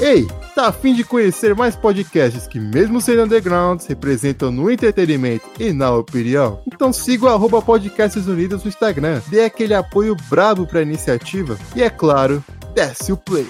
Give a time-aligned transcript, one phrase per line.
[0.00, 5.74] Ei, tá afim de conhecer mais podcasts que, mesmo sendo undergrounds, representam no entretenimento e
[5.74, 6.62] na opinião?
[6.66, 11.82] Então siga o arroba Podcasts Unidos no Instagram, dê aquele apoio brabo pra iniciativa e,
[11.82, 12.42] é claro,
[12.74, 13.46] desce o play.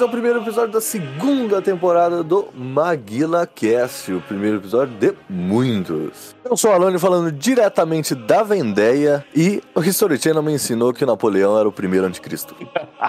[0.00, 6.34] Bem-vindos ao primeiro episódio da segunda temporada do Maguila Cast, o primeiro episódio de muitos.
[6.44, 11.04] Eu sou o Alone falando diretamente da Vendéia e o History Channel me ensinou que
[11.04, 12.54] Napoleão era o primeiro anticristo.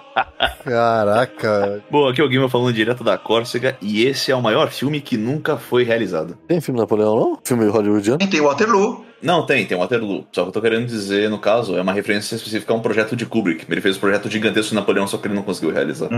[0.64, 1.84] Caraca.
[1.90, 5.00] Bom, aqui é o Guima falando direto da Córcega e esse é o maior filme
[5.02, 6.38] que nunca foi realizado.
[6.48, 7.40] Tem filme Napoleão não?
[7.44, 8.20] Filme hollywoodiano?
[8.30, 9.11] Tem Waterloo.
[9.22, 10.26] Não, tem, tem Waterloo.
[10.32, 13.16] Só que eu tô querendo dizer, no caso, é uma referência específica a um projeto
[13.16, 13.66] de Kubrick.
[13.70, 16.10] Ele fez um projeto gigantesco de Napoleão, só que ele não conseguiu realizar.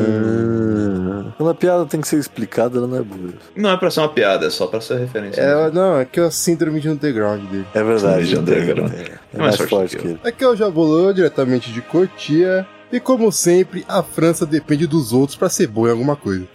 [0.00, 1.32] Hum.
[1.36, 3.32] Quando a piada tem que ser explicada, ela não é boa.
[3.56, 5.40] Não é pra ser uma piada, é só pra ser referência.
[5.40, 7.66] É, não, é que é a síndrome de underground dele.
[7.74, 8.92] É verdade, é, underground.
[8.92, 10.20] é, é É mais mais forte que que ele.
[10.22, 12.66] Aqui é o Jabolão, diretamente de Cotia.
[12.92, 16.46] E como sempre, a França depende dos outros pra ser boa em alguma coisa.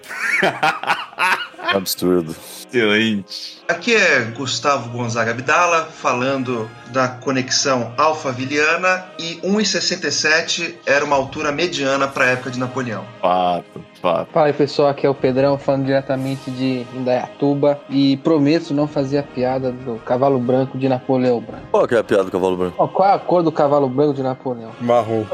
[1.73, 2.35] Absurdo.
[2.67, 3.61] Excelente.
[3.67, 12.07] Aqui é Gustavo Gonzaga Abdala falando da conexão alfa-viliana e 1,67 era uma altura mediana
[12.07, 13.05] para a época de Napoleão.
[13.21, 14.31] Fato, fato.
[14.31, 19.17] Fala aí pessoal, aqui é o Pedrão falando diretamente de Indaiatuba e prometo não fazer
[19.17, 21.63] a piada do cavalo branco de Napoleão Branco.
[21.71, 22.75] Qual que é a piada do cavalo branco?
[22.77, 24.69] Ó, qual é a cor do cavalo branco de Napoleão?
[24.79, 25.23] Marrom.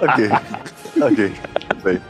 [0.00, 0.30] ok.
[1.02, 1.32] Ok.
[1.82, 2.00] Bem.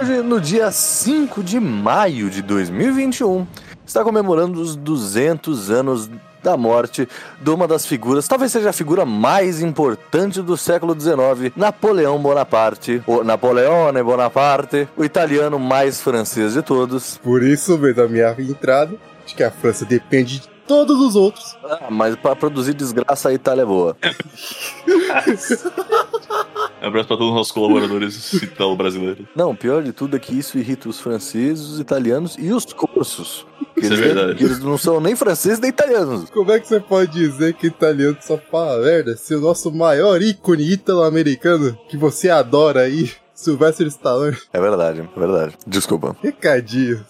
[0.00, 3.46] Hoje, no dia 5 de maio de 2021,
[3.84, 6.10] está comemorando os 200 anos
[6.44, 7.08] da morte
[7.40, 13.02] de uma das figuras, talvez seja a figura mais importante do século XIX, Napoleão Bonaparte,
[13.06, 17.18] o Napoleone Bonaparte, o italiano mais francês de todos.
[17.18, 18.94] Por isso, mesmo, a minha entrada
[19.26, 21.56] de que a França depende de todos os outros.
[21.64, 23.96] Ah, mas para produzir desgraça a Itália é boa.
[26.84, 29.26] Um abraço pra todos os nossos colaboradores italo-brasileiros.
[29.34, 32.64] Não, o pior de tudo é que isso irrita os franceses, os italianos e os
[32.72, 33.46] corsos.
[33.74, 34.34] Que Isso é eles, verdade.
[34.38, 36.30] que eles não são nem franceses nem italianos.
[36.30, 40.20] Como é que você pode dizer que italiano só fala merda se o nosso maior
[40.22, 45.54] ícone ítalo-americano, que você adora aí, Sylvester Stallone, É verdade, é verdade.
[45.66, 46.14] Desculpa.
[46.22, 47.04] recadinho.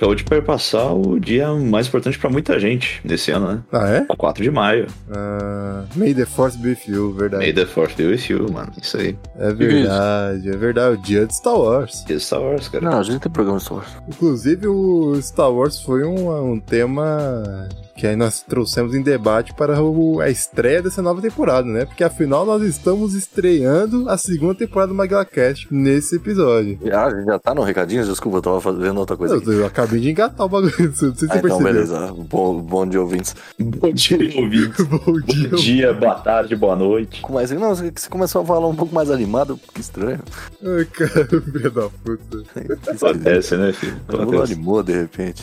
[0.00, 3.60] Acabou de perpassar o dia mais importante pra muita gente desse ano, né?
[3.70, 4.06] Ah, é?
[4.08, 4.86] O 4 de maio.
[5.12, 7.44] Ah, May the Force be with you, verdade.
[7.44, 8.72] May the Force be with you, mano.
[8.80, 9.14] Isso aí.
[9.38, 10.94] É verdade, é verdade.
[10.96, 12.02] O dia de Star Wars.
[12.06, 12.82] Dia de Star Wars, cara.
[12.82, 13.90] Não, a gente tem programa de Star Wars.
[14.08, 19.82] Inclusive, o Star Wars foi um, um tema que aí nós trouxemos em debate para
[19.82, 21.84] o- a estreia dessa nova temporada, né?
[21.84, 26.78] Porque afinal nós estamos estreando a segunda temporada do MaglaCast nesse episódio.
[26.90, 28.02] Ah, a gente já tá no recadinho?
[28.06, 29.34] Desculpa, eu tava fazendo outra coisa.
[29.34, 31.72] Eu, eu acabei de engatar o bagulho, não sei se você Ah, então, percebeu.
[31.72, 32.14] beleza.
[32.28, 33.34] Bom, bom dia, ouvintes.
[33.58, 34.84] Bom dia, ouvintes.
[34.86, 35.48] Bom dia.
[35.50, 37.22] Bom dia, boa tarde, boa noite.
[37.30, 37.50] Mais...
[37.50, 40.20] Não, você começou a falar um pouco mais animado, que estranho.
[40.64, 42.44] Ai, cara, filho da puta.
[42.90, 43.96] Acontece, né, filho?
[44.12, 44.52] Não Acontece.
[44.52, 45.42] animou de repente.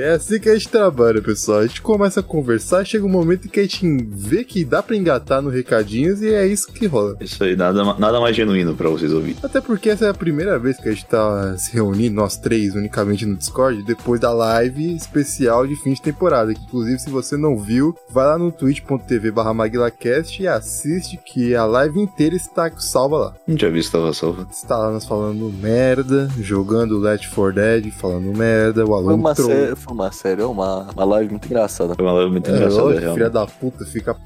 [0.00, 1.60] É assim que a gente trabalha, pessoal.
[1.60, 4.82] A gente começa a conversar, chega um momento em que a gente vê que dá
[4.82, 7.16] pra engatar no recadinhos e é isso que rola.
[7.20, 9.36] Isso aí, nada, nada mais genuíno pra vocês ouvirem.
[9.42, 12.74] Até porque essa é a primeira vez que a gente tá se reunindo, nós três,
[12.74, 16.54] unicamente no Discord, depois da live especial de fim de temporada.
[16.54, 21.54] Que, inclusive, se você não viu, vai lá no twitch.tv barra MaguilaCast e assiste que
[21.54, 23.34] a live inteira está salva lá.
[23.46, 24.46] Não tinha visto tava salva.
[24.50, 29.34] Está lá nós falando merda, jogando Left 4 Dead, falando merda, o aluno uma,
[29.76, 31.94] foi uma série, é uma, uma live muito engraçada.
[31.94, 33.14] Foi uma live muito É, engraçada, lógico, real.
[33.14, 34.16] filha da puta, fica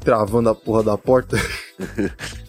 [0.00, 1.36] travando a porra da porta.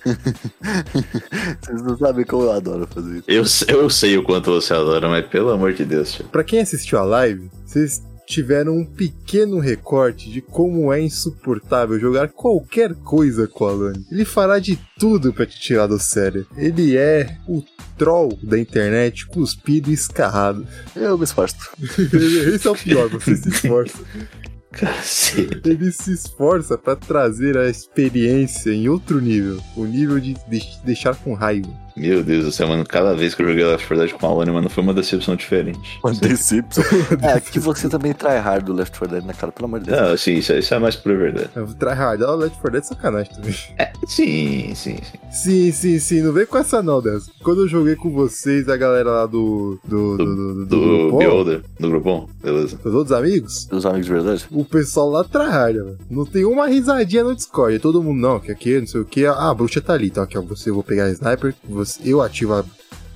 [1.61, 3.65] Vocês não sabem como eu adoro fazer isso.
[3.67, 6.25] Eu, eu sei o quanto você adora, mas pelo amor de Deus, tio.
[6.25, 12.27] Pra quem assistiu a live, vocês tiveram um pequeno recorte de como é insuportável jogar
[12.29, 14.05] qualquer coisa com o Alane.
[14.11, 16.45] Ele fará de tudo pra te tirar do sério.
[16.55, 17.63] Ele é o
[17.97, 20.65] troll da internet cuspido e escarrado.
[20.95, 21.55] Eu me esforço.
[22.53, 23.97] Esse é o pior, você se esforça.
[24.71, 25.61] Cacete.
[25.67, 29.59] Ele se esforça pra trazer a experiência em outro nível.
[29.75, 31.67] O nível de de- deixar com raiva.
[31.99, 32.83] Meu Deus do céu, mano.
[32.85, 35.35] Cada vez que eu joguei Left 4 Dead com a Alone, mano, foi uma decepção
[35.35, 35.99] diferente.
[36.03, 36.83] Uma decepção.
[37.21, 39.51] é, que você também try hard do Left 4 Dead, né, cara?
[39.51, 39.99] Pelo amor de Deus.
[40.01, 41.49] Não, sim, isso, é- isso é mais por verdade.
[41.77, 43.55] Tryhard, ó, Left 4 Dead é sacanagem também.
[43.77, 45.19] É, sim, sim, sim.
[45.31, 47.29] Sim, sim, sim, não vem com essa não, Deus.
[47.43, 49.79] Quando eu joguei com vocês, a galera lá do.
[49.83, 50.17] do.
[50.17, 50.25] do.
[50.25, 50.65] do.
[50.65, 52.77] do, Do grupão, Beholder, do grupão, beleza.
[52.77, 54.45] dos outros amigos, Os amigos de verdade?
[54.51, 55.97] o pessoal lá tryhard, mano.
[56.09, 57.75] Não tem uma risadinha no Discord.
[57.75, 59.25] É Todo mundo, não, que aqui, não sei o que.
[59.25, 60.41] Ah, a bruxa tá ali, então aqui, ó.
[60.41, 62.65] Você, eu vou pegar a sniper, você, eu ativo a.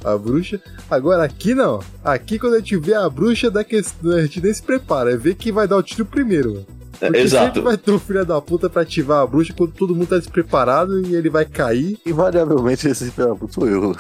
[0.06, 0.60] A bruxa.
[0.92, 1.80] Agora aqui não.
[2.04, 5.14] Aqui quando a gente vê a bruxa, da questão, a gente nem se prepara.
[5.14, 6.56] É ver quem vai dar o tiro primeiro.
[6.56, 6.66] Mano.
[7.00, 7.62] É, Porque sempre exato.
[7.64, 11.00] vai ter um filho da puta pra ativar a bruxa quando todo mundo tá despreparado
[11.08, 11.98] e ele vai cair.
[12.06, 13.96] Invariavelmente esse filho da puta sou eu.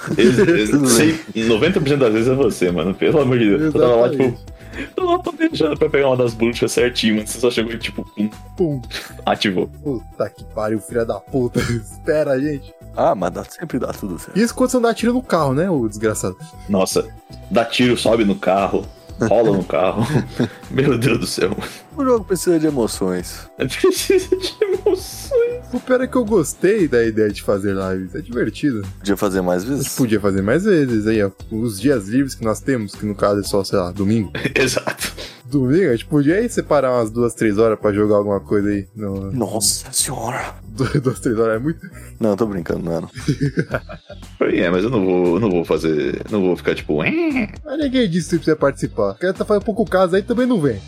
[0.87, 1.17] Sei,
[1.47, 2.93] 90% das vezes é você, mano.
[2.93, 3.61] Pelo amor de Deus.
[3.61, 4.23] Eu tava lá, tipo.
[4.75, 7.27] Eu tava planejando pra pegar uma das bruxas certinho, mano.
[7.27, 8.81] Você só chegou e, tipo, pum, Pum.
[9.25, 9.67] ativou.
[9.67, 11.59] Puta que pariu, filho da puta.
[11.71, 12.73] Espera, gente.
[12.95, 14.37] Ah, mas dá, sempre dá tudo certo.
[14.37, 16.37] Isso quando você não dá tiro no carro, né, o desgraçado?
[16.69, 17.07] Nossa,
[17.49, 18.85] dá tiro, sobe no carro,
[19.21, 20.03] rola no carro.
[20.69, 21.51] Meu Deus do céu.
[21.95, 23.47] O jogo precisa de emoções.
[23.57, 25.63] Precisa de emoções.
[25.71, 28.15] O pior é que eu gostei da ideia de fazer lives.
[28.15, 28.81] É divertido.
[28.99, 29.95] Podia fazer mais A gente vezes?
[29.95, 31.31] podia fazer mais vezes aí, ó.
[31.51, 34.31] Os dias livres que nós temos, que no caso é só, sei lá, domingo.
[34.55, 35.13] Exato.
[35.45, 38.87] Domingo, a gente podia aí separar umas duas, três horas pra jogar alguma coisa aí.
[38.95, 39.31] No...
[39.31, 40.55] Nossa senhora.
[40.73, 41.79] Duas, três horas é muito.
[42.19, 43.07] Não, tô brincando, não.
[44.41, 46.19] É, mas eu não vou, não vou fazer.
[46.31, 46.97] Não vou ficar tipo.
[46.97, 49.11] Mas ninguém disse que você precisa participar.
[49.11, 50.81] O cara tá fazendo pouco caso aí também não vem.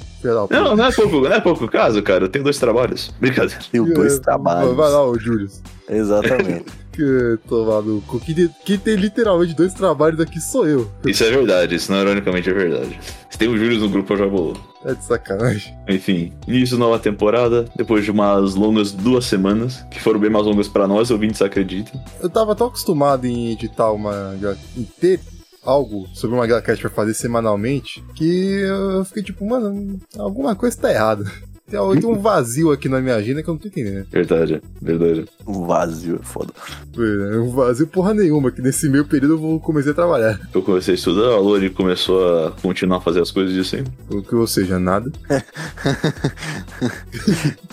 [0.50, 2.26] Não, não é pouco, não é pouco caso, cara.
[2.26, 3.14] Eu tenho dois trabalhos.
[3.20, 3.62] Brincadeira.
[3.72, 4.76] Tenho dois É, trabalhos.
[4.76, 5.50] Vai lá, ô Júlio.
[5.90, 6.66] Exatamente.
[6.96, 7.38] Que
[7.86, 8.22] no cu.
[8.22, 10.90] Quem tem, quem tem literalmente dois trabalhos aqui sou eu.
[11.06, 12.98] Isso é verdade, isso não ironicamente é verdade.
[13.30, 14.56] Se tem o Júlio no grupo, eu já bolou.
[14.86, 15.74] É de sacanagem.
[15.90, 20.70] Enfim, início nova temporada, depois de umas longas duas semanas, que foram bem mais longas
[20.70, 22.00] pra nós, ouvintes acreditem.
[22.22, 24.34] Eu tava tão acostumado em editar uma.
[24.78, 25.20] em ter
[25.66, 30.92] algo sobre uma GalaCast pra fazer semanalmente que eu fiquei tipo, mano, alguma coisa tá
[30.92, 31.26] errada.
[31.68, 34.06] Tem um vazio aqui na minha agenda que eu não tô entendendo.
[34.12, 35.26] Verdade, verdade.
[35.44, 36.54] O vazio é foda.
[36.96, 40.40] É um vazio porra nenhuma, que nesse meio período eu vou comecei a trabalhar.
[40.54, 43.92] Eu comecei a estudar, a Lori começou a continuar a fazer as coisas de sempre.
[44.12, 45.12] O que ou seja, nada.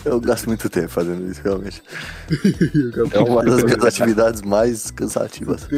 [0.05, 1.83] Eu gasto muito tempo fazendo isso, realmente.
[3.13, 5.69] É uma das minhas atividades mais cansativas.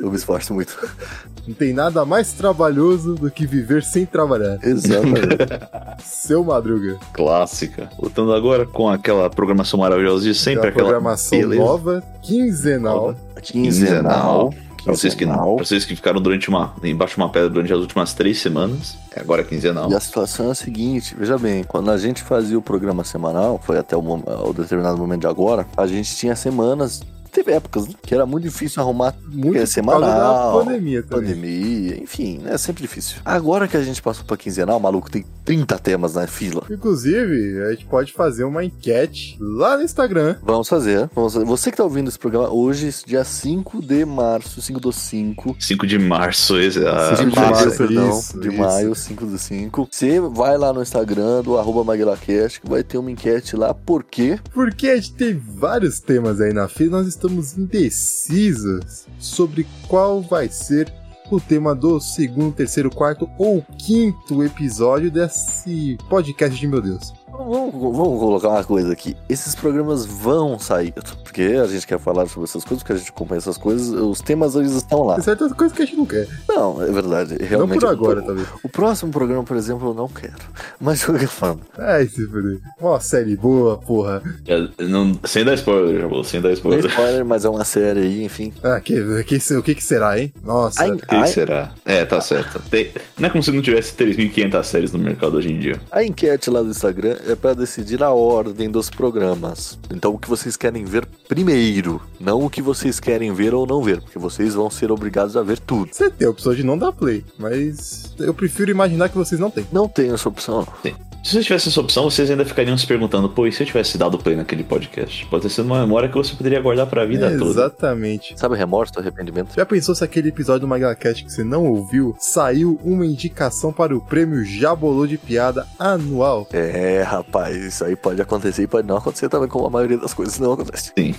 [0.00, 0.76] Eu me esforço muito.
[1.46, 4.58] Não tem nada mais trabalhoso do que viver sem trabalhar.
[4.62, 5.36] Exatamente.
[6.04, 6.98] Seu Madruga.
[7.12, 7.90] Clássica.
[7.98, 11.60] Voltando agora com aquela programação maravilhosa de sempre, Aquela aquela programação beleza.
[11.60, 13.14] nova, quinzenal.
[13.42, 14.54] Quinzenal.
[14.84, 17.80] Pra vocês, que, pra vocês que ficaram durante uma, embaixo de uma pedra durante as
[17.80, 19.90] últimas três semanas, agora é quinzenal.
[19.90, 23.60] E a situação é a seguinte, veja bem, quando a gente fazia o programa semanal,
[23.62, 27.02] foi até o, o determinado momento de agora, a gente tinha semanas,
[27.42, 31.28] teve épocas né, que era muito difícil arrumar Muito por semanal, pandemia também.
[31.30, 33.18] pandemia, enfim, né, é sempre difícil.
[33.24, 36.62] Agora que a gente passou pra quinzenal, maluco, tem 30 temas na fila.
[36.70, 40.36] Inclusive, a gente pode fazer uma enquete lá no Instagram.
[40.42, 41.44] Vamos fazer, vamos fazer.
[41.46, 45.86] Você que tá ouvindo esse programa hoje, dia 5 de março, 5 do 5, 5
[45.86, 48.18] de março, esse, ah, de de maio, março, perdão.
[48.18, 48.58] isso, de isso.
[48.58, 49.88] maio, 5 do 5.
[49.90, 54.04] Você vai lá no Instagram do arroba MaguilaCast, que vai ter uma enquete lá, por
[54.04, 54.38] quê?
[54.52, 60.48] Porque a gente tem vários temas aí na fila, nós estamos indecisos sobre qual vai
[60.48, 60.92] ser
[61.30, 67.19] o tema do segundo, terceiro, quarto ou quinto episódio desse podcast de meu Deus.
[67.50, 69.16] Vamos, vamos colocar uma coisa aqui.
[69.28, 70.92] Esses programas vão sair.
[71.24, 73.88] Porque a gente quer falar sobre essas coisas, porque a gente acompanha essas coisas.
[73.88, 75.16] Os temas eles estão lá.
[75.16, 76.28] Tem certas coisas que a gente não quer.
[76.48, 77.36] Não, é verdade.
[77.40, 77.80] Realmente.
[77.82, 78.46] não por agora, talvez.
[78.62, 80.34] o próximo programa, por exemplo, eu não quero.
[80.80, 81.60] Mas de qualquer forma.
[81.76, 82.60] Ai, se fuder.
[82.80, 84.22] Uma série boa, porra.
[84.46, 86.86] já- não, sem dar spoiler, já vou, sem dar Não é spoiler.
[86.86, 88.52] spoiler, mas é uma série aí, enfim.
[88.62, 90.32] Ah, que, que, o que, que será, hein?
[90.44, 90.86] Nossa.
[90.86, 91.72] O que ai, será?
[91.84, 92.62] É, tá certo.
[92.70, 95.80] Tem- não é como se não tivesse 3.500 séries no mercado hoje em dia.
[95.90, 99.78] A enquete lá do Instagram é pra decidir a ordem dos programas.
[99.92, 103.82] Então o que vocês querem ver primeiro, não o que vocês querem ver ou não
[103.82, 105.88] ver, porque vocês vão ser obrigados a ver tudo.
[105.92, 109.50] Você tem a opção de não dar play, mas eu prefiro imaginar que vocês não
[109.50, 109.66] têm.
[109.72, 110.92] Não tem essa opção, não.
[111.22, 113.98] Se vocês tivessem essa opção, vocês ainda ficariam se perguntando, pô, e se eu tivesse
[113.98, 115.26] dado play naquele podcast?
[115.26, 117.50] Pode ter sido uma memória que você poderia guardar pra vida É, toda.
[117.50, 118.32] exatamente.
[118.40, 119.54] Sabe remorso, arrependimento?
[119.54, 123.94] Já pensou se aquele episódio do MagalaCast que você não ouviu saiu uma indicação para
[123.94, 126.48] o prêmio Jabolô de Piada anual?
[126.54, 130.12] É, rapaz, isso aí pode acontecer e pode não acontecer também, como a maioria das
[130.14, 130.92] coisas não acontece.
[130.98, 131.14] Sim.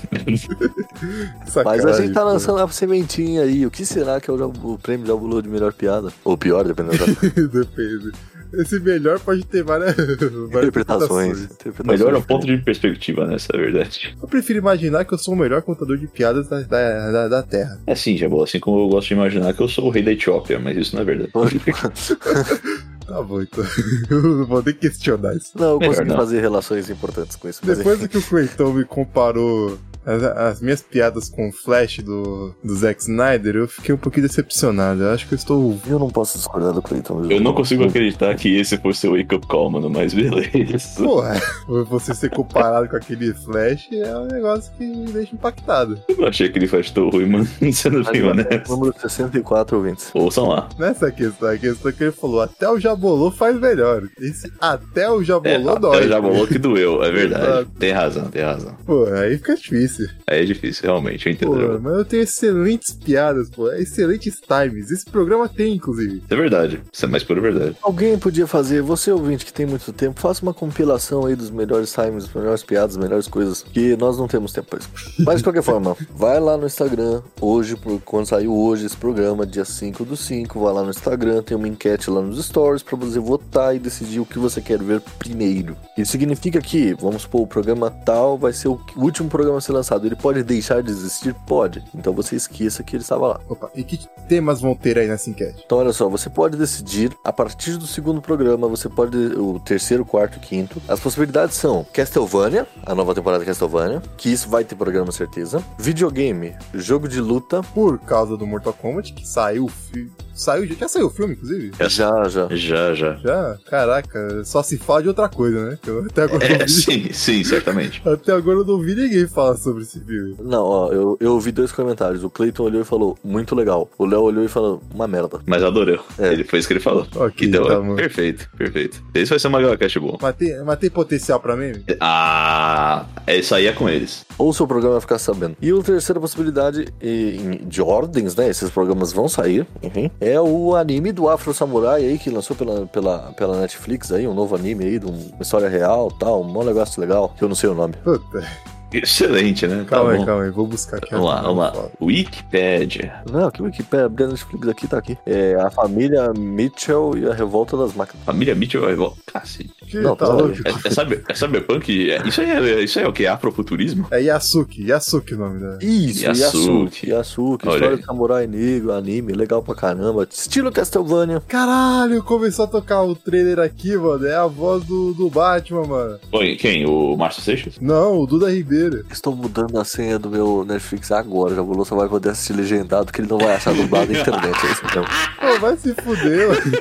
[1.65, 2.27] Mas a gente tá pô.
[2.27, 3.65] lançando a sementinha aí.
[3.65, 6.11] O que será que é o, Jabu- o prêmio Jabulu de melhor piada?
[6.23, 7.05] Ou pior, dependendo da.
[7.59, 8.11] Depende.
[8.53, 11.43] Esse melhor pode ter várias, várias Interpretações.
[11.43, 12.25] Interpretações melhor é o diferentes.
[12.27, 13.35] ponto de perspectiva, né?
[13.35, 14.17] Essa é a verdade.
[14.21, 17.43] Eu prefiro imaginar que eu sou o melhor contador de piadas da, da, da, da
[17.43, 17.79] Terra.
[17.87, 18.43] É sim, Jabô.
[18.43, 20.93] Assim como eu gosto de imaginar que eu sou o rei da Etiópia, mas isso
[20.97, 21.31] não é verdade.
[23.11, 23.63] Tá bom, então.
[24.09, 25.51] Eu não vou nem questionar isso.
[25.55, 26.15] Não, eu Melhor consegui não.
[26.15, 27.65] fazer relações importantes com isso.
[27.65, 32.75] Depois que o Cleiton me comparou as, as minhas piadas com o Flash do, do
[32.75, 35.03] Zack Snyder, eu fiquei um pouquinho decepcionado.
[35.03, 35.79] Eu acho que eu estou.
[35.88, 37.25] Eu não posso discordar do Cleiton.
[37.29, 41.03] Eu não consigo acreditar que esse fosse o wake-up call, mano, mas beleza.
[41.03, 41.39] Porra,
[41.88, 46.00] você ser comparado com aquele Flash é um negócio que me deixa impactado.
[46.08, 47.48] Eu não achei que ele faz tão ruim, mano.
[47.74, 48.70] Sendo bem honesto.
[48.70, 50.12] Número 64 ouvintes.
[50.13, 50.70] Ouçam lá.
[50.77, 54.03] Nessa é questão, a questão que ele falou, até o Jabolô faz melhor.
[54.20, 56.05] Esse até o Jabolô dói.
[56.05, 57.43] É, já bolou que doeu, é verdade.
[57.43, 57.72] Exato.
[57.79, 58.75] Tem razão, tem razão.
[58.86, 59.90] Pô, aí fica difícil.
[60.27, 61.79] Aí é difícil, realmente, eu Pô, entendo.
[61.81, 63.71] mas eu tenho excelentes piadas, pô.
[63.71, 64.91] Excelentes times.
[64.91, 66.21] Esse programa tem, inclusive.
[66.29, 67.75] É verdade, isso é mais pura verdade.
[67.81, 71.91] Alguém podia fazer, você ouvinte que tem muito tempo, faça uma compilação aí dos melhores
[71.91, 74.89] times, das melhores piadas, das melhores coisas, que nós não temos tempo pra isso.
[75.19, 79.45] Mas de qualquer forma, vai lá no Instagram, hoje, por- quando saiu hoje esse programa,
[79.45, 82.95] dia 5 do 5, vai lá no Instagram, tem uma enquete lá nos stories pra
[82.98, 85.75] você votar e decidir o que você quer ver primeiro.
[85.98, 89.71] Isso significa que, vamos supor, o programa tal vai ser o último programa a ser
[89.74, 89.80] lançado.
[90.05, 91.33] Ele pode deixar de existir?
[91.47, 91.83] Pode.
[91.95, 93.39] Então você esqueça que ele estava lá.
[93.50, 95.63] Opa, e que temas vão ter aí nessa enquete?
[95.65, 99.17] Então, olha só, você pode decidir a partir do segundo programa, você pode.
[99.17, 100.81] O terceiro, quarto, quinto.
[100.88, 105.63] As possibilidades são Castlevania, a nova temporada de Castlevania, que isso vai ter programa, certeza.
[105.77, 107.61] Videogame, jogo de luta.
[107.73, 110.11] Por causa do Mortal Kombat, que saiu o filme.
[110.33, 111.71] Saiu, já saiu o filme, inclusive?
[111.88, 112.47] Já, já.
[112.50, 113.13] Já, já.
[113.15, 113.57] Já?
[113.69, 115.77] Caraca, só se fala de outra coisa, né?
[115.81, 118.01] Que eu até agora, não É, vi, sim, sim, certamente.
[118.07, 120.35] até agora eu não vi ninguém falar sobre esse filme.
[120.39, 122.23] Não, ó, eu, eu ouvi dois comentários.
[122.23, 123.89] O Clayton olhou e falou, muito legal.
[123.97, 125.39] O Léo olhou e falou, uma merda.
[125.45, 125.99] Mas adorei.
[126.19, 126.33] É.
[126.33, 127.05] Ele foi isso que ele falou.
[127.15, 127.95] Ok, então, tá bom.
[127.95, 129.01] perfeito, perfeito.
[129.13, 130.17] Esse vai ser uma GalaCast boa.
[130.21, 131.83] Mas tem, mas tem potencial pra meme?
[131.99, 134.25] Ah, é isso aí é com eles.
[134.37, 135.55] Ou o seu programa vai ficar sabendo.
[135.61, 138.49] E a terceira possibilidade, e- de ordens, né?
[138.49, 140.09] Esses programas vão sair, enfim.
[140.19, 144.33] É o anime do Afro Samurai aí, que lançou pela, pela, pela Netflix aí, um
[144.33, 147.55] novo anime aí, de uma história real tal, um bom negócio legal, que eu não
[147.55, 147.93] sei o nome.
[148.03, 148.45] Puta,
[148.93, 149.86] Excelente, né?
[149.88, 150.25] calma tá aí, bom.
[150.25, 151.12] calma aí, vou buscar aqui.
[151.12, 151.74] Vamos lá, vamos lá.
[152.01, 153.21] Wikipedia.
[153.31, 155.17] Não, que Wikipedia, abrir a Netflix aqui, tá aqui.
[155.25, 158.25] É a família Mitchell e a revolta das máquinas.
[158.25, 159.21] Família Mitchell vai voltar.
[159.31, 159.74] Cacete.
[159.88, 160.55] Que Não, tá tá louco?
[160.65, 162.12] É, é, cyber, é cyberpunk?
[162.12, 163.25] É- isso, aí é, isso aí é o que?
[163.25, 164.07] Afrofuturismo?
[164.12, 165.77] É Yasuki, Yasuki o nome da.
[165.81, 166.41] Isso, Yasuki.
[166.41, 167.10] Yasuki.
[167.10, 170.27] Yasuki, história de samurai negro, anime, legal pra caramba.
[170.29, 171.41] Estilo Castlevania.
[171.48, 174.25] Caralho, começou a tocar o trailer aqui, mano.
[174.25, 176.19] É a voz do, do Batman, mano.
[176.31, 176.86] Oi, quem?
[176.86, 177.75] O Márcio Seixas?
[177.79, 178.80] Não, o Duda Ribeiro.
[179.11, 181.55] Estou mudando a senha do meu Netflix agora.
[181.55, 184.65] Já vou só vai poder assistir legendado, que ele não vai achar dublado na internet.
[184.65, 185.05] É isso mesmo.
[185.39, 186.61] Pô, vai se fuder, mano.
[186.61, 186.71] Que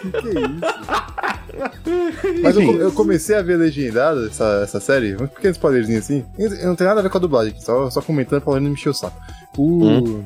[2.13, 2.43] que é isso?
[2.43, 6.25] Mas eu, eu comecei a ver legendado essa, essa série, um pequeno spoilerzinho assim.
[6.39, 8.71] Eu não tem nada a ver com a dublagem só, só comentando pra não me
[8.71, 9.21] encher o saco.
[9.59, 10.25] O.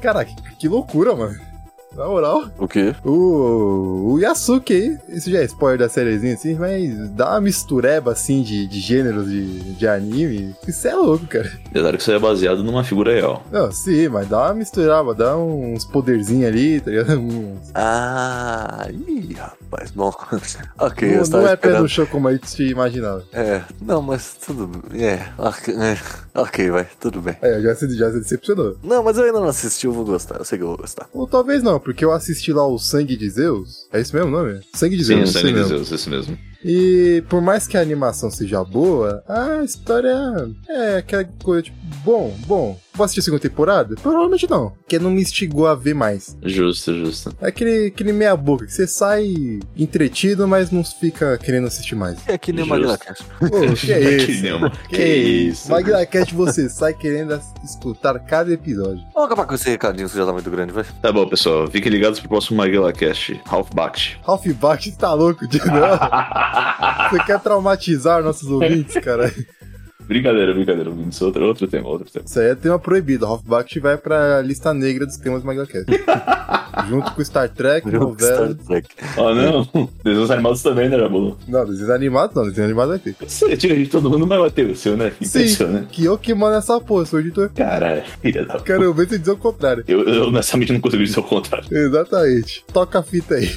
[0.00, 1.47] Caraca, que, que loucura, mano.
[1.98, 2.94] Na moral, O quê?
[3.04, 8.12] o, o Yasuki aí, isso já é spoiler da sériezinha assim, mas dá uma mistureba
[8.12, 10.54] assim de, de gêneros de, de anime.
[10.68, 11.50] Isso é louco, cara.
[11.68, 13.42] Apesar que isso é baseado numa figura real.
[13.50, 17.18] Não, sim, mas dá uma mistureba, dá uns poderzinhos ali, tá ligado?
[17.18, 19.67] Uns- Ah, ih, rapaz.
[19.94, 20.12] Bom,
[20.78, 21.08] ok.
[21.08, 21.82] eu não, estava não é pé esperando.
[21.82, 23.24] no chão como a gente imaginava.
[23.32, 25.04] É, não, mas tudo bem.
[25.04, 25.98] É, ok, é,
[26.34, 27.36] ok, vai, tudo bem.
[27.42, 28.76] É, já se, já se decepcionou.
[28.82, 30.36] Não, mas eu ainda não assisti, eu vou gostar.
[30.36, 31.08] Eu sei que eu vou gostar.
[31.12, 33.86] Ou talvez não, porque eu assisti lá o Sangue de Zeus.
[33.92, 34.60] É isso mesmo o nome?
[34.74, 35.68] Sangue de Sim, o Zeus, Sangue isso de.
[35.68, 36.38] Zeus, esse mesmo.
[36.64, 40.16] E por mais que a animação seja boa, a história
[40.68, 42.80] é aquela coisa tipo, bom, bom.
[42.98, 43.94] Vou assistir a segunda temporada?
[44.02, 46.36] Provavelmente não, porque não me instigou a ver mais.
[46.42, 47.32] Justo, justo.
[47.40, 52.18] É aquele, aquele meia boca que você sai entretido, mas não fica querendo assistir mais.
[52.26, 52.68] É que nem o.
[52.68, 53.24] MagnaCast.
[53.38, 54.42] Pô, que é Que isso?
[54.42, 55.70] nem- Que, que isso?
[55.70, 59.00] MagnaCast você sai querendo escutar cada episódio.
[59.14, 60.84] Vamos acabar com esse recadinho, que já tá muito grande, vai.
[61.00, 61.68] Tá bom, pessoal.
[61.70, 62.60] Fiquem ligados pro próximo
[63.74, 64.18] Bact.
[64.26, 65.70] Ralph Bach tá louco de novo.
[67.10, 69.32] Você quer traumatizar nossos ouvintes, cara?
[70.08, 70.90] Brincadeira, brincadeira.
[71.08, 72.24] Isso é outro, outro tema, outro tema.
[72.26, 73.26] Isso aí é tema proibido.
[73.26, 75.86] Ralph Bakshi vai pra lista negra dos temas do MagaCast.
[76.88, 78.52] Junto com Star Trek, novela.
[78.52, 78.88] Star Trek.
[79.16, 79.88] Oh, não.
[80.04, 81.36] Desenhos animados também, né, Jabulu?
[81.48, 83.16] Não, desenho animado não, desenho animado vai ter.
[83.20, 85.12] Você tira de todo mundo, mas bateu o seu, né?
[85.20, 85.88] Sim, Impressionante.
[85.88, 87.50] que eu que mando essa porra, sou editor.
[87.54, 88.64] Caralho, filha da puta.
[88.64, 89.84] Quero ver você dizer o contrário.
[89.88, 91.66] Eu, eu honestamente não consigo dizer o contrário.
[91.70, 92.64] Exatamente.
[92.72, 93.50] Toca a fita aí.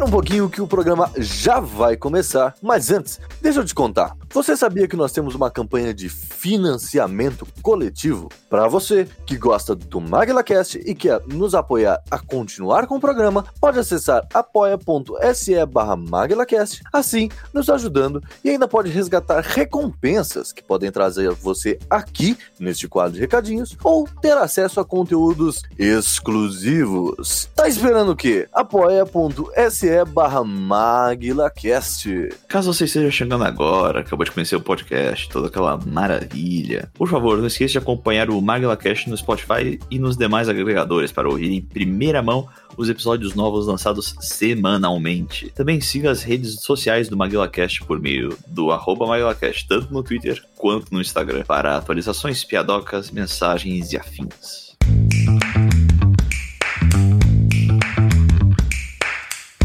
[0.00, 4.16] Espera um pouquinho que o programa já vai começar, mas antes, deixa eu te contar.
[4.32, 8.30] Você sabia que nós temos uma campanha de financiamento coletivo?
[8.48, 13.44] Para você que gosta do MaglaCast e quer nos apoiar a continuar com o programa,
[13.60, 20.90] pode acessar apoia.se barra MaglaCast, assim nos ajudando e ainda pode resgatar recompensas que podem
[20.90, 27.50] trazer você aqui neste quadro de recadinhos ou ter acesso a conteúdos exclusivos.
[27.54, 28.48] Tá esperando o quê?
[28.54, 32.30] apoia.se barra MaglaCast.
[32.48, 37.38] Caso você esteja chegando agora, acabou de conhecer o podcast, toda aquela maravilha, por favor,
[37.38, 41.60] não esqueça de acompanhar o MaglaCast no Spotify e nos demais agregadores para ouvir em
[41.60, 45.50] primeira mão os episódios novos lançados semanalmente.
[45.54, 50.42] Também siga as redes sociais do MaguilaCast por meio do arroba MaguilaCast, tanto no Twitter
[50.56, 54.70] quanto no Instagram, para atualizações, piadocas, mensagens e afins.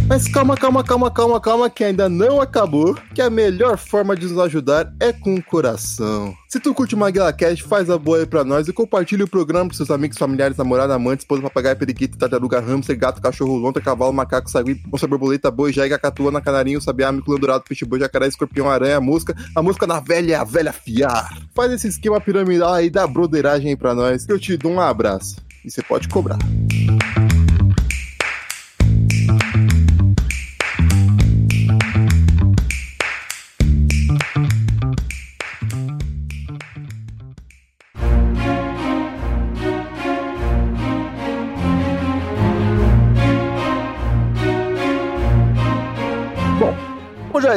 [0.08, 2.96] Mas calma, calma, calma, calma, calma, que ainda não acabou.
[3.16, 6.36] Que a melhor forma de nos ajudar é com o coração.
[6.48, 9.66] Se tu curte o MaguilaCast, faz a boa aí pra nós e compartilha o programa
[9.66, 14.14] pros seus amigos, familiares, namorados, amantes, esposa, papagaio, periquito, tartaruga, hamster, gato, cachorro, lontra, cavalo,
[14.14, 18.70] macaco, sagui, onça, borboleta, boi, jaiga, catuana, canarinho, sabiá, mico, dourado, peixe, boi, jacaré, escorpião,
[18.70, 21.36] aranha, mosca, a mosca da velha é a velha fiar.
[21.56, 24.80] Faz esse esquema piramidal aí da broderagem aí pra nós, que eu te dou um
[24.80, 25.38] abraço.
[25.66, 26.38] E você pode cobrar.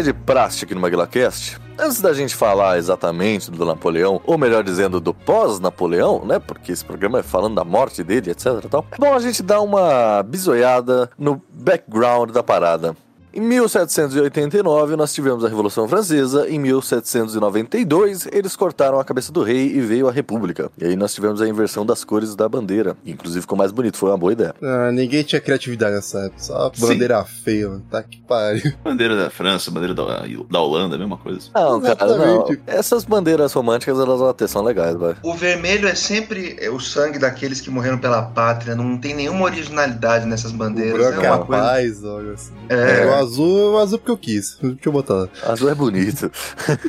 [0.02, 5.00] De praxe aqui no MaguilaCast, antes da gente falar exatamente do Napoleão, ou melhor dizendo,
[5.00, 6.38] do pós-Napoleão, né?
[6.38, 8.85] Porque esse programa é falando da morte dele, etc tal.
[8.90, 12.97] É bom a gente dar uma bisoiada no background da parada.
[13.32, 16.49] Em 1789, nós tivemos a Revolução Francesa.
[16.49, 20.70] Em 1792, eles cortaram a cabeça do rei e veio a República.
[20.78, 22.97] E aí nós tivemos a inversão das cores da bandeira.
[23.04, 24.54] Inclusive ficou mais bonito, foi uma boa ideia.
[24.62, 26.40] Ah, ninguém tinha criatividade nessa época.
[26.42, 27.82] Só bandeira feia, mano.
[27.90, 28.73] Tá que pariu.
[28.82, 31.50] Bandeira da França, bandeira da, da Holanda, a mesma coisa.
[31.54, 32.14] Não, cara, não.
[32.16, 32.61] Exatamente.
[32.66, 35.14] Essas bandeiras românticas, elas até são legais, vai.
[35.23, 38.75] O vermelho é sempre o sangue daqueles que morreram pela pátria.
[38.75, 40.96] Não tem nenhuma originalidade nessas O bandeiras.
[40.98, 41.62] branco é é uma coisa.
[41.62, 42.53] paz, olha assim.
[42.68, 43.07] É.
[43.07, 44.59] O azul, o azul porque eu quis.
[44.62, 45.28] Deixa eu botar.
[45.46, 46.31] Azul é bonito.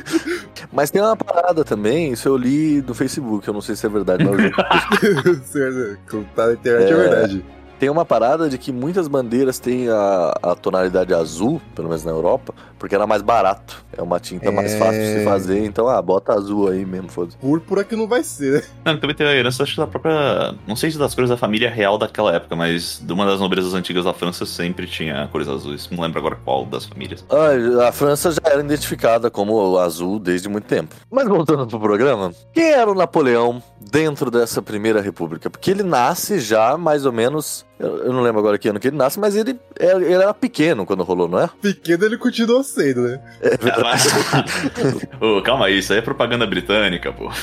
[0.72, 3.88] mas tem uma parada também, isso eu li no Facebook, eu não sei se é
[3.88, 5.34] verdade, mas eu.
[5.44, 6.96] Certo, tá na internet é, É.
[6.96, 7.44] verdade.
[7.78, 12.10] Tem uma parada de que muitas bandeiras têm a, a tonalidade azul, pelo menos na
[12.10, 13.84] Europa, porque era mais barato.
[13.96, 14.78] É uma tinta mais É.
[14.78, 17.36] fácil de se fazer, então, ah, bota azul aí mesmo, foda-se.
[17.36, 18.62] Púrpura que não vai ser, né?
[18.84, 20.54] Não, também tem a herança, acho que da própria.
[20.66, 23.74] Não sei se das cores da família real daquela época, mas de uma das nobrezas
[23.74, 25.88] antigas da França sempre tinha cores azuis.
[25.90, 27.24] Não lembro agora qual das famílias.
[27.28, 30.94] Ah, a França já era identificada como azul desde muito tempo.
[31.10, 33.62] Mas voltando pro programa, quem era o Napoleão
[33.92, 35.50] dentro dessa primeira república?
[35.50, 37.68] Porque ele nasce já mais ou menos.
[37.80, 40.84] Eu não lembro agora que ano que ele nasce, mas ele, era- ele era pequeno
[40.84, 41.48] quando rolou, não é?
[41.62, 43.20] Pequeno ele continua sendo, né?
[43.72, 44.06] Ah, mas-
[45.20, 47.30] Ô, calma aí, isso aí é propaganda britânica, pô.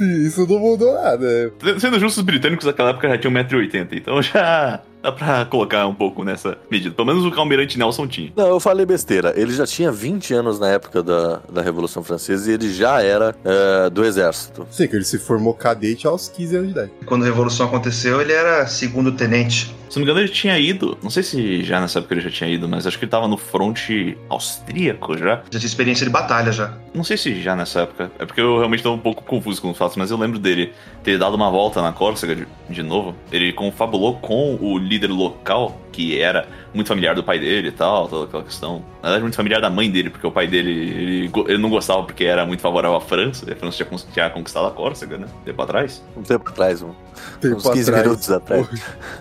[0.00, 1.52] Isso não mudou nada.
[1.78, 5.94] Sendo justos, os britânicos naquela época já tinham 1,80m, então já dá pra colocar um
[5.94, 6.94] pouco nessa medida.
[6.94, 8.32] Pelo menos o almirante Nelson tinha.
[8.36, 9.32] Não, eu falei besteira.
[9.36, 13.34] Ele já tinha 20 anos na época da, da Revolução Francesa e ele já era
[13.44, 14.66] é, do exército.
[14.70, 16.92] Sei que ele se formou cadete aos 15 anos de idade.
[17.06, 19.74] Quando a Revolução aconteceu, ele era segundo tenente.
[19.88, 20.96] Se não me engano, ele tinha ido.
[21.02, 23.26] Não sei se já nessa época ele já tinha ido, mas acho que ele tava
[23.26, 25.42] no fronte austríaco já.
[25.50, 26.78] Já tinha experiência de batalha já.
[26.94, 28.10] Não sei se já nessa época.
[28.16, 30.72] É porque eu realmente tô um pouco confuso com os fatos, mas eu lembro dele
[31.02, 33.14] ter dado uma volta na Córcega de, de novo.
[33.32, 38.08] Ele confabulou com o líder local, que era muito familiar do pai dele e tal,
[38.08, 38.84] toda aquela questão.
[39.02, 42.02] Na verdade, muito familiar da mãe dele, porque o pai dele ele, ele não gostava
[42.04, 43.44] porque era muito favorável à França.
[43.48, 45.26] E a França tinha, tinha conquistado a Córcega, né?
[45.44, 46.02] Tempo atrás.
[46.16, 46.92] Um tempo atrás, um-
[47.40, 48.06] Tempo uns 15 atrás.
[48.06, 48.68] minutos atrás.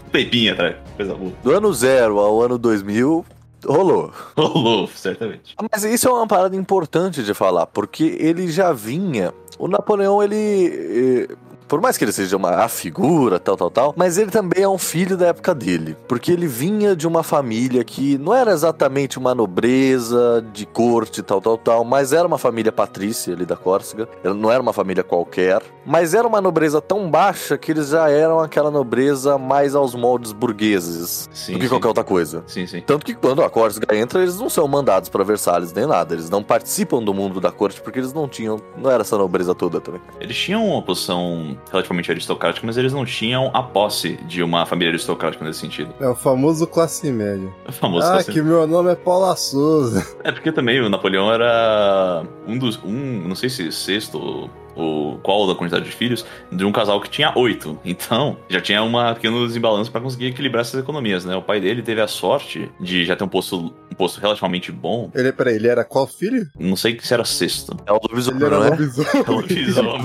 [0.06, 0.76] Um tempinho atrás.
[0.96, 1.32] Coisa boa.
[1.44, 3.26] Do ano zero ao ano 2000,
[3.66, 4.12] rolou.
[4.38, 5.56] Rolou, certamente.
[5.72, 9.34] Mas isso é uma parada importante de falar, porque ele já vinha.
[9.58, 11.30] O Napoleão, ele.
[11.70, 14.68] Por mais que ele seja uma a figura, tal, tal, tal, mas ele também é
[14.68, 15.96] um filho da época dele.
[16.08, 21.40] Porque ele vinha de uma família que não era exatamente uma nobreza de corte, tal,
[21.40, 24.10] tal, tal, mas era uma família patrícia ali da Córcega.
[24.24, 28.10] Ela não era uma família qualquer, mas era uma nobreza tão baixa que eles já
[28.10, 31.70] eram aquela nobreza mais aos moldes burgueses Sim, do que sim.
[31.70, 32.44] qualquer outra coisa.
[32.48, 32.82] Sim, sim.
[32.82, 36.16] Tanto que quando a Córcega entra, eles não são mandados pra Versalhes nem nada.
[36.16, 38.60] Eles não participam do mundo da corte porque eles não tinham.
[38.76, 40.02] Não era essa nobreza toda também.
[40.20, 44.92] Eles tinham uma posição relativamente aristocrática, mas eles não tinham a posse de uma família
[44.92, 45.94] aristocrática nesse sentido.
[46.00, 47.50] É o famoso classe média.
[47.68, 50.06] O famoso ah, classe- que meu nome é Paula Souza.
[50.24, 52.78] É porque também o Napoleão era um dos.
[52.84, 57.10] um, não sei se sexto ou qual da quantidade de filhos, de um casal que
[57.10, 57.78] tinha oito.
[57.84, 61.36] Então, já tinha uma pequeno desbalanço para conseguir equilibrar essas economias, né?
[61.36, 65.12] O pai dele teve a sorte de já ter um posto, posto relativamente bom.
[65.14, 66.48] Ele, peraí, ele era qual filho?
[66.58, 67.76] Não sei se era sexto.
[67.86, 68.70] É o lobisomem, era não é?
[68.70, 69.10] lobisomem.
[69.20, 70.00] É o lobisomem.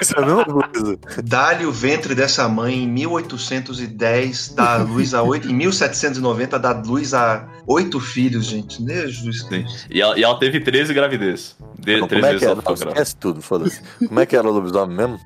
[0.00, 0.98] Isso é a mesma coisa.
[1.22, 5.48] Dá-lhe o ventre dessa mãe em 1810, dá luz a oito.
[5.48, 8.82] Em 1790, dá luz a oito filhos, gente.
[8.82, 9.86] Né, Jesus.
[9.88, 11.56] E ela, e ela teve 13 gravidez.
[11.78, 12.88] De, Não, 13 como é que ela era?
[12.90, 13.80] esquece tudo, foda-se.
[14.06, 15.18] Como é que era o lobisomem mesmo?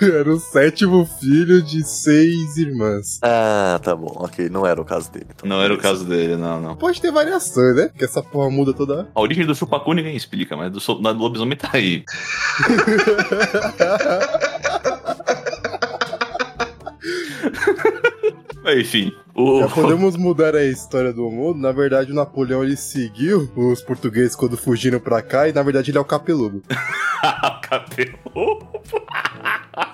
[0.00, 3.18] Era o sétimo filho de seis irmãs.
[3.22, 5.26] Ah, tá bom, ok, não era o caso dele.
[5.30, 5.48] então.
[5.48, 6.76] Não era o caso dele, não, não.
[6.76, 7.12] Pode ter
[7.50, 7.88] variações, né?
[7.88, 9.08] Porque essa porra muda toda.
[9.14, 12.04] A origem do chupacu ninguém explica, mas do, do lobisomem tá aí.
[18.78, 21.58] Enfim, o, Já podemos mudar a história do mundo.
[21.58, 25.90] Na verdade, o Napoleão ele seguiu os portugueses quando fugiram pra cá e na verdade
[25.90, 26.62] ele é o capeludo.
[27.62, 28.68] cabelo.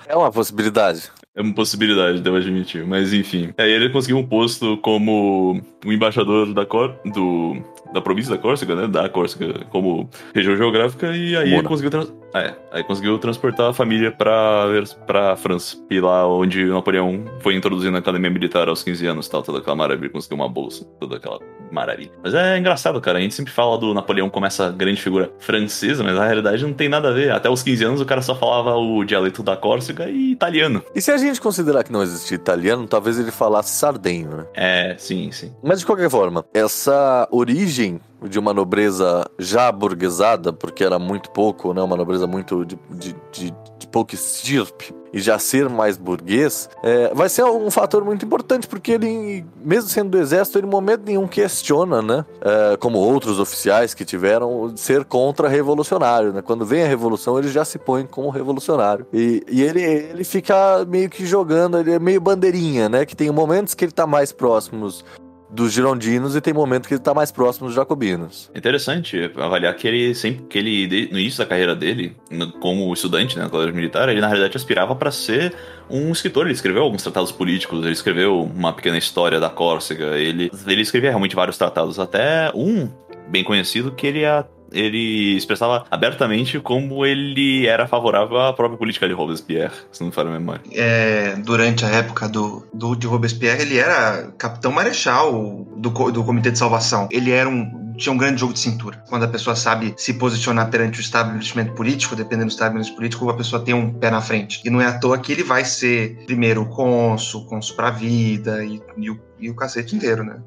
[0.07, 1.09] É uma possibilidade.
[1.35, 2.83] É uma possibilidade, devo admitir.
[2.85, 3.49] Mas enfim.
[3.57, 7.57] Aí ele conseguiu um posto como o embaixador da Cor do
[7.93, 8.87] da província da Córcega, né?
[8.87, 13.73] Da Córcega como região geográfica e aí ele conseguiu trans- é, aí conseguiu transportar a
[13.73, 14.65] família pra
[15.05, 15.77] para França.
[15.89, 19.59] E lá onde o Napoleão foi introduzido na academia militar aos 15 anos, tal, toda
[19.59, 21.39] aquela maravilha, conseguiu uma bolsa, toda aquela
[21.71, 22.11] maravilha.
[22.21, 23.19] Mas é engraçado, cara.
[23.19, 26.73] A gente sempre fala do Napoleão como essa grande figura francesa, mas na realidade não
[26.73, 27.31] tem nada a ver.
[27.31, 30.83] Até os 15 anos o cara só falava o dialeto da Córcega e italiano.
[30.93, 34.45] E se a gente considerar que não existia italiano, talvez ele falasse sardenho, né?
[34.53, 35.53] É, sim, sim.
[35.63, 41.73] Mas de qualquer forma, essa origem de uma nobreza já burguesada, porque era muito pouco,
[41.73, 41.81] né?
[41.81, 47.13] Uma nobreza muito de, de, de, de pouca estirpe, e já ser mais burguês, é,
[47.13, 51.03] vai ser um fator muito importante, porque ele, mesmo sendo do exército, ele em momento
[51.05, 52.25] nenhum questiona, né?
[52.41, 56.41] É, como outros oficiais que tiveram, ser contra-revolucionário, né?
[56.41, 59.05] Quando vem a revolução, ele já se põe como revolucionário.
[59.13, 63.05] E, e ele, ele fica meio que jogando, ele é meio bandeirinha, né?
[63.05, 65.03] Que tem momentos que ele tá mais próximos
[65.49, 68.51] dos girondinos e tem momentos que ele tá mais próximo dos jacobinos.
[68.53, 72.15] Interessante avaliar que ele sempre que ele no início da carreira dele,
[72.59, 75.53] como estudante né, na colégio militar, ele na realidade aspirava para ser
[75.89, 76.45] um escritor.
[76.45, 81.09] Ele escreveu alguns tratados políticos, ele escreveu uma pequena história da Córcega, ele ele escrevia
[81.09, 82.89] realmente vários tratados, até um
[83.29, 84.23] bem conhecido que ele
[84.71, 90.13] ele expressava abertamente como ele era favorável à própria política de Robespierre, se não me
[90.13, 90.61] falha a memória.
[90.73, 96.51] é, durante a época do, do de Robespierre, ele era capitão marechal do, do Comitê
[96.51, 97.07] de Salvação.
[97.11, 99.03] Ele era um tinha um grande jogo de cintura.
[99.09, 103.35] Quando a pessoa sabe se posicionar perante o estabelecimento político, dependendo do estabelecimento político, a
[103.35, 104.61] pessoa tem um pé na frente.
[104.63, 108.63] E não é à toa que ele vai ser primeiro o cônsul, cônsul pra vida
[108.63, 110.37] e, e o, e o cacete inteiro, né?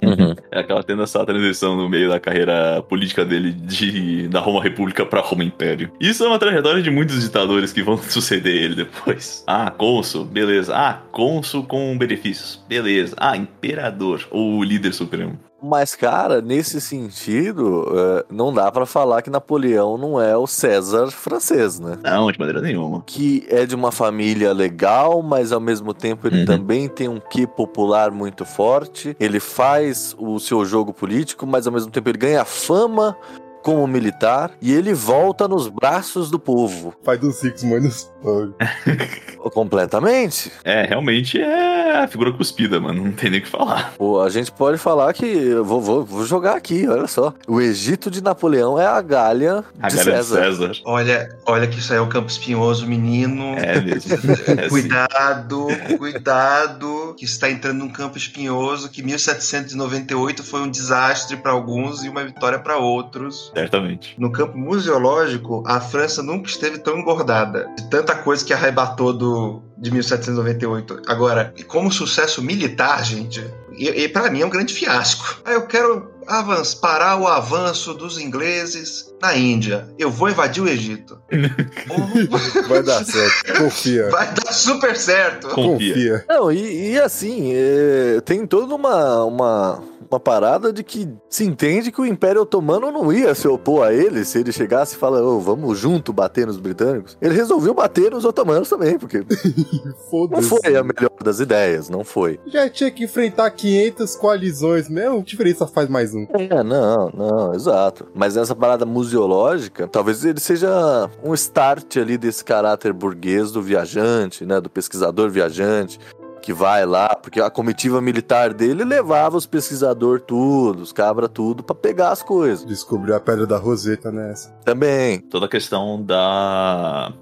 [0.50, 5.04] É aquela tendo essa transição no meio da carreira política dele de da Roma República
[5.04, 5.90] pra Roma Império.
[6.00, 9.44] Isso é uma trajetória de muitos ditadores que vão suceder ele depois.
[9.46, 10.74] Ah, cônsul, beleza.
[10.74, 13.14] Ah, cônsul com benefícios, beleza.
[13.18, 15.38] Ah, imperador ou líder supremo.
[15.62, 21.09] Mas, cara, nesse sentido, é, não dá pra falar que Napoleão não é o César
[21.11, 21.99] francês, né?
[22.03, 23.03] Não, de maneira nenhuma.
[23.07, 26.44] Que é de uma família legal, mas ao mesmo tempo ele Uhum.
[26.46, 29.14] também tem um quê popular muito forte.
[29.20, 33.14] Ele faz o seu jogo político, mas ao mesmo tempo ele ganha fama
[33.62, 36.94] como militar e ele volta nos braços do povo.
[37.05, 38.55] Pai dos Six, mãe dos pobres.
[39.55, 40.53] Completamente.
[40.64, 43.05] É, realmente é a figura cuspida, mano.
[43.05, 43.94] Não tem nem o que falar.
[43.96, 45.55] Pô, a gente pode falar que.
[45.57, 47.33] Vou, vou, vou jogar aqui, olha só.
[47.49, 50.51] O Egito de Napoleão é a Galha A de galera César.
[50.51, 50.73] de César.
[50.85, 53.55] Olha, olha que isso aí é o campo espinhoso, menino.
[53.57, 54.14] É mesmo.
[54.14, 54.68] É, sim.
[54.68, 55.66] Cuidado,
[55.99, 62.09] cuidado, que está entrando num campo espinhoso, que 1798 foi um desastre para alguns e
[62.09, 63.49] uma vitória para outros.
[63.54, 64.14] Certamente.
[64.18, 69.62] No campo museológico, a França nunca esteve tão engordada de tanta coisa que arrebatou do
[69.76, 71.02] de 1798.
[71.06, 75.40] Agora, como sucesso militar, gente, e, e para mim é um grande fiasco.
[75.44, 79.88] Ah, eu quero avançar, parar o avanço dos ingleses na Índia.
[79.98, 81.18] Eu vou invadir o Egito.
[82.68, 83.58] Vai dar certo.
[83.58, 84.10] Confia.
[84.10, 85.48] Vai dar super certo.
[85.48, 85.94] Confia.
[85.94, 86.24] Confia.
[86.28, 91.92] Não, e, e assim, é, tem toda uma, uma, uma parada de que se entende
[91.92, 95.23] que o Império Otomano não ia se opor a ele se ele chegasse e fala,
[95.23, 97.16] oh, vamos junto bater nos britânicos.
[97.20, 99.18] Ele resolveu bater nos otomanos também, porque
[100.31, 102.40] não foi a melhor das ideias, não foi.
[102.46, 106.27] Já tinha que enfrentar 500 coalizões mesmo, diferença faz mais um?
[106.33, 108.09] É, não, não, exato.
[108.12, 114.44] Mas essa parada museológica, talvez ele seja um start ali desse caráter burguês do viajante,
[114.44, 116.01] né, do pesquisador viajante,
[116.40, 121.62] que vai lá, porque a comitiva militar dele levava os pesquisadores tudo, os cabra tudo,
[121.62, 122.64] pra pegar as coisas.
[122.64, 124.50] Descobriu a pedra da Roseta nessa.
[124.64, 125.20] Também.
[125.20, 127.12] Toda a questão da.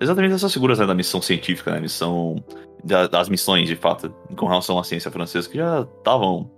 [0.00, 1.80] Exatamente dessas figuras né, da missão científica, né?
[1.80, 2.42] Missão.
[2.84, 6.48] da- das missões, de fato, com relação à ciência francesa, que já estavam,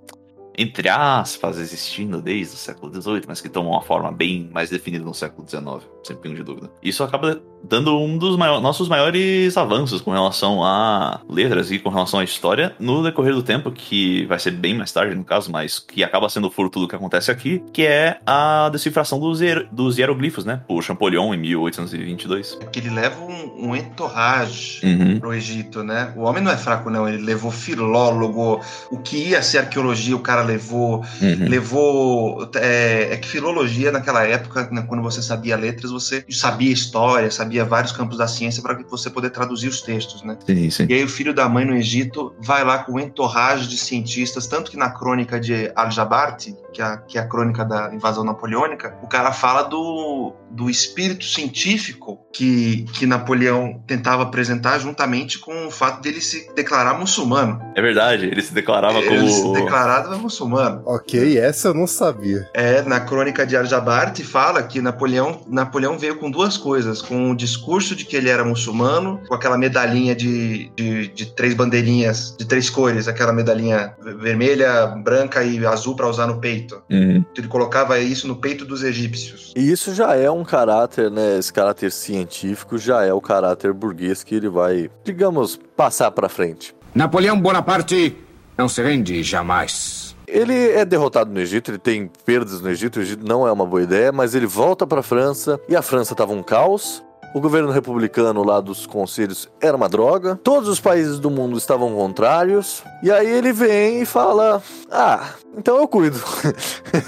[0.57, 5.03] entre aspas, existindo desde o século XVIII, mas que tomam uma forma bem mais definida
[5.03, 6.71] no século XIX, sem pingo de dúvida.
[6.83, 11.89] Isso acaba dando um dos maior- nossos maiores avanços com relação a letras e com
[11.91, 15.51] relação à história no decorrer do tempo, que vai ser bem mais tarde, no caso,
[15.53, 19.67] mas que acaba sendo fruto do que acontece aqui, que é a decifração dos, hier-
[19.71, 20.61] dos hieroglifos, né?
[20.67, 22.59] Por Champollion em 1822.
[22.73, 25.19] Que ele leva um, um entourage Uhum.
[25.21, 26.13] pro Egito, né?
[26.17, 27.09] O homem não é fraco, não.
[27.09, 31.05] Ele levou filólogo, o que ia ser arqueologia, o cara levou.
[31.21, 31.49] Uhum.
[31.49, 32.51] Levou.
[32.57, 37.50] É, é que filologia naquela época, né, quando você sabia letras, você sabia história, sabia
[37.65, 40.37] vários campos da ciência para você poder traduzir os textos, né?
[40.47, 40.87] Sim, sim.
[40.89, 44.47] E aí o filho da mãe no Egito vai lá com um entorrage de cientistas,
[44.47, 48.25] tanto que na crônica de Al-Jabarte, que é, a, que é a crônica da invasão
[48.25, 55.67] napoleônica, o cara fala do, do espírito científico que, que Napoleão tentava apresentar juntamente com
[55.67, 57.61] o fato dele se declarar muçulmano.
[57.75, 59.55] É verdade, ele se declarava Ele se como.
[59.55, 60.83] declarava muçulmano.
[60.85, 62.49] Ok, essa eu não sabia.
[62.55, 67.37] É, na crônica de Al-Jabarte fala que Napoleão, Napoleão veio com duas coisas, com o
[67.41, 72.45] discurso de que ele era muçulmano, com aquela medalhinha de, de, de três bandeirinhas, de
[72.45, 76.83] três cores, aquela medalhinha vermelha, branca e azul para usar no peito.
[76.91, 77.25] Uhum.
[77.37, 79.53] Ele colocava isso no peito dos egípcios.
[79.57, 81.39] E isso já é um caráter, né?
[81.39, 86.75] Esse caráter científico já é o caráter burguês que ele vai, digamos, passar pra frente.
[86.95, 88.17] Napoleão Bonaparte
[88.59, 90.15] não se rende jamais.
[90.27, 93.67] Ele é derrotado no Egito, ele tem perdas no Egito, o Egito não é uma
[93.67, 97.03] boa ideia, mas ele volta pra França e a França tava um caos.
[97.33, 100.39] O governo republicano lá dos conselhos era uma droga.
[100.43, 102.83] Todos os países do mundo estavam contrários.
[103.03, 106.19] E aí ele vem e fala: Ah, então eu cuido.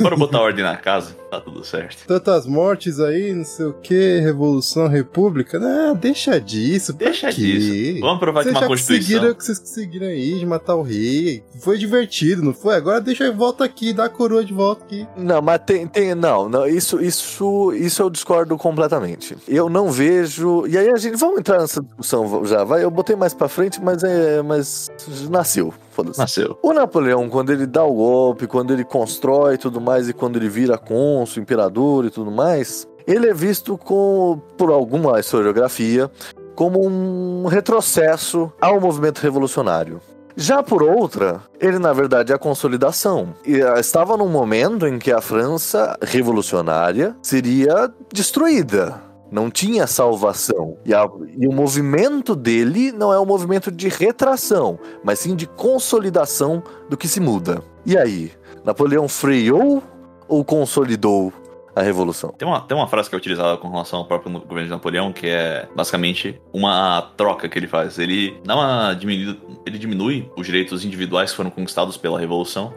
[0.00, 2.06] Bora botar ordem na casa, tá tudo certo.
[2.06, 5.58] Tantas mortes aí, não sei o que, Revolução, República.
[5.58, 6.92] Não, deixa disso.
[6.92, 7.34] Deixa quê?
[7.34, 8.00] disso.
[8.00, 9.02] Vamos provar que uma já Constituição.
[9.06, 11.42] conseguiram o que vocês conseguiram aí de matar o rei.
[11.60, 12.74] Foi divertido, não foi?
[12.74, 15.06] Agora deixa eu volta aqui, dá a coroa de volta aqui.
[15.16, 19.36] Não, mas tem, tem não, não, isso, isso, isso eu discordo completamente.
[19.48, 20.66] Eu não vejo.
[20.66, 22.84] E aí a gente vamos entrar nessa discussão já, vai.
[22.84, 24.90] Eu botei mais pra frente, mas é, mas
[25.30, 26.18] nasceu, foda-se.
[26.18, 26.58] Nasceu.
[26.62, 30.48] O Napoleão, quando ele dá o golpe, quando ele constrói tudo mais e quando ele
[30.48, 36.10] vira cônsul, imperador e tudo mais, ele é visto com, por alguma historiografia
[36.54, 40.00] como um retrocesso ao movimento revolucionário.
[40.36, 43.34] Já por outra, ele na verdade é a consolidação.
[43.44, 49.11] E ah, estava num momento em que a França revolucionária seria destruída.
[49.32, 50.76] Não tinha salvação.
[50.84, 55.46] E, a- e o movimento dele não é um movimento de retração, mas sim de
[55.46, 57.62] consolidação do que se muda.
[57.86, 58.30] E aí?
[58.64, 59.82] Napoleão freou
[60.28, 61.32] ou consolidou
[61.74, 62.30] a revolução?
[62.36, 65.12] Tem uma, tem uma frase que é utilizada com relação ao próprio governo de Napoleão,
[65.12, 67.98] que é basicamente uma troca que ele faz.
[67.98, 72.74] Ele dá uma diminuída, ele diminui os direitos individuais que foram conquistados pela Revolução,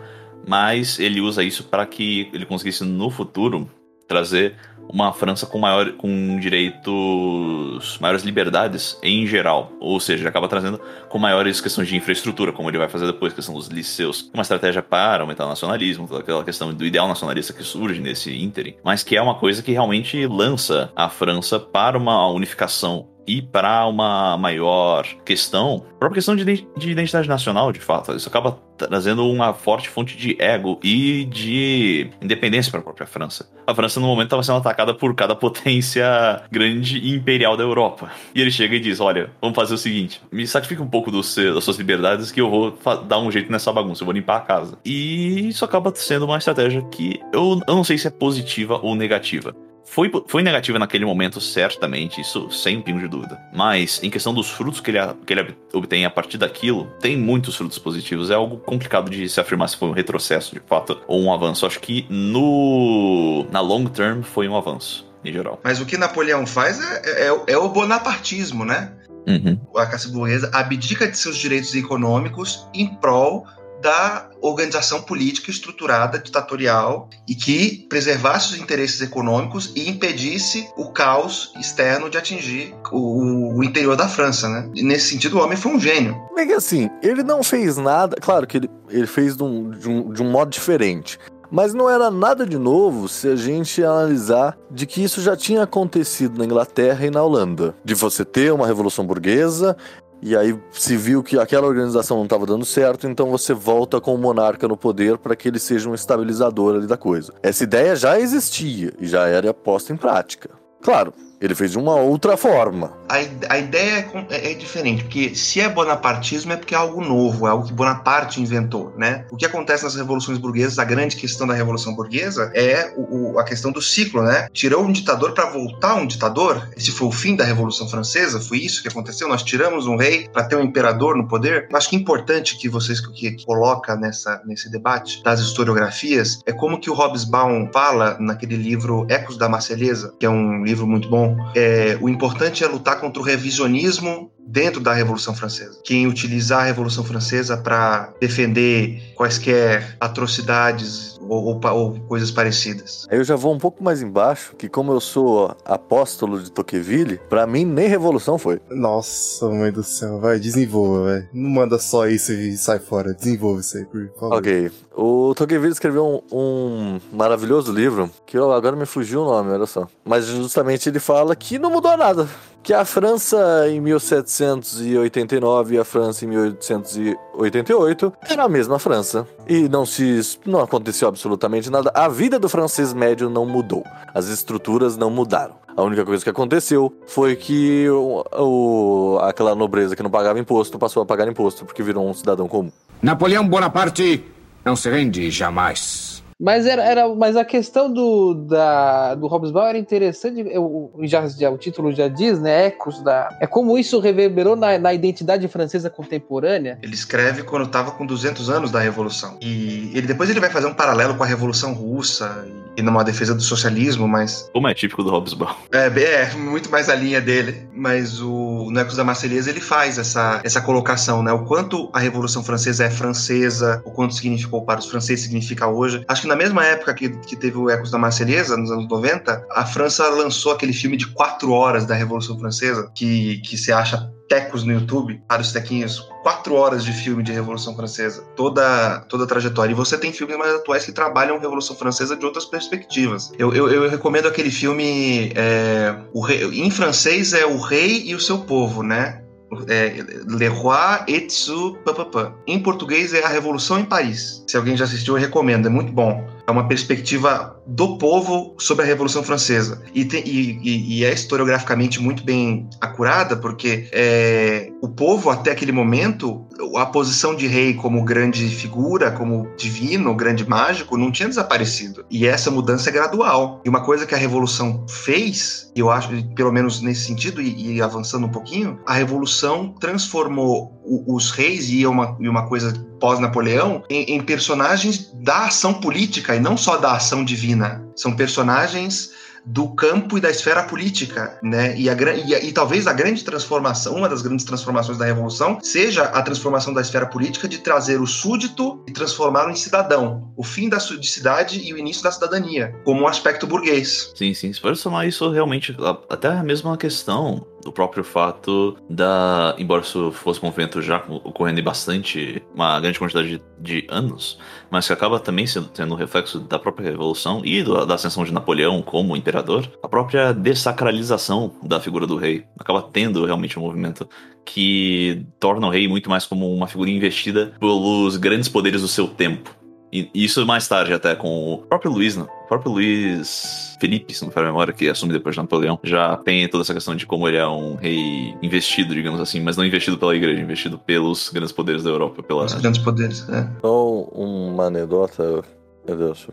[0.47, 3.69] mas ele usa isso para que ele conseguisse no futuro
[4.07, 4.55] trazer
[4.89, 11.17] uma França com maior com direitos, maiores liberdades em geral, ou seja, acaba trazendo com
[11.17, 15.23] maiores questões de infraestrutura, como ele vai fazer depois, questão dos liceus, uma estratégia para
[15.23, 19.15] aumentar o nacionalismo, toda aquela questão do ideal nacionalista que surge nesse ínterim, mas que
[19.15, 25.05] é uma coisa que realmente lança a França para uma unificação e para uma maior
[25.25, 28.13] questão, a própria questão de ident- de identidade nacional, de fato.
[28.15, 33.49] Isso acaba trazendo uma forte fonte de ego e de independência para a própria França.
[33.65, 36.05] A França, no momento, estava sendo atacada por cada potência
[36.51, 38.11] grande e imperial da Europa.
[38.33, 41.23] E ele chega e diz: Olha, vamos fazer o seguinte, me sacrifica um pouco do
[41.23, 44.37] seu- das suas liberdades que eu vou dar um jeito nessa bagunça, eu vou limpar
[44.37, 44.77] a casa.
[44.85, 48.93] E isso acaba sendo uma estratégia que eu, eu não sei se é positiva ou
[48.95, 49.55] negativa.
[49.85, 53.39] Foi, foi negativa naquele momento, certamente, isso sem pingo de dúvida.
[53.53, 57.55] Mas, em questão dos frutos que ele, que ele obtém a partir daquilo, tem muitos
[57.55, 58.29] frutos positivos.
[58.29, 61.65] É algo complicado de se afirmar se foi um retrocesso, de fato, ou um avanço.
[61.65, 65.59] Acho que no na long term foi um avanço, em geral.
[65.63, 68.91] Mas o que Napoleão faz é, é- é o bonapartismo, né?
[69.27, 69.59] Uhum.
[69.75, 73.45] A classe burguesa abdica de seus direitos econômicos em prol
[73.85, 81.53] da organização política estruturada, ditatorial, e que preservasse os interesses econômicos e impedisse o caos
[81.59, 84.67] externo de atingir o, o interior da França, né?
[84.73, 86.19] E nesse sentido, o homem foi um gênio.
[86.35, 88.15] É assim, ele não fez nada.
[88.19, 91.19] Claro que ele, ele fez de um, de, um, de um modo diferente.
[91.51, 95.63] Mas não era nada de novo se a gente analisar de que isso já tinha
[95.63, 97.75] acontecido na Inglaterra e na Holanda.
[97.83, 99.77] De você ter uma revolução burguesa
[100.25, 104.15] e aí se viu que aquela organização não estava dando certo, então você volta com
[104.15, 107.31] o monarca no poder para que ele seja um estabilizador ali da coisa.
[107.43, 110.49] Essa ideia já existia e já era posta em prática.
[110.81, 111.13] Claro,
[111.45, 112.91] ele fez uma outra forma.
[113.07, 117.47] A, a ideia é, é, diferente, porque se é bonapartismo é porque é algo novo,
[117.47, 119.25] é algo que Bonaparte inventou, né?
[119.31, 123.39] O que acontece nas revoluções burguesas, a grande questão da revolução burguesa é o, o,
[123.39, 124.47] a questão do ciclo, né?
[124.51, 126.67] Tirou um ditador para voltar um ditador.
[126.75, 129.27] Esse foi o fim da Revolução Francesa, foi isso que aconteceu.
[129.27, 131.67] Nós tiramos um rei para ter um imperador no poder.
[131.69, 136.39] Eu acho que é importante que vocês que, que coloca nessa nesse debate das historiografias
[136.45, 140.87] é como que o Hobsbawm fala naquele livro Ecos da Marselhesa, que é um livro
[140.87, 145.79] muito bom é, o importante é lutar contra o revisionismo dentro da Revolução Francesa.
[145.83, 153.07] Quem utilizar a Revolução Francesa para defender quaisquer atrocidades ou, ou, ou, coisas parecidas.
[153.09, 157.45] Eu já vou um pouco mais embaixo, que como eu sou apóstolo de Tocqueville, para
[157.45, 158.59] mim nem revolução foi.
[158.69, 161.29] Nossa, mãe do céu, vai, desenvolva, velho.
[161.33, 164.37] Não manda só isso e sai fora, desenvolva isso aí, por favor.
[164.37, 164.71] Ok.
[164.95, 169.65] O Tocqueville escreveu um, um maravilhoso livro, que eu, agora me fugiu o nome, olha
[169.65, 169.87] só.
[170.03, 172.27] Mas justamente ele fala que não mudou nada
[172.65, 179.27] que a França em 1789 e a França em 1888 era a mesma França.
[179.47, 181.91] E não se não aconteceu absolutamente nada.
[181.93, 183.83] A vida do francês médio não mudou.
[184.15, 185.53] As estruturas não mudaram.
[185.77, 190.79] A única coisa que aconteceu foi que o, o, aquela nobreza que não pagava imposto
[190.79, 192.71] passou a pagar imposto porque virou um cidadão comum.
[192.99, 194.25] Napoleão Bonaparte
[194.65, 196.04] não se rende jamais.
[196.39, 200.45] Mas era, era, mas a questão do, da, do Hobsbawm era interessante.
[200.51, 202.65] Eu, já, já, o título já diz, né?
[202.65, 203.29] Ecos da.
[203.39, 206.77] É como isso reverberou na, na identidade francesa contemporânea.
[206.81, 209.37] Ele escreve quando estava com 200 anos da Revolução.
[209.41, 213.33] E ele depois ele vai fazer um paralelo com a Revolução Russa e numa defesa
[213.33, 214.49] do socialismo, mas.
[214.53, 215.55] Como é típico do Hobsbawm.
[215.71, 217.67] É, é muito mais a linha dele.
[217.73, 221.31] Mas o no Ecos da Marselhesa ele faz essa, essa colocação, né?
[221.31, 226.03] O quanto a Revolução Francesa é francesa, o quanto significou para os franceses significa hoje.
[226.07, 229.47] Acho que na mesma época que, que teve o Ecos da Marselhesa, nos anos 90,
[229.51, 234.11] a França lançou aquele filme de quatro horas da Revolução Francesa, que, que se acha
[234.27, 239.27] tecos no YouTube, vários tequinhos, quatro horas de filme de Revolução Francesa, toda, toda a
[239.27, 239.71] trajetória.
[239.73, 243.31] E você tem filmes mais atuais que trabalham Revolução Francesa de outras perspectivas.
[243.37, 248.15] Eu, eu, eu recomendo aquele filme, é, o rei, em francês é O Rei e
[248.15, 249.21] o Seu Povo, né?
[249.67, 252.33] É, Le Roi et su papapá.
[252.47, 254.43] Em português é A Revolução em Paris.
[254.47, 256.27] Se alguém já assistiu, eu recomendo, é muito bom.
[256.47, 259.81] É uma perspectiva do povo sobre a Revolução Francesa.
[259.93, 265.71] E, tem, e, e é historiograficamente muito bem acurada, porque é, o povo, até aquele
[265.71, 272.05] momento, a posição de rei como grande figura, como divino, grande mágico, não tinha desaparecido.
[272.09, 273.61] E essa mudança é gradual.
[273.65, 277.81] E uma coisa que a Revolução fez, eu acho, pelo menos nesse sentido, e, e
[277.81, 283.83] avançando um pouquinho, a Revolução transformou os reis, e é uma, e uma coisa pós-Napoleão,
[283.89, 287.54] em, em personagens da ação política e não só da ação divina.
[287.95, 289.11] São personagens
[289.45, 291.77] do campo e da esfera política, né?
[291.77, 296.03] E, a, e, e, talvez a grande transformação, uma das grandes transformações da Revolução, seja
[296.05, 300.33] a transformação da esfera política de trazer o súdito e transformá-lo em cidadão.
[300.35, 304.11] O fim da sudicidade e o início da cidadania, como um aspecto burguês.
[304.15, 304.51] Sim, sim.
[304.51, 305.75] Se for somar isso, realmente,
[306.09, 309.55] até a mesma questão do próprio fato da.
[309.57, 312.41] Embora isso fosse um movimento já ocorrendo em bastante.
[312.53, 314.37] uma grande quantidade de, de anos,
[314.69, 318.23] mas que acaba também sendo, tendo um reflexo da própria Revolução e do, da ascensão
[318.23, 323.63] de Napoleão como imperador, a própria dessacralização da figura do rei acaba tendo realmente um
[323.63, 324.07] movimento
[324.45, 329.07] que torna o rei muito mais como uma figura investida pelos grandes poderes do seu
[329.07, 329.64] tempo.
[329.95, 332.23] E isso mais tarde, até com o próprio Luiz, né?
[332.45, 335.79] o próprio Luiz Felipe, se não me falha a memória, que assume depois de Napoleão,
[335.83, 339.55] já tem toda essa questão de como ele é um rei investido, digamos assim, mas
[339.55, 342.21] não investido pela igreja, investido pelos grandes poderes da Europa.
[342.21, 342.43] Pela...
[342.43, 343.49] Os grandes poderes, é.
[343.61, 345.41] Só uma anedota,
[345.87, 346.27] meu Deus.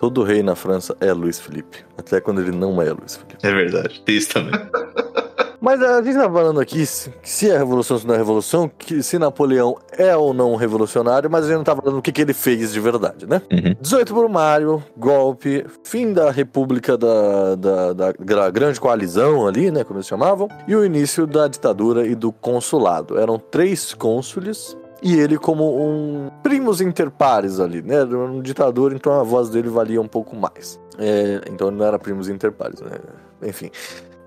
[0.00, 1.78] Todo rei na França é Luiz Felipe.
[1.96, 3.36] Até quando ele não é Luiz Felipe.
[3.42, 4.52] É verdade, tem isso também.
[5.60, 9.18] Mas a gente tá falando aqui se é revolução, se não é revolução, que se
[9.18, 12.34] Napoleão é ou não revolucionário, mas a gente não tá falando o que, que ele
[12.34, 13.42] fez de verdade, né?
[13.50, 13.74] Uhum.
[13.80, 19.84] 18 por Mário, golpe, fim da República da, da, da, da, Grande Coalizão ali, né?
[19.84, 23.18] Como eles chamavam, e o início da ditadura e do consulado.
[23.18, 27.96] Eram três cônsules e ele como um primos inter pares ali, né?
[27.96, 30.80] Era um ditador, então a voz dele valia um pouco mais.
[30.98, 32.98] É, então ele não era primos inter pares, né?
[33.42, 33.70] Enfim.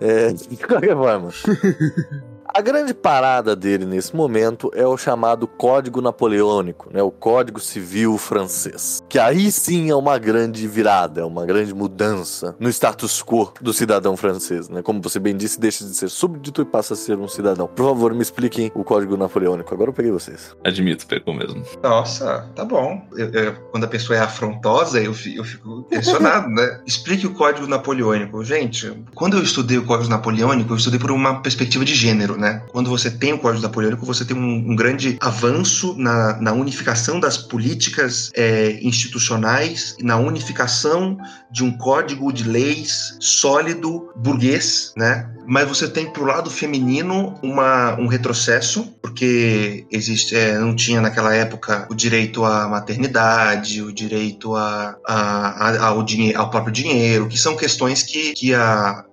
[0.02, 1.30] É, de qualquer forma.
[2.52, 7.02] A grande parada dele nesse momento é o chamado Código Napoleônico, né?
[7.02, 9.04] o Código Civil Francês.
[9.08, 13.72] Que aí sim é uma grande virada, é uma grande mudança no status quo do
[13.72, 14.68] cidadão francês.
[14.68, 14.82] Né?
[14.82, 17.68] Como você bem disse, deixa de ser súbdito e passa a ser um cidadão.
[17.68, 19.72] Por favor, me expliquem o Código Napoleônico.
[19.74, 20.56] Agora eu peguei vocês.
[20.64, 21.64] Admito, pegou mesmo.
[21.84, 23.08] Nossa, tá bom.
[23.16, 26.82] Eu- eu- quando a pessoa é afrontosa, eu, eu fico impressionado, né?
[26.88, 28.44] Explique o Código Napoleônico.
[28.44, 32.64] Gente, quando eu estudei o Código Napoleônico, eu estudei por uma perspectiva de gênero, né?
[32.72, 37.20] Quando você tem o Código Napoleônico, você tem um, um grande avanço na, na unificação
[37.20, 41.18] das políticas é, institucionais, na unificação
[41.52, 45.30] de um código de leis sólido, burguês, né?
[45.50, 51.34] Mas você tem pro lado feminino uma, um retrocesso, porque existe, é, não tinha naquela
[51.34, 57.38] época o direito à maternidade, o direito a, a- a- ao, ao próprio dinheiro, que
[57.38, 59.04] são questões que, que a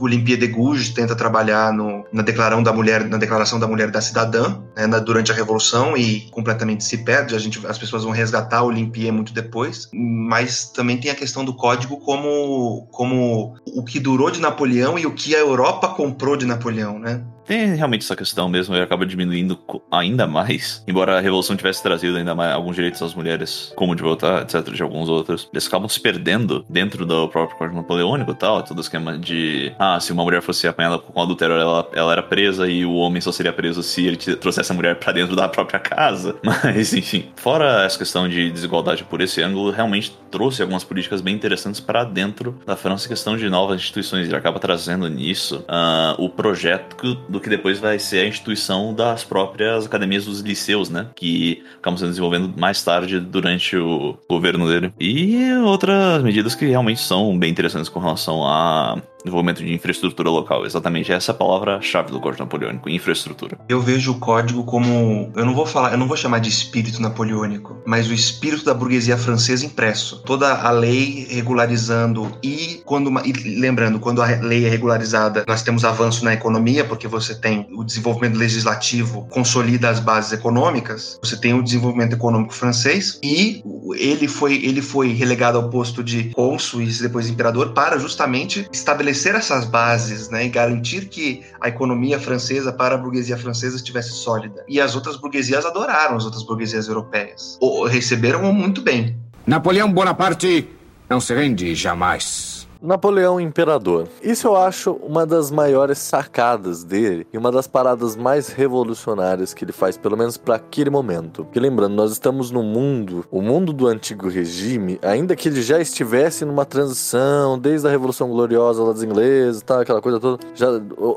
[0.00, 4.00] Olimpíada de Gouges tenta trabalhar no, na, declaração da mulher, na declaração da mulher da
[4.00, 7.34] cidadã né, na- durante a Revolução e completamente se perde.
[7.34, 11.44] A gente, as pessoas vão resgatar a Olimpíada muito depois, mas também tem a questão
[11.44, 16.36] do código como, como o que durou de Napoleão e o que a Europa comprou
[16.36, 17.24] de Napoleão, né?
[17.46, 19.58] Tem realmente essa questão mesmo, e acaba diminuindo
[19.90, 20.82] ainda mais.
[20.86, 24.72] Embora a Revolução tivesse trazido ainda mais alguns direitos às mulheres, como de votar, etc.,
[24.72, 28.80] de alguns outros, eles acabam se perdendo dentro do próprio Código Napoleônico e tal, todo
[28.80, 32.84] esquema de, ah, se uma mulher fosse apanhada com adultério, ela, ela era presa e
[32.84, 36.36] o homem só seria preso se ele trouxesse a mulher pra dentro da própria casa.
[36.42, 41.34] Mas, enfim, fora essa questão de desigualdade por esse ângulo, realmente trouxe algumas políticas bem
[41.34, 44.26] interessantes para dentro da França, questão de novas instituições.
[44.26, 49.24] Ele acaba trazendo nisso ah, o projeto do que depois vai ser a instituição das
[49.24, 51.06] próprias academias dos liceus, né?
[51.14, 54.92] Que acabam sendo desenvolvendo mais tarde durante o governo dele.
[54.98, 60.64] E outras medidas que realmente são bem interessantes com relação a desenvolvimento de infraestrutura local.
[60.64, 63.58] Exatamente essa é a palavra-chave do Código Napoleônico, infraestrutura.
[63.68, 67.02] Eu vejo o código como, eu não vou falar, eu não vou chamar de espírito
[67.02, 70.22] napoleônico, mas o espírito da burguesia francesa impresso.
[70.24, 75.84] Toda a lei regularizando e quando e lembrando, quando a lei é regularizada, nós temos
[75.84, 81.54] avanço na economia, porque você tem o desenvolvimento legislativo consolida as bases econômicas, você tem
[81.54, 83.62] o desenvolvimento econômico francês e
[83.94, 89.15] ele foi ele foi relegado ao posto de cônsul e depois imperador para justamente estabelecer
[89.24, 94.64] essas bases, né, e garantir que a economia francesa para a burguesia francesa estivesse sólida.
[94.68, 97.56] E as outras burguesias adoraram, as outras burguesias europeias.
[97.60, 99.16] Ou receberam muito bem.
[99.46, 100.68] Napoleão Bonaparte
[101.08, 102.55] não se rende jamais.
[102.86, 104.06] Napoleão Imperador.
[104.22, 109.64] Isso eu acho uma das maiores sacadas dele e uma das paradas mais revolucionárias que
[109.64, 111.44] ele faz, pelo menos para aquele momento.
[111.44, 115.80] Porque lembrando, nós estamos no mundo, o mundo do antigo regime, ainda que ele já
[115.80, 120.68] estivesse numa transição, desde a Revolução Gloriosa lá dos ingleses, tá, aquela coisa toda, já,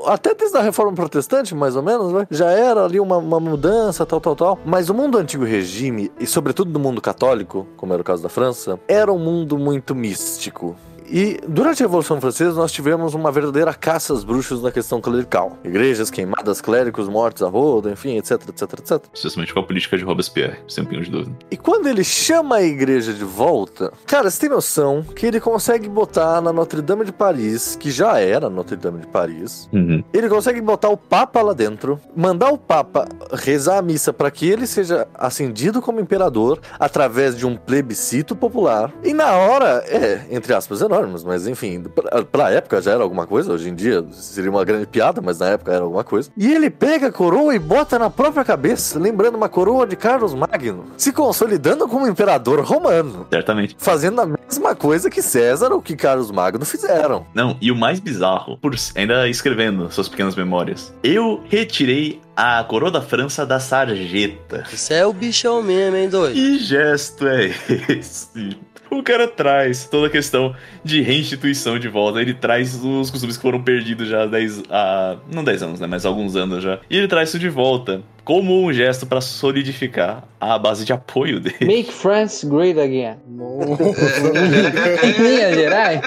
[0.06, 2.26] até desde a Reforma Protestante, mais ou menos, né?
[2.30, 4.58] já era ali uma, uma mudança, tal, tal, tal.
[4.64, 8.22] Mas o mundo do antigo regime, e sobretudo do mundo católico, como era o caso
[8.22, 10.74] da França, era um mundo muito místico.
[11.10, 15.58] E durante a Revolução Francesa nós tivemos uma verdadeira caça às bruxas na questão clerical.
[15.64, 19.04] Igrejas queimadas, clérigos mortos a rodo, enfim, etc, etc, etc.
[19.12, 21.36] Especialmente com a política de Robespierre, sem pingo de dúvida.
[21.50, 25.88] E quando ele chama a igreja de volta, cara, você tem noção que ele consegue
[25.88, 29.68] botar na Notre Dame de Paris, que já era Notre Dame de Paris,
[30.12, 34.48] ele consegue botar o Papa lá dentro, mandar o Papa rezar a missa para que
[34.48, 38.92] ele seja ascendido como imperador através de um plebiscito popular.
[39.02, 43.26] E na hora, é, entre aspas, enormes, mas enfim, pra, pra época já era alguma
[43.26, 46.30] coisa, hoje em dia seria uma grande piada, mas na época era alguma coisa.
[46.36, 50.34] E ele pega a coroa e bota na própria cabeça, lembrando uma coroa de Carlos
[50.34, 53.26] Magno, se consolidando como imperador romano.
[53.30, 53.76] Certamente.
[53.78, 57.26] Fazendo a mesma coisa que César ou que Carlos Magno fizeram.
[57.34, 62.90] Não, e o mais bizarro, por ainda escrevendo suas pequenas memórias, eu retirei a coroa
[62.90, 64.64] da França da sarjeta.
[64.72, 66.34] Isso é o bichão mesmo, hein, doido?
[66.34, 67.50] Que gesto é
[67.88, 68.56] esse?
[68.90, 72.20] O cara traz toda a questão de reinstituição de volta.
[72.20, 74.62] Ele traz os costumes que foram perdidos já há 10.
[74.68, 75.86] há- não 10 anos, né?
[75.86, 76.78] Mas alguns anos já.
[76.90, 78.02] E ele traz isso de volta.
[78.24, 81.56] Como um gesto para solidificar a base de apoio dele.
[81.62, 83.16] Make France great again.
[85.02, 86.00] em Minas Gerais?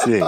[0.00, 0.20] Sim.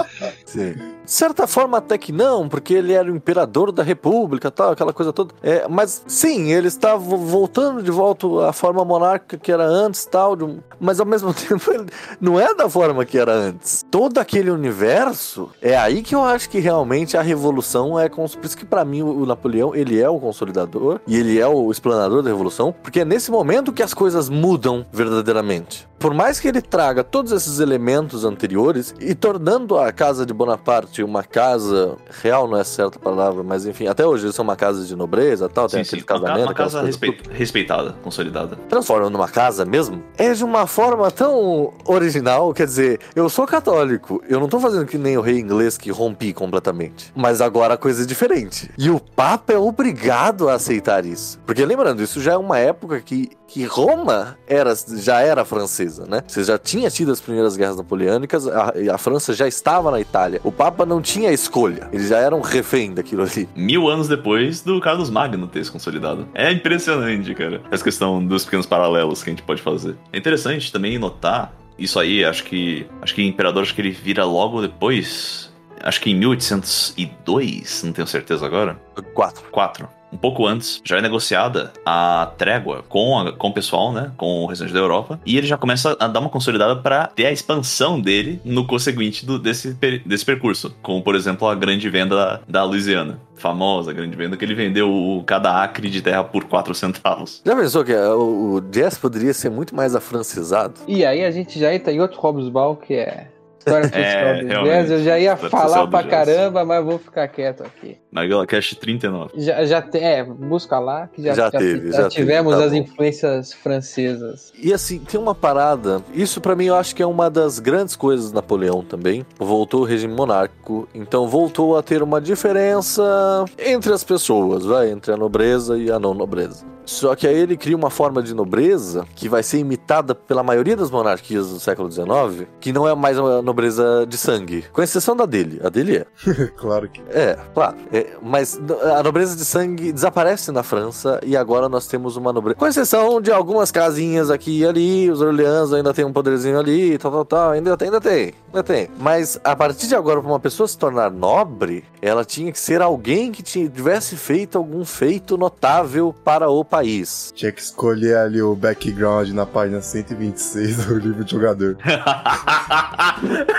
[0.45, 0.94] Sim.
[1.05, 4.93] De certa forma, até que não, porque ele era o imperador da república, tal, aquela
[4.93, 5.33] coisa toda.
[5.41, 10.35] É, mas sim, ele estava voltando de volta à forma monárquica que era antes, tal,
[10.35, 10.45] de
[10.79, 11.85] mas ao mesmo tempo ele
[12.21, 13.83] não é da forma que era antes.
[13.89, 18.57] Todo aquele universo é aí que eu acho que realmente a revolução é por isso
[18.57, 22.21] que pra mim o o Napoleão ele é o consolidador e ele é o explanador
[22.21, 25.87] da revolução, porque é nesse momento que as coisas mudam verdadeiramente.
[25.97, 31.01] Por mais que ele traga todos esses elementos anteriores e tornando a casa de Bonaparte
[31.03, 34.55] uma casa real, não é certa a palavra, mas enfim, até hoje eles são uma
[34.55, 35.95] casa de nobreza, tal, tem Sim, sim.
[35.97, 38.55] aquele casamento, uma casa respe- respeitada, consolidada.
[38.69, 42.53] transforma numa casa mesmo, é de uma forma tão original.
[42.53, 45.89] Quer dizer, eu sou católico, eu não tô fazendo que nem o rei inglês que
[45.91, 47.11] rompi completamente.
[47.15, 48.69] Mas agora a coisa é diferente.
[48.77, 51.39] E o Papa é obrigado a aceitar isso.
[51.45, 56.21] Porque lembrando, isso já é uma época que, que Roma era, já era francesa, né?
[56.27, 60.41] Você já tinha tido as primeiras guerras napoleônicas, a, a França já estava na Itália.
[60.43, 63.47] O Papa não tinha escolha, ele já era um refém daquilo ali.
[63.55, 66.27] Mil anos depois do Carlos Magno ter se consolidado.
[66.33, 67.61] É impressionante, cara.
[67.71, 69.95] Essa questão dos pequenos paralelos que a gente pode fazer.
[70.11, 72.87] É interessante também notar isso aí, acho que.
[73.01, 75.53] Acho que o imperador acho que ele vira logo depois.
[75.81, 78.79] Acho que em 1802, não tenho certeza agora.
[79.13, 79.43] Quatro.
[79.51, 79.87] 4.
[80.15, 84.11] Um pouco antes, já é negociada a trégua com, a- com o pessoal, né?
[84.15, 85.19] Com o restante da Europa.
[85.25, 89.25] E ele já começa a dar uma consolidada para ter a expansão dele no conseguinte
[89.25, 90.73] do, desse, per- desse percurso.
[90.81, 93.19] Como, por exemplo, a grande venda da Louisiana.
[93.35, 97.41] Famosa grande venda que ele vendeu o- cada acre de terra por 4 centavos.
[97.45, 100.75] Já pensou que é, o, o Jazz poderia ser muito mais afrancesado?
[100.87, 103.27] E aí a gente já entra em outro Hobbsball, que é
[103.65, 104.91] história social do jazz.
[104.91, 107.97] Eu já ia falar pra caramba, mas vou ficar quieto aqui.
[108.11, 109.31] Naguela Cash 39.
[109.35, 112.71] Já, já tem, é, busca lá, que já, Já teve, já teve, tivemos tá as
[112.71, 112.77] bom.
[112.77, 114.53] influências francesas.
[114.61, 116.01] E assim, tem uma parada.
[116.13, 119.25] Isso pra mim eu acho que é uma das grandes coisas do Napoleão também.
[119.37, 125.11] Voltou o regime monárquico, então voltou a ter uma diferença entre as pessoas, vai, entre
[125.11, 126.74] a nobreza e a não nobreza.
[126.85, 130.75] Só que aí ele cria uma forma de nobreza que vai ser imitada pela maioria
[130.75, 135.15] das monarquias do século XIX, que não é mais uma nobreza de sangue, com exceção
[135.15, 135.59] da dele.
[135.63, 136.05] A dele é.
[136.55, 137.01] claro que.
[137.09, 137.75] É, claro.
[137.91, 138.59] É, mas
[138.97, 142.57] a nobreza de sangue desaparece na França e agora nós temos uma nobreza.
[142.57, 146.97] Com exceção de algumas casinhas aqui e ali, os Orleans ainda tem um poderzinho ali,
[146.97, 147.51] tal, tal, tal.
[147.51, 148.89] Ainda tem, ainda tem, ainda tem.
[148.99, 152.81] Mas a partir de agora, para uma pessoa se tornar nobre, ela tinha que ser
[152.81, 157.31] alguém que tivesse feito algum feito notável para o país.
[157.33, 161.77] Tinha que escolher ali o background na página 126 do livro de jogador.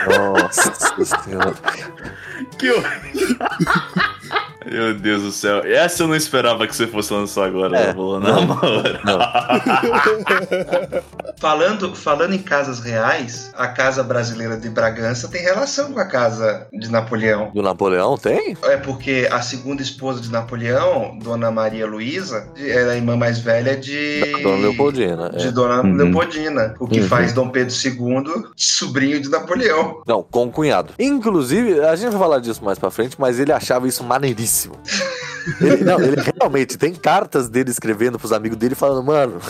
[0.06, 1.54] Nossa senhora.
[2.58, 3.36] Que horrível.
[4.70, 5.62] Meu Deus do céu.
[5.64, 7.86] Essa eu não esperava que você fosse lançar agora, É.
[7.88, 8.82] Lavolo, na moral.
[11.38, 16.66] Falando, falando em casas reais, a casa brasileira de Bragança tem relação com a casa
[16.72, 17.50] de Napoleão.
[17.54, 18.56] Do Napoleão tem?
[18.64, 23.76] É porque a segunda esposa de Napoleão, Dona Maria Luísa, era a irmã mais velha
[23.76, 24.20] de.
[24.32, 25.30] Da Dona Leopoldina.
[25.30, 25.52] De É.
[25.52, 25.94] Dona Uhum.
[25.94, 26.74] Leopoldina.
[26.80, 27.06] O que Uhum.
[27.08, 30.00] faz Dom Pedro II sobrinho de Napoleão.
[30.06, 30.94] Não, com o cunhado.
[30.98, 34.55] Inclusive, a gente vai falar disso mais pra frente, mas ele achava isso maneiríssimo.
[35.60, 39.40] Ele, não, ele realmente tem cartas dele escrevendo pros amigos dele falando, mano,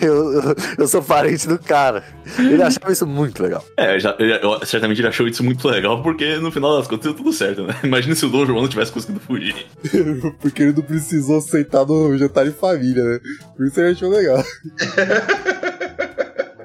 [0.00, 2.02] eu, eu, eu sou parente do cara.
[2.38, 3.64] Ele achava isso muito legal.
[3.76, 7.04] É, já, eu- eu- certamente ele achou isso muito legal, porque no final das contas
[7.04, 7.74] deu tudo certo, né?
[7.84, 9.66] Imagina se o Dom João não tivesse conseguido fugir.
[10.40, 13.20] Porque ele não precisou sentar no jantar de família, né?
[13.56, 14.42] Por isso ele achou legal.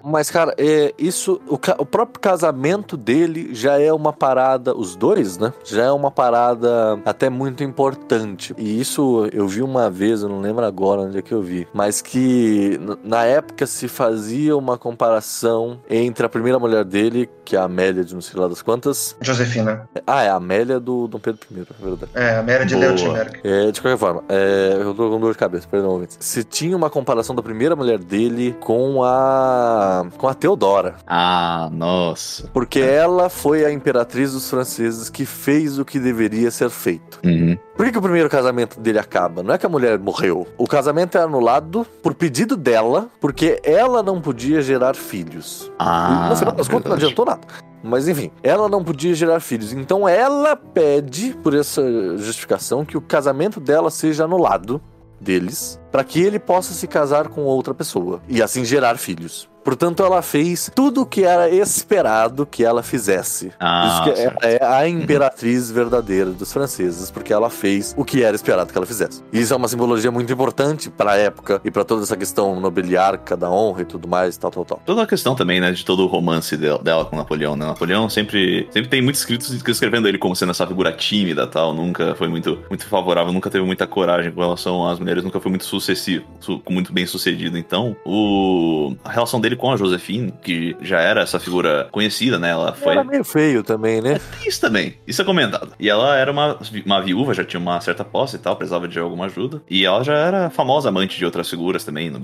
[0.06, 1.42] Mas, cara, é, isso.
[1.48, 5.52] O, o próprio casamento dele já é uma parada, os dois, né?
[5.64, 8.54] Já é uma parada até muito importante.
[8.58, 11.68] E isso eu vi uma vez, eu não lembro agora onde é que eu vi.
[11.74, 17.60] Mas que na época se fazia uma comparação entre a primeira mulher dele, que é
[17.60, 19.16] a Amélia de não sei lá das quantas.
[19.22, 19.88] Josefina.
[20.06, 22.12] Ah, é a Amélia do Dom Pedro I, é verdade.
[22.14, 22.76] É, a Mera de.
[22.76, 23.40] Leutenberg.
[23.44, 26.18] É, de qualquer forma, é, eu tô com dor de cabeça, perdão, ouvintes.
[26.20, 29.95] Se tinha uma comparação da primeira mulher dele com a.
[30.18, 30.96] com a Teodora.
[31.06, 32.48] Ah, nossa.
[32.54, 37.20] Porque ela foi a imperatriz dos franceses que fez o que deveria ser feito.
[37.24, 37.58] Uhum.
[37.76, 39.44] Por que, que o primeiro casamento dele acaba?
[39.44, 40.48] Não é que a mulher morreu.
[40.58, 45.72] O casamento é anulado por pedido dela, porque ela não podia gerar filhos.
[45.78, 47.42] Ah, E no final das contas não adiantou nada.
[47.84, 49.72] Mas enfim, ela não podia gerar filhos.
[49.72, 54.82] Então ela pede, por essa justificação, que o casamento dela seja anulado
[55.20, 59.50] deles, para que ele possa se casar com outra pessoa e assim gerar filhos.
[59.66, 63.52] Portanto, ela fez tudo o que era esperado que ela fizesse.
[63.60, 68.24] Ah, Isso que ela é a imperatriz verdadeira dos franceses, porque ela fez o que
[68.24, 69.24] era esperado que ela fizesse.
[69.34, 72.60] E isso é uma simbologia muito importante para a época e para toda essa questão
[72.60, 74.82] nobiliarca da honra e tudo mais, tal, tal, tal.
[74.86, 77.66] Toda a questão também, né, de todo o romance dela, dela com Napoleão, né?
[77.66, 81.74] Napoleão sempre, sempre tem muitos escritos descrevendo ele como sendo essa figura tímida e tal,
[81.74, 85.50] nunca foi muito, muito favorável, nunca teve muita coragem com relação às mulheres, nunca foi
[85.50, 87.58] muito sucessivo, su- muito bem sucedido.
[87.58, 92.50] Então, o, a relação dele com a Josephine, que já era essa figura conhecida, né?
[92.50, 92.94] Ela foi.
[92.94, 94.20] Era meio feio também, né?
[94.46, 95.74] Isso também, isso é comentado.
[95.80, 99.00] E ela era uma, uma viúva, já tinha uma certa posse e tal, precisava de
[99.00, 99.62] alguma ajuda.
[99.70, 102.20] E ela já era famosa amante de outras figuras também, no,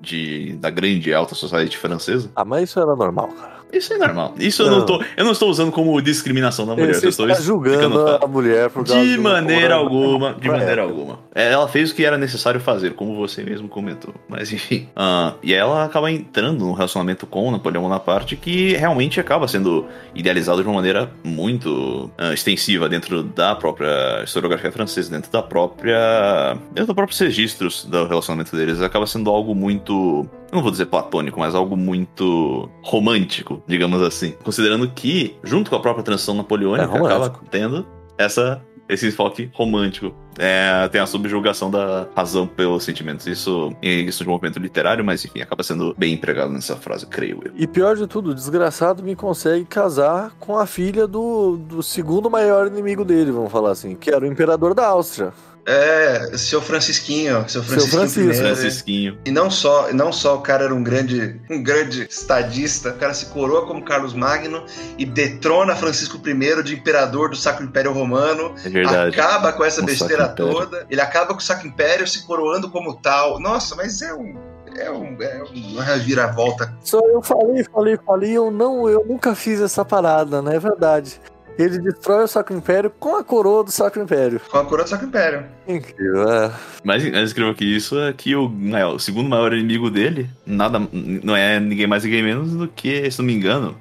[0.00, 2.30] de, da grande alta sociedade francesa.
[2.34, 3.55] Ah, mas isso era normal, cara.
[3.72, 4.34] Isso é normal.
[4.38, 4.86] Isso eu não Não.
[4.86, 5.02] tô.
[5.16, 6.94] Eu não estou usando como discriminação da mulher.
[6.94, 10.50] Você eu estou está julgando explicando a mulher por causa de maneira alguma, de É.
[10.50, 11.18] maneira alguma.
[11.34, 14.14] É, Ela fez o que era necessário fazer, como você mesmo comentou.
[14.28, 14.88] Mas enfim.
[14.96, 19.86] Ah, e ela acaba entrando num relacionamento com o Napoleão Bonaparte que realmente acaba sendo
[20.14, 26.54] idealizado de uma maneira muito ah, extensiva dentro da própria historiografia francesa, dentro da própria.
[26.68, 28.80] dentro dos próprios registros do relacionamento deles.
[28.80, 30.26] Acaba sendo algo muito.
[30.52, 34.34] Não vou dizer platônico, mas algo muito romântico, digamos assim.
[34.42, 37.86] Considerando que, junto com a própria transição napoleônica, É acaba tendo
[38.16, 40.14] essa, esse enfoque romântico.
[40.38, 43.26] É, tem a subjugação da razão pelos sentimentos.
[43.26, 47.40] Isso em questão de movimento literário, mas enfim, acaba sendo bem empregado nessa frase, creio
[47.44, 47.52] eu.
[47.56, 52.30] E pior de tudo, o desgraçado me consegue casar com a filha do, do segundo
[52.30, 55.32] maior inimigo dele, vamos falar assim, que era o imperador da Áustria.
[55.66, 58.20] É, seu Francisquinho, seu Francisquinho Francisco.
[58.20, 58.56] primeiro.
[58.56, 59.18] Francisquinho.
[59.24, 63.12] E não só, não só o cara era um grande, um grande estadista, o cara
[63.12, 64.64] se coroa como Carlos Magno
[64.96, 69.20] e detrona Francisco I de imperador do Sacro Império Romano, É verdade.
[69.20, 72.94] acaba com essa Um besteira toda, ele acaba com o Sacro Império se coroando como
[72.94, 73.40] tal.
[73.40, 75.42] Nossa, mas é um é um, é
[75.72, 76.72] uma reviravolta.
[76.82, 80.56] Só eu falei, falei, falei, eu não, eu nunca fiz essa parada, né?
[80.56, 81.20] É verdade.
[81.58, 84.40] Ele destrói o Sacro Império com a coroa do Sacro Império.
[84.50, 85.44] Com a coroa do Sacro Império.
[85.66, 86.52] Incrível, é.
[86.84, 90.80] Mas mais incrível que isso é que o, né, o segundo maior inimigo dele, nada,
[90.92, 93.76] não é ninguém mais ninguém menos do que, se não me engano,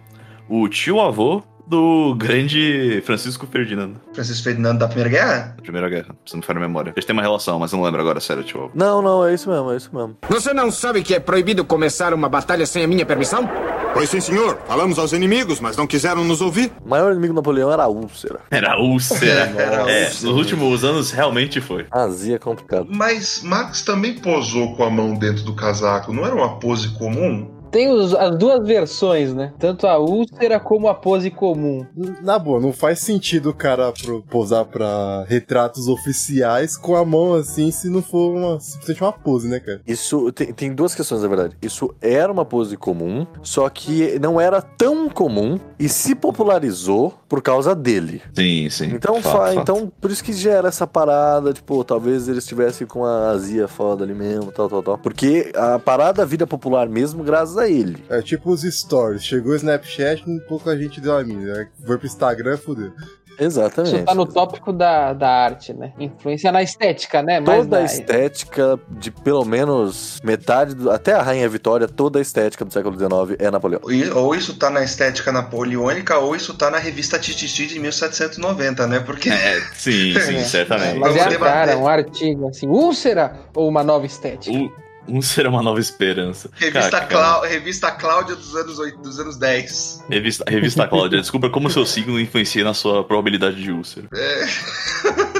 [0.47, 5.53] o tio-avô do grande Francisco Ferdinando, Francisco Ferdinando da Primeira Guerra?
[5.55, 6.93] da Primeira Guerra, se não me falha a memória.
[6.95, 8.71] Eles têm uma relação, mas eu não lembro agora, sério, tio-avô.
[8.73, 10.17] Não, não, é isso mesmo, é isso mesmo.
[10.29, 13.49] Você não sabe que é proibido começar uma batalha sem a minha permissão?
[13.95, 14.59] Pois sim, senhor.
[14.67, 16.69] Falamos aos inimigos, mas não quiseram nos ouvir.
[16.85, 18.41] O maior inimigo do Napoleão era a úlcera.
[18.51, 19.45] Era úlcera.
[19.55, 20.29] Era é, úlcera.
[20.29, 21.85] nos últimos anos realmente foi.
[21.89, 22.87] Azia é complicado.
[22.89, 26.11] Mas Max também posou com a mão dentro do casaco.
[26.11, 27.54] Não era uma pose comum?
[27.75, 29.51] Tem os- as duas versões, né?
[29.59, 31.85] Tanto a úlcera como a pose comum.
[32.21, 37.33] Na boa, não faz sentido o cara pro- posar pra retratos oficiais com a mão
[37.33, 39.81] assim, se não for uma, simplesmente uma pose, né, cara?
[39.85, 41.57] Isso tem, tem duas questões, na verdade.
[41.61, 47.41] Isso era uma pose comum, só que não era tão comum e se popularizou por
[47.41, 48.21] causa dele.
[48.33, 48.85] Sim, sim.
[48.93, 49.59] Então, Fato, fa- fato.
[49.59, 54.05] então por isso que gera essa parada, tipo, talvez eles estivessem com a azia foda
[54.05, 54.97] ali mesmo, tal, tal, tal.
[54.97, 58.01] Porque a parada vira popular mesmo graças a ele.
[58.09, 59.21] É tipo os stories.
[59.21, 61.53] Chegou o Snapchat, um pouco a gente deu a mina.
[61.55, 61.67] né?
[61.85, 62.93] Foi pro Instagram, fudeu.
[63.39, 63.95] Exatamente.
[63.95, 65.91] Isso tá no tópico da, da arte, né?
[65.99, 67.39] Influência na estética, né?
[67.39, 72.19] Mas Toda a na- estética de pelo menos metade, do, até a Rainha Vitória, toda
[72.19, 73.81] a estética do século XIX é Napoleão.
[73.89, 78.87] E- Ou isso tá na estética napoleônica, ou isso tá na revista Tititi de 1790,
[78.87, 78.99] né?
[78.99, 80.99] Porque É, sim, sim, certamente.
[80.99, 82.67] Mas é a cara, um artigo assim.
[82.67, 84.55] Úlcera ou uma nova estética?
[84.55, 86.49] O, um será uma nova esperança.
[86.55, 90.03] revista, Cara, Clá- revista Cláudia dos anos, oit- dos anos 10.
[90.09, 94.07] Revista, revista Cláudia, desculpa como seu signo influencia na sua probabilidade de úlcera.
[94.13, 94.45] É.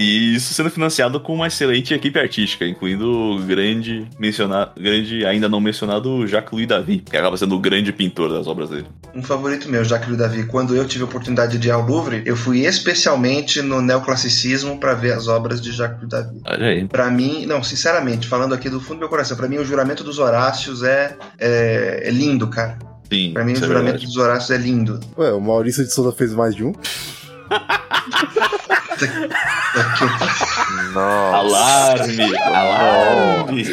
[0.00, 5.46] E isso sendo financiado com uma excelente equipe artística, incluindo o grande mencionado, grande ainda
[5.46, 8.86] não mencionado Jacques-Louis David, que acaba sendo o grande pintor das obras dele.
[9.14, 10.44] Um favorito meu, Jacques Davi.
[10.46, 14.94] Quando eu tive a oportunidade de ir ao Louvre, eu fui especialmente no neoclassicismo para
[14.94, 16.40] ver as obras de Jacques Davi.
[16.46, 16.88] Olha aí.
[16.88, 20.02] Pra mim, não, sinceramente, falando aqui do fundo do meu coração, pra mim o juramento
[20.02, 22.78] dos Horácios é, é, é lindo, cara.
[23.12, 24.06] Sim, Pra mim o é juramento verdade.
[24.06, 24.98] dos Horácios é lindo.
[25.18, 26.72] Ué, o Maurício de Souza fez mais de um.
[29.04, 31.36] Eu- Nossa.
[31.36, 32.36] Alarme!
[32.36, 33.64] Alarme!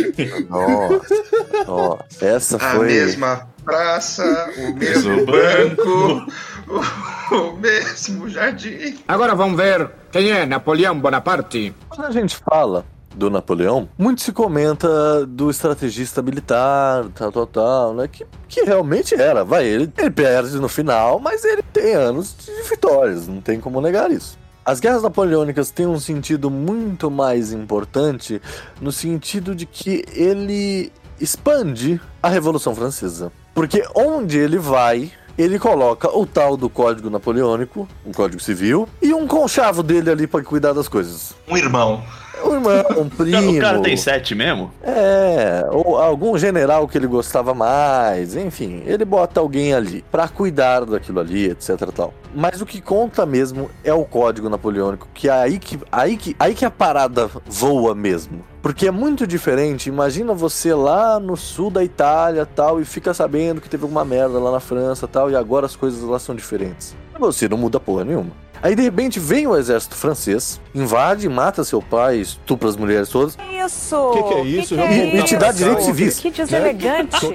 [0.50, 1.66] Nossa.
[1.68, 2.26] Nossa.
[2.26, 2.86] Essa A foi.
[2.88, 4.24] mesma praça,
[4.58, 6.28] o mesmo Mesmo banco,
[6.70, 8.98] o, o mesmo jardim.
[9.08, 11.74] Agora vamos ver quem é Napoleão Bonaparte.
[11.90, 17.94] Quando a gente fala do Napoleão, muito se comenta do estrategista militar, tal, tal, tal,
[17.96, 18.08] né?
[18.08, 19.44] Que, que realmente era.
[19.44, 23.82] Vai, ele, ele perde no final, mas ele tem anos de vitórias, não tem como
[23.82, 24.38] negar isso.
[24.68, 28.42] As guerras napoleônicas têm um sentido muito mais importante
[28.82, 30.92] no sentido de que ele
[31.22, 33.32] expande a Revolução Francesa.
[33.56, 39.14] Porque onde ele vai, ele coloca o tal do Código Napoleônico, um Código Civil, e
[39.14, 41.34] um conchavo dele ali para cuidar das coisas.
[41.48, 42.04] Um irmão.
[42.46, 43.38] Um irmão, um primo.
[43.58, 44.72] O cara tem sete mesmo?
[44.84, 50.86] É, ou algum general que ele gostava mais, enfim, ele bota alguém ali pra cuidar
[50.86, 52.14] daquilo ali, etc tal.
[52.36, 56.36] Mas o que conta mesmo é o código napoleônico, que é aí que, aí que,
[56.38, 58.44] aí que a parada voa mesmo.
[58.62, 59.88] Porque é muito diferente.
[59.88, 64.40] Imagina você lá no sul da Itália tal e fica sabendo que teve alguma merda
[64.40, 66.96] lá na França tal e agora as coisas lá são diferentes.
[67.18, 68.32] Você não muda porra nenhuma.
[68.62, 73.38] Aí de repente vem o exército francês, invade, mata seu pai, estupra as mulheres todas.
[73.66, 73.96] Isso!
[73.96, 74.76] O que, que é isso?
[74.76, 76.20] Que que Vamos é E, e te dá direitos civis.
[76.20, 77.34] Que deselegante!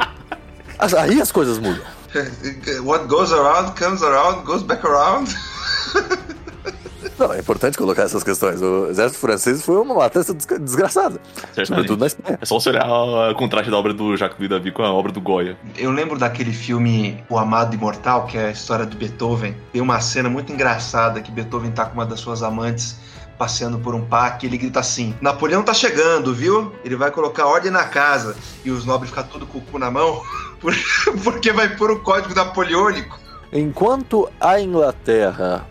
[0.99, 1.83] Aí as coisas mudam.
[2.85, 5.35] What goes around comes around, goes back around.
[7.23, 8.61] Não, é importante colocar essas questões.
[8.61, 11.21] O exército francês foi uma matança desgra- desgraçada.
[11.65, 12.39] Sobretudo na Espanha.
[12.41, 15.21] É só você olhar o contraste da obra do Jacques Davi com a obra do
[15.21, 15.57] Goya.
[15.77, 19.55] Eu lembro daquele filme O Amado Imortal, que é a história de Beethoven.
[19.73, 22.97] Tem uma cena muito engraçada que Beethoven tá com uma das suas amantes
[23.39, 26.73] passeando por um parque e ele grita assim: Napoleão tá chegando, viu?
[26.85, 28.37] Ele vai colocar ordem na casa.
[28.65, 30.21] E os nobres ficam tudo com o cu na mão,
[30.61, 30.75] por-
[31.23, 33.19] porque vai pôr o código napoleônico.
[33.53, 35.67] Enquanto a Inglaterra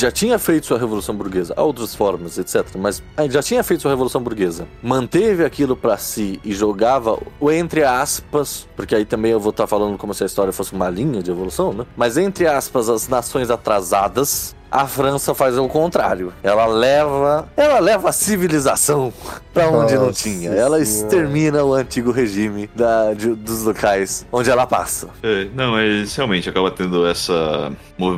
[0.00, 2.64] já tinha feito sua revolução burguesa, outras formas, etc.
[2.78, 7.84] Mas já tinha feito sua revolução burguesa, manteve aquilo pra si e jogava o entre
[7.84, 11.22] aspas, porque aí também eu vou estar falando como se a história fosse uma linha
[11.22, 11.86] de evolução, né?
[11.96, 14.56] Mas entre aspas, as nações atrasadas.
[14.70, 16.32] A França faz o contrário.
[16.42, 19.12] Ela leva, ela leva a civilização
[19.52, 20.50] pra onde não Nossa tinha.
[20.50, 20.82] Ela Senhora.
[20.82, 25.08] extermina o antigo regime da- de- dos locais onde ela passa.
[25.22, 27.72] É, não, mas realmente acaba tendo essa,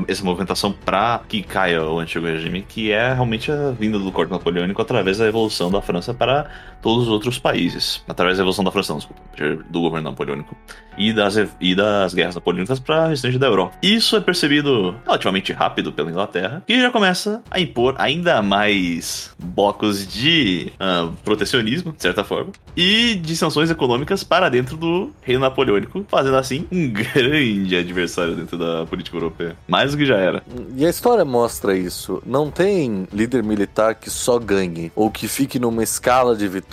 [0.07, 4.31] essa movimentação pra que caia o antigo regime, que é realmente a vinda do corte
[4.31, 6.47] napoleônico através da evolução da França para
[6.83, 8.03] todos os outros países.
[8.09, 9.23] Através da evolução da França, desculpa,
[9.71, 10.55] do governo napoleônico.
[10.99, 13.77] E das, e das guerras napoleônicas para o restante da Europa.
[13.83, 20.07] Isso é percebido relativamente rápido pela Inglaterra, que já começa a impor ainda mais blocos
[20.07, 26.05] de ah, protecionismo, de certa forma, e de sanções econômicas para dentro do reino napoleônico,
[26.09, 29.57] fazendo assim um grande adversário dentro da política europeia.
[29.67, 30.43] Mais do que já era.
[30.77, 32.23] E a história mostra isso.
[32.27, 36.72] Não tem líder militar que só ganhe ou que fique numa escala de vitória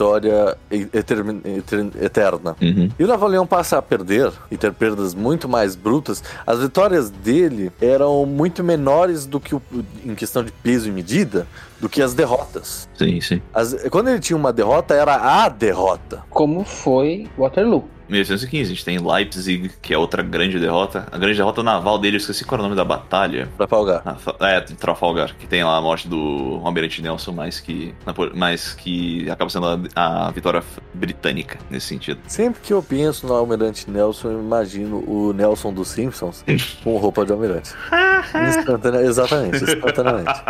[0.72, 2.56] eter- eterna.
[2.97, 6.24] E o Napoleão passa a perder e ter perdas muito mais brutas.
[6.45, 9.62] As vitórias dele eram muito menores do que o,
[10.06, 11.47] em questão de peso e medida
[11.80, 12.88] do que as derrotas.
[12.97, 13.41] Sim, sim.
[13.54, 16.24] As- quando ele tinha uma derrota, era a derrota.
[16.30, 17.88] Como foi Waterloo.
[18.10, 21.05] 1815, a gente tem Leipzig, que é outra grande derrota.
[21.12, 23.47] A grande derrota naval dele, eu esqueci qual era o nome da batalha.
[23.57, 24.01] Trafalgar.
[24.05, 24.18] Ah,
[24.49, 27.93] É, Trafalgar, que tem lá a morte do Almirante Nelson, mas que,
[28.36, 32.20] mas que acaba sendo a, a vitória britânica nesse sentido.
[32.28, 36.43] Sempre que eu penso no Almirante Nelson, eu imagino o Nelson dos Simpsons
[36.84, 37.72] com roupa de almirante.
[38.49, 40.41] Instantane- exatamente, instantaneamente.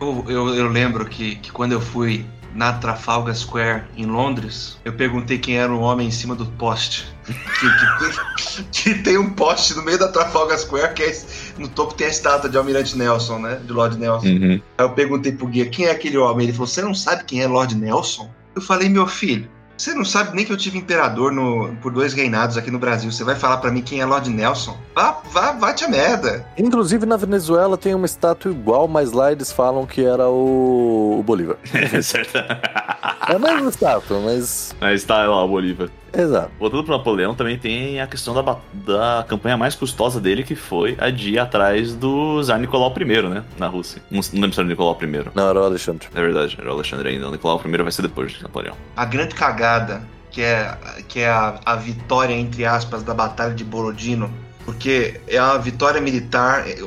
[0.00, 2.24] Eu, eu, eu lembro que, que quando eu fui
[2.54, 7.06] na Trafalgar Square em Londres, eu perguntei quem era o homem em cima do poste.
[7.24, 8.62] Que, que,
[8.94, 11.12] que tem um poste no meio da Trafalgar Square, que é,
[11.58, 13.60] no topo tem a estátua de Almirante Nelson, né?
[13.64, 14.26] De Lord Nelson.
[14.26, 16.44] Aí eu perguntei pro guia quem é aquele homem.
[16.44, 18.30] Ele falou: Você não sabe quem é Lord Nelson?
[18.54, 19.48] Eu falei: Meu filho,
[19.78, 23.12] você não sabe nem que eu tive imperador no, por dois reinados aqui no Brasil.
[23.12, 24.76] Você vai falar pra mim quem é Lord Nelson?
[24.92, 26.44] Vá, vá, vá te a merda.
[26.58, 31.22] Inclusive na Venezuela tem uma estátua igual, mas lá eles falam que era o, o
[31.22, 31.56] Bolívar.
[32.02, 32.36] certo?
[32.36, 34.74] É a mesma estátua, mas.
[34.80, 35.88] Mas tá lá o Bolívar.
[36.16, 36.50] Exato.
[36.58, 40.96] Voltando pro Napoleão, também tem a questão da, da campanha mais custosa dele, que foi
[40.98, 43.44] a de ir atrás do Tsar Nicolau I, né?
[43.58, 44.02] Na Rússia.
[44.10, 45.30] Não, não lembro se era o Nicolau I.
[45.34, 46.08] Não, era o Alexandre.
[46.14, 47.28] É verdade, era o Alexandre ainda.
[47.28, 48.74] O Nicolau I vai ser depois de Napoleão.
[48.96, 50.76] A grande cagada, que é,
[51.08, 54.32] que é a, a vitória, entre aspas, da Batalha de Borodino,
[54.64, 56.78] porque é a vitória militar é,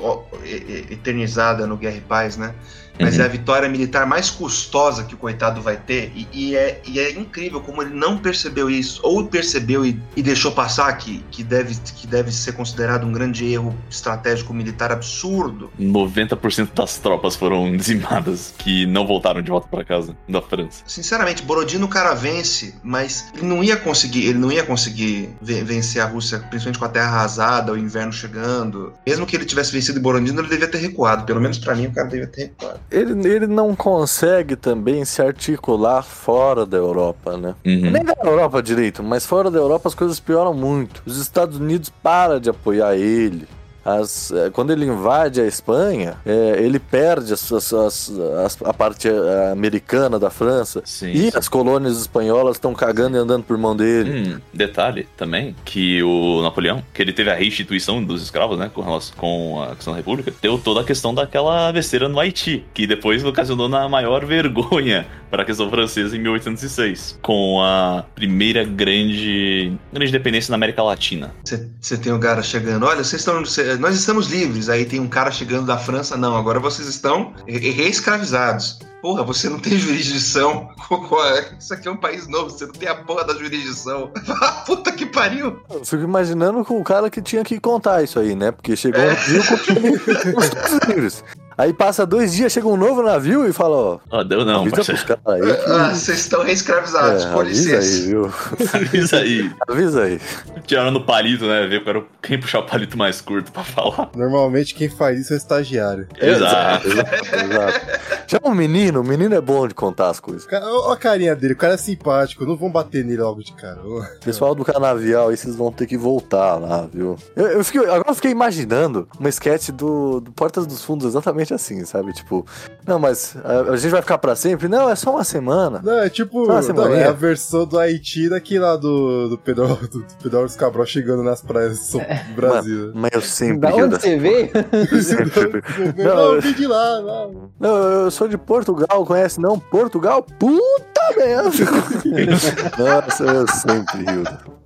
[0.93, 2.53] eternizada no Guerra e Paz, né?
[2.99, 3.21] Mas Uhum.
[3.21, 6.99] é a vitória militar mais custosa que o coitado vai ter, e, e é, e
[6.99, 11.43] é incrível como ele não percebeu isso, ou percebeu e, e deixou passar, que, que,
[11.43, 15.71] deve, que deve ser considerado um grande erro estratégico militar absurdo.
[15.79, 20.83] 90% das tropas foram dizimadas, que não voltaram de volta pra casa da França.
[20.85, 25.63] Sinceramente, Borodino o cara vence, mas ele não ia conseguir, ele não ia conseguir ve-
[25.63, 28.93] vencer a Rússia, principalmente com a terra arrasada, o inverno chegando.
[29.07, 31.25] Mesmo que ele tivesse vencido Borodino, ele devia ter recuado.
[31.25, 32.80] Pelo menos pra mim, o cara devia ter recuado.
[32.89, 37.55] Ele, ele não consegue também se articular fora da Europa, né?
[37.65, 37.91] Uhum.
[37.91, 41.01] Nem da Europa direito, mas fora da Europa as coisas pioram muito.
[41.05, 43.47] Os Estados Unidos param de apoiar ele.
[43.83, 49.07] As, eh, quando ele invade a Espanha, é, ele perde as, as, as- a parte
[49.07, 50.81] eh, americana da França.
[50.85, 51.37] Sim, e sim.
[51.37, 54.35] as colônias espanholas estão cagando e andando por mão dele.
[54.35, 58.81] Hum, detalhe também, que o Napoleão, que ele teve a restituição dos escravos, né, com,
[58.81, 62.85] relação, com a questão da República, deu toda a questão daquela besteira no Haiti, que
[62.85, 69.73] depois ocasionou na maior vergonha para a questão francesa em 1806, com a primeira grande,
[69.91, 71.33] grande independência na América Latina.
[71.79, 73.43] Você tem um cara chegando, olha, vocês estão.
[73.45, 74.67] cê- nós estamos livres.
[74.69, 78.79] Aí tem um cara chegando da França, não, agora vocês estão re- reescravizados.
[79.01, 80.69] Porra, você não tem jurisdição.
[81.59, 84.11] Isso aqui é um país novo, você não tem a porra da jurisdição.
[84.67, 85.59] Puta que pariu.
[85.71, 88.51] Eu fico imaginando com o cara que tinha que contar isso aí, né?
[88.51, 91.23] Porque chegou um navio com livres.
[91.61, 93.99] Aí passa dois dias, chega um novo navio e fala, ó.
[94.09, 95.05] Ó, deu não, avisa parceiro.
[95.05, 95.55] pros caras aí.
[95.57, 97.95] que- Ah, vocês estão reescravizados, é, com avisa licença.
[98.01, 98.33] aí, viu?
[98.73, 99.51] Avisa aí.
[99.67, 100.21] Avisa aí.
[100.65, 104.09] Tiraram no palito, né, ver quero quem puxar o palito mais curto pra falar.
[104.15, 106.07] Normalmente quem faz isso é o estagiário.
[106.19, 106.87] Exato.
[106.87, 107.79] Exato, exato.
[108.27, 110.47] Chama um menino, o menino é bom de contar as coisas.
[110.51, 113.79] Olha a carinha dele, o cara é simpático, não vão bater nele logo de cara.
[114.23, 117.15] Pessoal do canavial, aí vocês vão ter que voltar lá, viu?
[117.35, 121.50] Eu, eu fiquei- agora eu fiquei imaginando uma sketch do, do Portas dos Fundos exatamente
[121.53, 122.13] assim, sabe?
[122.13, 122.45] Tipo,
[122.85, 124.67] não, mas a, a gente vai ficar pra sempre?
[124.67, 125.81] Não, é só uma semana.
[125.83, 126.45] Não, é tipo.
[126.47, 130.55] Não, é a versão do Haiti daqui lá do, do Pedro do, do Pedro dos
[130.55, 131.99] Cabral chegando nas praias do
[132.35, 132.91] Brasil.
[132.93, 134.49] Mas eu sempre Da onde você veio?
[134.91, 135.61] Eu sempre-
[135.97, 137.51] Não, Não, eu vim de lá, não.
[137.59, 139.59] Não, eu sou de Portugal, conhece não?
[139.59, 140.23] Portugal?
[140.23, 141.49] Puta merda!
[142.77, 144.23] Nossa, eu sempre rio.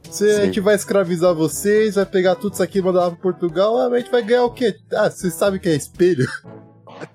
[0.09, 3.19] Você, a gente vai escravizar vocês, vai pegar tudo isso aqui e mandar lá pro
[3.19, 4.73] Portugal, mas a gente vai ganhar o quê?
[4.93, 6.25] Ah, vocês sabem que é espelho?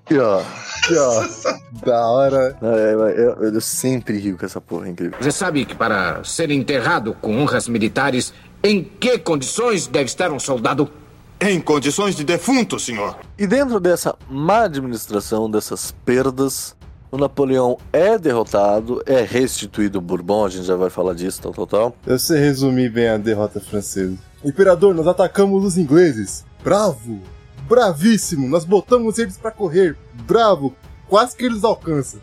[0.05, 0.39] Aqui, ó.
[0.39, 1.55] Aqui, ó.
[1.85, 2.57] da hora.
[2.61, 5.17] Não, é, Eu, eu- eu sempre rio com essa porra, é incrível.
[5.19, 8.33] Você sabe que para ser enterrado com honras militares,
[8.63, 10.89] em que condições deve estar um soldado?
[11.39, 13.17] Em condições de defunto, senhor.
[13.37, 16.75] E dentro dessa má administração, dessas perdas,
[17.11, 21.51] o Napoleão é derrotado, é restituído o Bourbon, a gente já vai falar disso, tal,
[21.51, 21.95] tal, tal.
[22.05, 24.15] Eu sei resumir bem a derrota francesa.
[24.45, 26.45] Imperador, nós atacamos os ingleses.
[26.63, 27.19] Bravo!
[27.71, 28.49] Bravíssimo!
[28.49, 29.95] Nós botamos eles pra correr.
[30.27, 30.75] Bravo!
[31.07, 32.19] Quase que eles alcançam.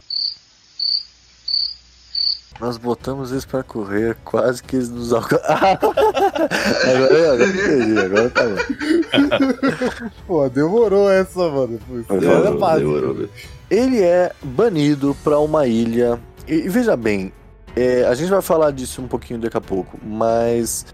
[2.61, 5.46] Nós botamos eles pra correr, quase que eles nos alcançam.
[5.49, 10.11] agora, agora entendi, agora tá bom.
[10.26, 11.80] Pô, demorou essa, mano.
[11.88, 13.28] Demorou, demorou.
[13.70, 16.20] Ele é banido pra uma ilha.
[16.46, 17.32] E, e veja bem,
[17.74, 20.84] é, a gente vai falar disso um pouquinho daqui a pouco, mas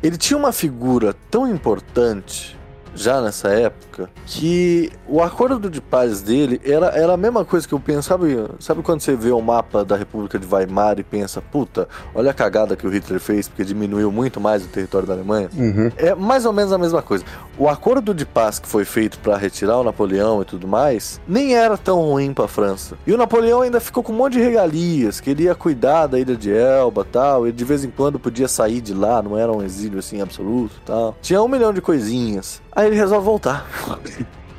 [0.00, 2.56] ele tinha uma figura tão importante
[2.94, 7.74] já nessa época que o acordo de paz dele era, era a mesma coisa que
[7.74, 8.08] eu penso.
[8.08, 12.30] Sabe, sabe quando você vê o mapa da República de Weimar e pensa, puta, olha
[12.30, 15.48] a cagada que o Hitler fez porque diminuiu muito mais o território da Alemanha?
[15.56, 15.90] Uhum.
[15.96, 17.24] É mais ou menos a mesma coisa.
[17.58, 21.54] O acordo de paz que foi feito para retirar o Napoleão e tudo mais, nem
[21.54, 22.96] era tão ruim para a França.
[23.06, 26.52] E o Napoleão ainda ficou com um monte de regalias, queria cuidar da ilha de
[26.52, 29.98] Elba, tal, ele de vez em quando podia sair de lá, não era um exílio
[29.98, 31.16] assim absoluto, tal.
[31.22, 32.62] Tinha um milhão de coisinhas.
[32.84, 33.66] Aí ele resolve voltar.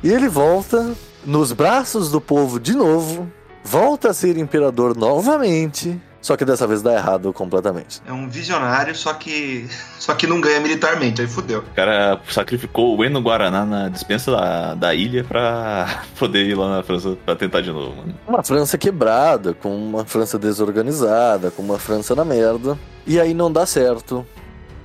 [0.02, 3.30] E ele volta nos braços do povo de novo,
[3.62, 8.02] volta a ser imperador novamente, só que dessa vez dá errado completamente.
[8.04, 9.68] É um visionário, só que.
[10.00, 11.60] Só que não ganha militarmente, aí fudeu.
[11.60, 16.78] O cara sacrificou o Eno Guaraná na dispensa da, da ilha pra poder ir lá
[16.78, 18.14] na França pra tentar de novo, mano.
[18.26, 22.76] Uma França quebrada, com uma França desorganizada, com uma França na merda.
[23.06, 24.26] E aí não dá certo.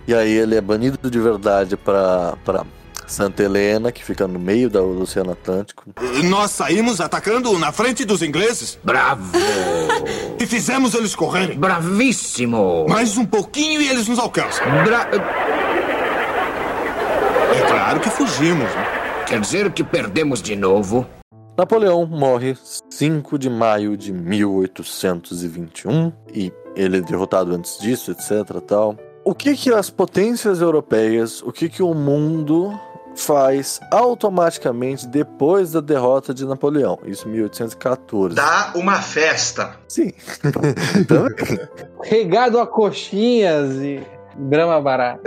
[0.08, 2.64] E aí ele é banido de verdade pra, pra
[3.12, 5.84] Santa Helena, que fica no meio do Oceano Atlântico.
[6.24, 9.32] Nós saímos atacando na frente dos ingleses Bravo!
[10.40, 11.60] e fizemos eles correrem.
[11.60, 12.86] Bravíssimo!
[12.88, 14.66] Mais um pouquinho e eles nos alcançam.
[14.86, 15.10] Bra...
[17.54, 18.64] É claro que fugimos.
[18.64, 19.26] né?
[19.28, 21.06] Quer dizer que perdemos de novo?
[21.58, 22.58] Napoleão morre
[22.90, 28.60] 5 de maio de 1821 e ele é derrotado antes disso, etc.
[28.66, 28.96] Tal.
[29.24, 32.74] O que que as potências europeias, o que que o mundo
[33.16, 37.00] faz automaticamente depois da derrota de Napoleão?
[37.06, 38.36] Isso em 1814.
[38.36, 39.76] Dá uma festa.
[39.88, 40.12] Sim.
[41.08, 41.60] Também.
[42.04, 44.02] Regado a coxinhas e
[44.38, 45.22] grama barata.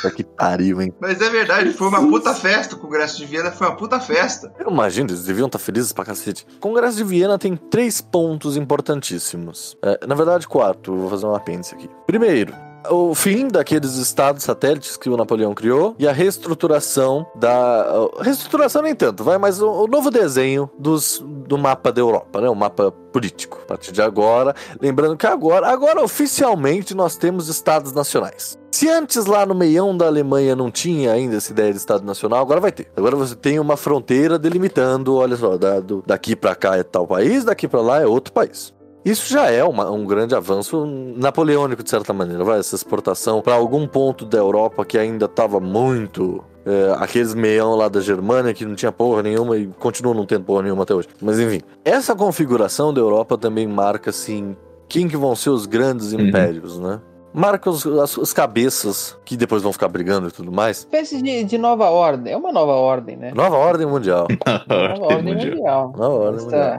[0.00, 0.94] Puta que pariu, hein?
[1.00, 2.74] Mas é verdade, foi uma puta festa.
[2.74, 4.52] O Congresso de Viena foi uma puta festa.
[4.58, 6.46] Eu imagino, eles deviam estar felizes pra cacete.
[6.56, 9.76] O Congresso de Viena tem três pontos importantíssimos.
[9.82, 10.96] É, na verdade, quatro.
[10.96, 11.90] Vou fazer um apêndice aqui.
[12.06, 12.54] Primeiro,
[12.88, 17.86] o fim daqueles estados satélites que o Napoleão criou e a reestruturação da.
[18.20, 22.48] Reestruturação nem tanto, vai, mas o, novo desenho dos, do mapa da Europa, né?
[22.48, 23.60] O mapa político.
[23.62, 28.58] A partir de agora, lembrando que agora, agora oficialmente nós temos estados nacionais.
[28.72, 32.40] Se antes lá no meião da Alemanha não tinha ainda essa ideia de Estado Nacional,
[32.40, 32.90] agora vai ter.
[32.96, 37.06] Agora você tem uma fronteira delimitando, olha só, da, do, daqui para cá é tal
[37.06, 38.72] país, daqui para lá é outro país.
[39.04, 40.84] Isso já é uma, um grande avanço
[41.16, 42.44] napoleônico, de certa maneira.
[42.44, 46.44] Vai, essa exportação para algum ponto da Europa que ainda estava muito.
[46.66, 50.44] É, aqueles meião lá da Germânia que não tinha porra nenhuma e continua não tendo
[50.44, 51.08] porra nenhuma até hoje.
[51.22, 54.54] Mas enfim, essa configuração da Europa também marca assim
[54.86, 56.20] quem que vão ser os grandes Uhum.
[56.20, 57.00] impérios, né?
[57.32, 60.78] Marca os, as, as cabeças que depois vão ficar brigando e tudo mais.
[60.78, 62.32] Espécie de, de nova ordem.
[62.32, 63.32] É uma nova ordem, né?
[63.34, 64.26] Nova ordem mundial.
[64.68, 65.92] Nova ordem mundial.
[65.96, 66.78] Nova ordem mundial.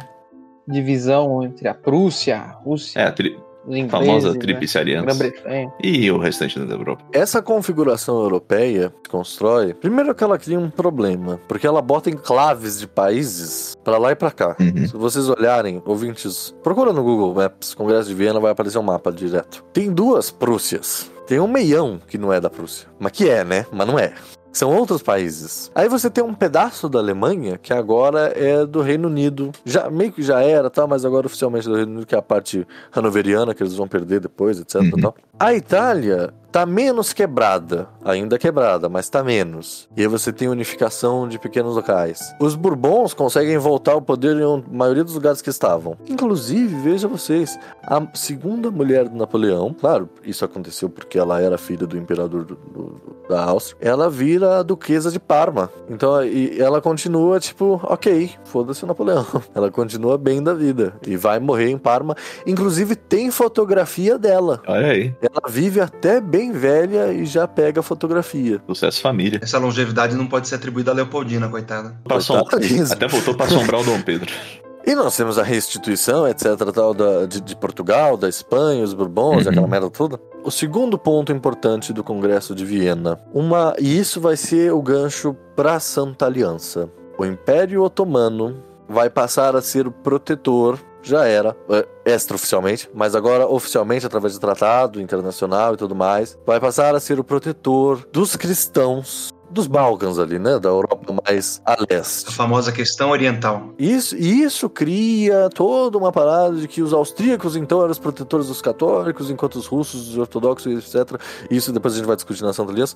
[0.71, 4.39] Divisão entre a Prússia, a Rússia, É, a tri- ingleses, famosa né?
[4.39, 5.05] Tríplice Aliança.
[5.05, 5.71] Grã-Bretanha.
[5.83, 7.03] E o restante da Europa.
[7.13, 12.79] Essa configuração europeia que constrói, primeiro que ela cria um problema, porque ela bota enclaves
[12.79, 14.55] de países pra lá e pra cá.
[14.59, 14.87] Uhum.
[14.87, 19.11] Se vocês olharem, ouvintes, procura no Google Maps, Congresso de Viena, vai aparecer um mapa
[19.11, 19.63] direto.
[19.71, 21.11] Tem duas Prússias.
[21.27, 22.87] Tem um meião que não é da Prússia.
[22.99, 23.65] Mas que é, né?
[23.71, 24.11] Mas não é.
[24.51, 25.71] São outros países.
[25.73, 29.51] Aí você tem um pedaço da Alemanha que agora é do Reino Unido.
[29.65, 30.85] Já meio que já era, tá?
[30.85, 34.19] Mas agora oficialmente do Reino Unido, que é a parte hanoveriana que eles vão perder
[34.19, 34.75] depois, etc.
[34.75, 34.91] Uhum.
[35.01, 35.15] Tal.
[35.39, 39.87] A Itália tá menos quebrada, ainda quebrada, mas tá menos.
[39.95, 42.35] E aí você tem unificação de pequenos locais.
[42.39, 45.95] Os Bourbons conseguem voltar ao poder em um- maioria dos lugares que estavam.
[46.07, 51.87] Inclusive, veja vocês, a segunda mulher do Napoleão, claro, isso aconteceu porque ela era filha
[51.87, 55.69] do imperador do- do- da Áustria, ela vira a duquesa de Parma.
[55.89, 59.25] Então, e ela continua tipo, ok, foda-se o Napoleão.
[59.55, 62.15] Ela continua bem da vida e vai morrer em Parma.
[62.45, 64.61] Inclusive, tem fotografia dela.
[64.67, 68.61] Olha aí, Ela vive até bem velha e já pega fotografia.
[68.65, 69.41] sucesso família.
[69.43, 71.93] Essa longevidade não pode ser atribuída a Leopoldina, coitada.
[72.07, 72.89] Coitadinhos.
[72.91, 74.31] Até voltou pra assombrar o Dom Pedro.
[74.83, 79.45] E nós temos a restituição, etc, tal, da, de, de Portugal, da Espanha, os Bourbons,
[79.45, 79.51] Uhum.
[79.51, 80.19] aquela merda toda.
[80.43, 85.35] O segundo ponto importante do Congresso de Viena, uma e isso vai ser o gancho
[85.55, 86.89] para a Santa Aliança.
[87.15, 93.47] O Império Otomano vai passar a ser o protetor, já era, é, extraoficialmente, mas agora
[93.47, 98.35] oficialmente através de tratado internacional e tudo mais, vai passar a ser o protetor dos
[98.35, 102.33] cristãos dos Balcãs ali, né, da Europa mais a A leste.
[102.33, 103.73] famosa questão oriental.
[103.77, 108.61] Isso, isso cria toda uma parada de que os austríacos então eram os protetores dos
[108.61, 111.19] católicos, enquanto os russos, os ortodoxos, etc.
[111.49, 112.95] Isso depois a gente vai discutir na Santa Aliança.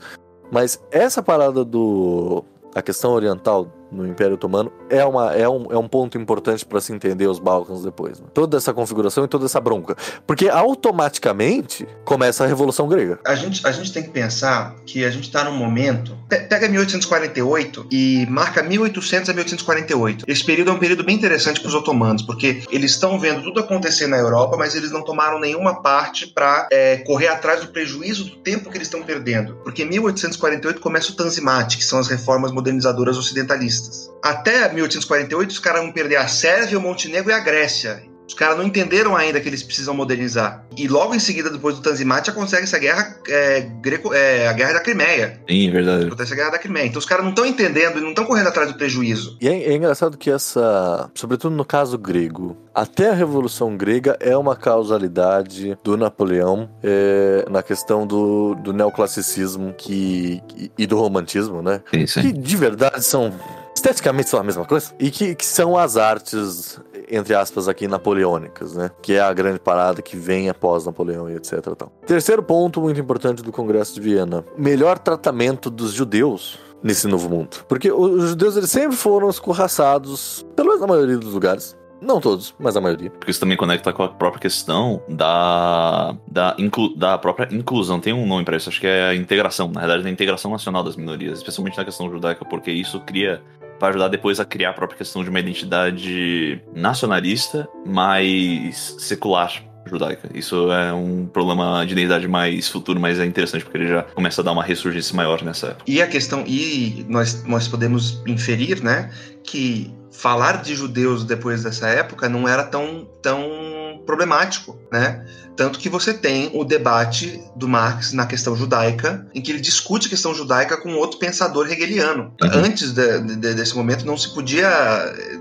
[0.52, 2.44] Mas essa parada do
[2.74, 6.82] a questão oriental no Império Otomano é, uma, é, um, é um ponto importante para
[6.82, 8.20] se entender os Balcãs depois.
[8.20, 8.26] né?
[8.34, 9.96] Toda essa configuração e toda essa bronca.
[10.28, 13.20] Porque automaticamente começa a Revolução Grega.
[13.26, 16.18] A gente, a gente tem que pensar que a gente está num momento.
[16.28, 20.26] pe- Pega 1848 e marca 1800 a 1848.
[20.28, 23.60] Esse período é um período bem interessante para os otomanos, porque eles estão vendo tudo
[23.60, 26.68] acontecer na Europa, mas eles não tomaram nenhuma parte para
[27.06, 29.56] correr atrás do prejuízo do tempo que eles estão perdendo.
[29.64, 33.85] Porque em 1848 começa o Tanzimat, que são as reformas modernizadoras ocidentalistas.
[34.24, 38.04] Até 1848 os caras vão perder a Sérvia, o Montenegro e a Grécia.
[38.28, 40.66] Os caras não entenderam ainda que eles precisam modernizar.
[40.76, 44.74] E logo em seguida, depois do Tanzimat, acontece a guerra, é, greco, é, a guerra
[44.74, 45.40] da Crimeia.
[45.48, 46.08] Sim, verdade.
[46.08, 46.88] Acontece a guerra da Crimeia.
[46.88, 49.38] Então os caras não estão entendendo e não estão correndo atrás do prejuízo.
[49.40, 54.36] E é, é engraçado que essa, sobretudo no caso grego, até a Revolução Grega é
[54.36, 61.62] uma causalidade do Napoleão é, na questão do, do neoclassicismo que, e, e do romantismo,
[61.62, 61.82] né?
[61.94, 62.22] Sim, sim.
[62.22, 63.32] Que de verdade são.
[63.76, 64.94] Esteticamente são a mesma coisa.
[65.00, 66.80] E que, que são as artes,
[67.12, 68.90] entre aspas, aqui napoleônicas, né?
[69.02, 71.62] Que é a grande parada que vem após Napoleão e etc.
[71.78, 71.92] Tal.
[72.06, 77.66] Terceiro ponto muito importante do Congresso de Viena: melhor tratamento dos judeus nesse novo mundo.
[77.68, 81.76] Porque os judeus eles sempre foram escorraçados, pelo menos na maioria dos lugares.
[82.02, 83.10] Não todos, mas a maioria.
[83.10, 88.00] Porque isso também conecta com a própria questão da, da, inclu, da própria inclusão.
[88.00, 89.70] Tem um nome para isso, acho que é a integração.
[89.70, 93.42] Na verdade, da integração nacional das minorias, especialmente na questão judaica, porque isso cria.
[93.80, 99.52] Vai ajudar depois a criar a própria questão de uma identidade nacionalista, mais secular
[99.88, 100.30] judaica.
[100.34, 104.42] Isso é um problema de identidade mais futuro, mas é interessante porque ele já começa
[104.42, 105.84] a dar uma ressurgência maior nessa época.
[105.88, 106.44] E a questão.
[106.48, 109.12] E nós, nós podemos inferir, né?
[109.44, 113.75] Que falar de judeus depois dessa época não era tão, tão
[114.06, 115.26] problemático, né?
[115.56, 120.08] Tanto que você tem o debate do Marx na questão judaica, em que ele discute
[120.08, 122.34] a questão judaica com outro pensador hegeliano.
[122.42, 122.50] Uhum.
[122.54, 124.70] Antes de- de- desse momento não se podia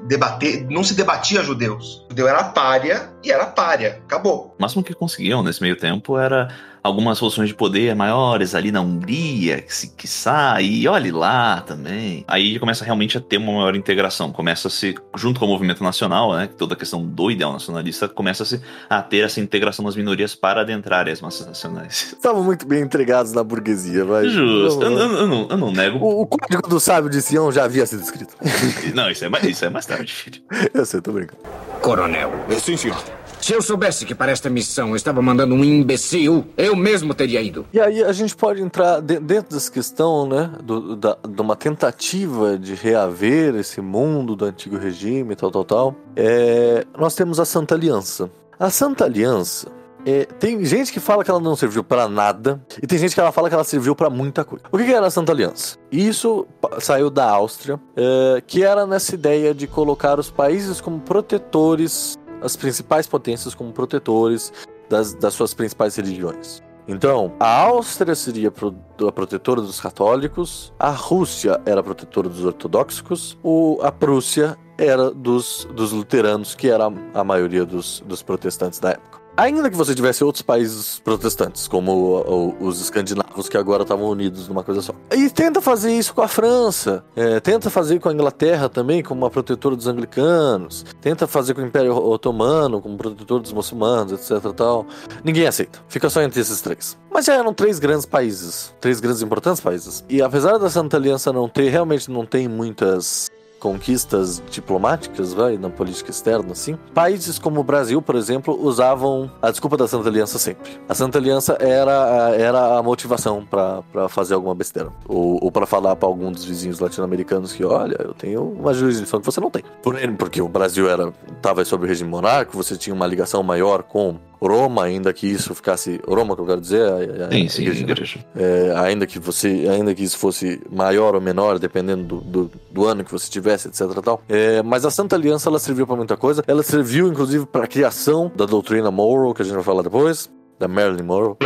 [0.07, 2.03] debater, não se debatia judeus.
[2.07, 4.01] O judeu era párea e era párea.
[4.05, 4.55] Acabou.
[4.59, 6.49] O máximo que conseguiam nesse meio tempo era
[6.85, 12.23] algumas soluções de poder maiores ali na Hungria, que se quiçá, e olhe lá também.
[12.29, 14.31] Aí começa realmente a ter uma maior integração.
[14.31, 16.47] Começa-se, junto com o movimento nacional, né?
[16.59, 18.61] Toda a questão do ideal nacionalista, começa-se
[18.91, 22.13] a ter essa integração das minorias para adentrar as massas nacionais.
[22.15, 24.29] Estavam muito bem entregados na burguesia, vai.
[24.29, 24.83] Justo.
[24.85, 25.99] Eu, eu- eu não, eu não nego.
[26.05, 28.35] O, o código do sábio de Sião já havia sido escrito.
[28.95, 30.43] Não, isso é, mais- isso é mais tarde, filho.
[30.75, 31.41] Eu sei, tô brincando.
[31.81, 32.31] Coronel,
[32.61, 32.97] Sim, senhor.
[33.45, 37.43] Se eu soubesse que para esta missão eu estava mandando um imbecil, eu mesmo teria
[37.43, 37.67] ido.
[37.75, 41.55] E aí a gente pode entrar de- dentro dessa questão, né, do, da, de uma
[41.55, 45.95] tentativa de reaver esse mundo do antigo regime, tal, tal, tal.
[46.17, 48.31] É, nós temos a Santa Aliança.
[48.59, 49.71] A Santa Aliança
[50.07, 53.21] é, tem gente que fala que ela não serviu pra nada e tem gente que
[53.21, 54.65] ela fala que ela serviu pra muita coisa.
[54.73, 55.77] O que, que era a Santa Aliança?
[55.93, 56.47] Isso
[56.81, 62.55] saiu da Áustria, é, que era nessa ideia de colocar os países como protetores, as
[62.57, 64.53] principais potências como protetores
[64.89, 66.63] das, das suas principais religiões.
[66.87, 68.77] Então, a Áustria seria pro-
[69.09, 75.11] a protetora dos católicos, a Rússia era a protetora dos ortodoxos, o, a Prússia era
[75.11, 79.24] dos, dos luteranos, que era a maioria dos, dos protestantes da época.
[79.37, 84.07] Ainda que você tivesse outros países protestantes, como o- o- os escandinavos que agora estavam
[84.07, 84.95] unidos numa coisa só.
[85.13, 89.23] E tenta fazer isso com a França, é, tenta fazer com a Inglaterra também, como
[89.23, 94.53] uma protetora dos anglicanos, tenta fazer com o Império Otomano, como protetor dos muçulmanos, etc.
[94.53, 94.87] Tal.
[95.25, 95.81] Ninguém aceita.
[95.89, 96.97] Fica só entre esses três.
[97.13, 100.05] Mas já eram três grandes países, três grandes importantes países.
[100.09, 103.29] E apesar da Santa Aliança não ter, realmente não tem muitas
[103.65, 106.77] conquistas diplomáticas, vai, na política externa, assim.
[106.93, 110.71] Países como o Brasil, por exemplo, usavam a desculpa da Santa Aliança sempre.
[110.87, 114.91] A Santa Aliança era, a- era a motivação pra fazer alguma besteira.
[115.09, 119.19] Ou, ou para falar pra algum dos vizinhos latino-americanos que, olha, eu tenho uma jurisdição
[119.19, 119.63] que você não tem.
[119.83, 121.11] Por, porque o Brasil era
[121.41, 125.55] tava sob o regime monárquico, você tinha uma ligação maior com Roma, ainda que isso
[125.55, 125.99] ficasse.
[126.07, 126.97] Roma, que eu quero dizer, a,
[127.27, 127.93] a- Sim, a sim, igreja, né?
[127.93, 128.19] igreja.
[128.37, 132.85] É, ainda que você, ainda que isso fosse maior ou menor, dependendo do, do, do
[132.85, 134.01] ano que você tivesse, etc.
[134.03, 134.23] Tal.
[134.29, 136.43] É, mas a Santa Aliança ela serviu para muita coisa.
[136.47, 140.31] Ela serviu, inclusive, para a criação da doutrina Monroe, que a gente vai falar depois,
[140.59, 141.37] da Marilyn Monroe.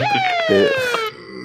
[0.50, 0.97] É,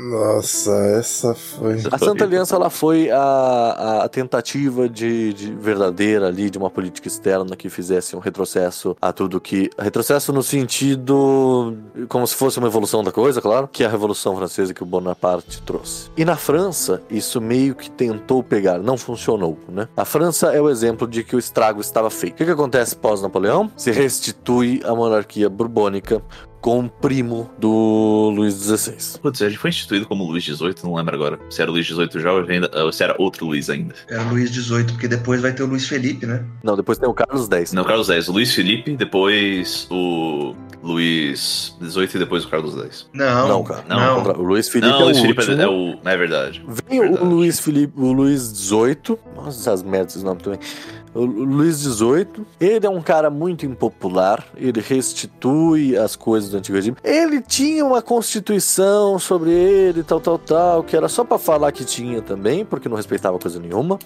[0.04, 1.82] Nossa, essa foi.
[1.90, 7.08] a Santa Aliança ela foi a, a tentativa de, de verdadeira ali de uma política
[7.08, 11.78] externa que fizesse um retrocesso a tudo que retrocesso no sentido
[12.10, 14.86] como se fosse uma evolução da coisa, claro, que é a Revolução Francesa que o
[14.86, 16.10] Bonaparte trouxe.
[16.18, 19.88] E na França isso meio que tentou pegar, não funcionou, né?
[19.96, 22.34] A França é o exemplo de que o estrago estava feito.
[22.34, 23.72] O que, que acontece pós Napoleão?
[23.78, 26.22] Se restitui a monarquia borbônica
[26.64, 29.20] com o primo do Luís XVI.
[29.22, 31.38] Putz, ele foi instituído como Luiz XVIII, não lembro agora.
[31.50, 33.94] Se era Luiz XVIII já ou ainda- ou se era outro Luiz ainda.
[34.10, 36.46] Era Luiz XVIII, porque depois vai ter o Luiz Felipe, né?
[36.64, 37.74] Não, depois tem o Carlos X.
[37.74, 43.08] Não, Carlos X, o Luiz Felipe, depois o Luiz XVIII e depois o Carlos X.
[43.14, 43.84] Não, Não, cara.
[43.90, 44.16] Não.
[44.16, 45.62] Contrário, O Luiz Felipe não, é o Luiz o Felipe último.
[45.62, 46.00] é o.
[46.06, 46.64] É verdade.
[46.90, 47.24] Vem Verdade.
[47.24, 49.18] o Luiz Felipe, o Luiz XVIII.
[49.36, 50.60] Nossa, essas merdas, esse nome também.
[51.16, 56.98] Luiz XVIII, ele é um cara muito impopular, ele restitui as coisas do antigo regime.
[57.04, 61.86] Ele tinha uma constituição sobre ele, tal, tal, tal, que era só pra falar que
[61.86, 64.00] tinha também, porque não respeitava coisa nenhuma.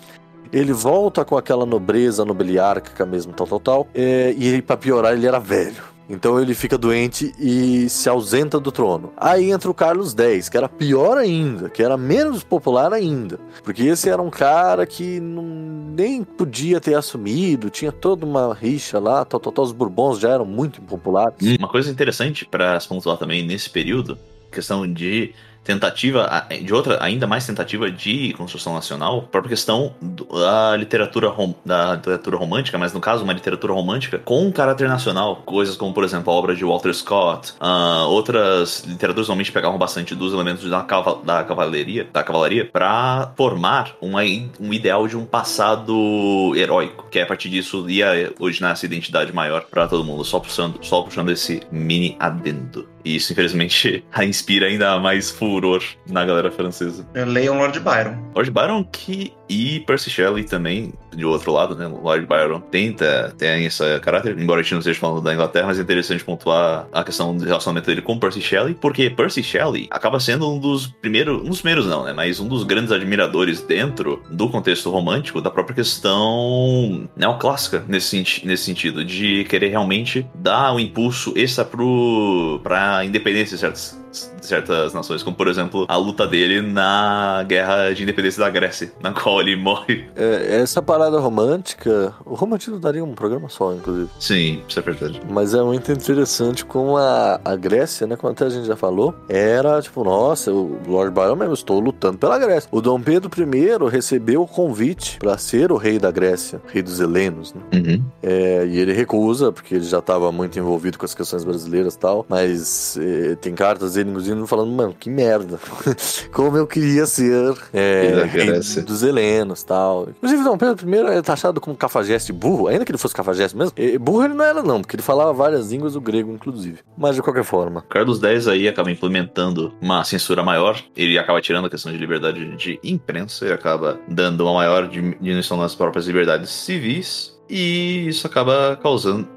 [0.51, 3.87] Ele volta com aquela nobreza nobiliárquica mesmo, tal, tal, tal.
[3.93, 5.96] É, e ele, pra piorar, ele era velho.
[6.09, 9.11] Então ele fica doente e se ausenta do trono.
[9.17, 13.39] Aí entra o Carlos X, que era pior ainda, que era menos popular ainda.
[13.63, 18.99] Porque esse era um cara que não, nem podia ter assumido, tinha toda uma rixa
[18.99, 19.65] lá, tal, tal, tal.
[19.65, 21.57] Os Bourbons já eram muito impopulares.
[21.57, 24.17] Uma coisa interessante para se pontuar também nesse período,
[24.51, 25.33] questão de
[25.67, 31.53] tentativa, de outra, ainda mais tentativa de construção nacional, a própria questão da literatura, rom-
[31.65, 35.93] da literatura romântica, mas no caso uma literatura romântica com um caráter nacional, coisas como,
[35.93, 40.69] por exemplo, a obra de Walter Scott, ah, outras literaturas normalmente pegavam bastante dos elementos
[40.69, 44.21] da, cava- da cavalaria, da cavalaria para formar uma
[44.59, 49.63] um ideal de um passado heróico, que a partir disso ia originar essa identidade maior
[49.69, 52.87] para todo mundo, só puxando, só puxando esse mini adendo.
[53.07, 57.07] E isso, infelizmente, inspira ainda mais furor na galera francesa.
[57.15, 58.17] Leiam Lord Byron.
[58.35, 61.87] Lord Byron que e Percy Shelley também, de outro lado, né?
[61.87, 65.79] Lord Byron tenta, tem esse caráter, embora a gente não esteja falando da Inglaterra, mas
[65.79, 70.19] é interessante pontuar a questão do relacionamento dele com Percy Shelley, porque Percy Shelley acaba
[70.19, 72.13] sendo um dos primeiros, um dos primeiros não, né?
[72.13, 78.63] Mas um dos grandes admiradores dentro do contexto romântico da própria questão neoclássica nesse, nesse
[78.63, 84.06] sentido, de querer realmente dar um impulso extra pro, pra independência de
[84.41, 89.11] certas nações, como por exemplo a luta dele na guerra de independência da Grécia, na
[89.11, 90.05] qual ele morre.
[90.15, 94.09] É, essa parada romântica, o romantismo daria um programa só, inclusive.
[94.19, 95.21] Sim, isso é verdade.
[95.29, 99.13] Mas é muito interessante como a, a Grécia, né, como até a gente já falou,
[99.29, 102.69] era tipo, nossa, o Lord Byron mesmo, estou lutando pela Grécia.
[102.71, 106.99] O Dom Pedro I recebeu o convite para ser o rei da Grécia, rei dos
[106.99, 107.61] helenos, né?
[107.73, 108.03] Uhum.
[108.21, 111.99] É, e ele recusa, porque ele já estava muito envolvido com as questões brasileiras e
[111.99, 112.25] tal.
[112.27, 115.59] Mas é, tem cartas dele, inclusive, falando, mano, que merda.
[116.31, 118.81] Como eu queria ser é, Rei Grécia.
[118.81, 120.09] dos helenos e tal.
[120.09, 123.73] Inclusive, Dom Pedro I é taxado como cafajeste burro, ainda que ele fosse cafajeste mesmo.
[123.99, 126.79] Burro ele não era, não, porque ele falava várias línguas, o grego, inclusive.
[126.97, 127.83] Mas de qualquer forma.
[127.89, 132.55] Carlos X aí acaba implementando uma censura maior, ele acaba tirando a questão de liberdade
[132.55, 138.77] de imprensa, ele acaba dando uma maior diminuição nas próprias liberdades civis, e isso acaba
[138.81, 139.27] causando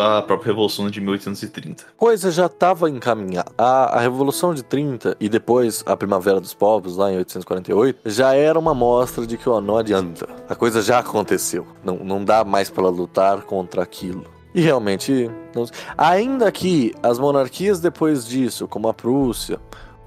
[0.00, 1.84] a própria Revolução de 1830.
[1.96, 3.50] Coisa já estava encaminhada.
[3.56, 8.34] A, a Revolução de 30 e depois a Primavera dos Povos, lá em 1848, já
[8.34, 10.28] era uma mostra de que ó, não adianta.
[10.48, 11.66] A coisa já aconteceu.
[11.84, 14.24] Não, não dá mais para lutar contra aquilo.
[14.54, 15.64] E realmente, não...
[15.96, 19.58] ainda que as monarquias depois disso, como a Prússia,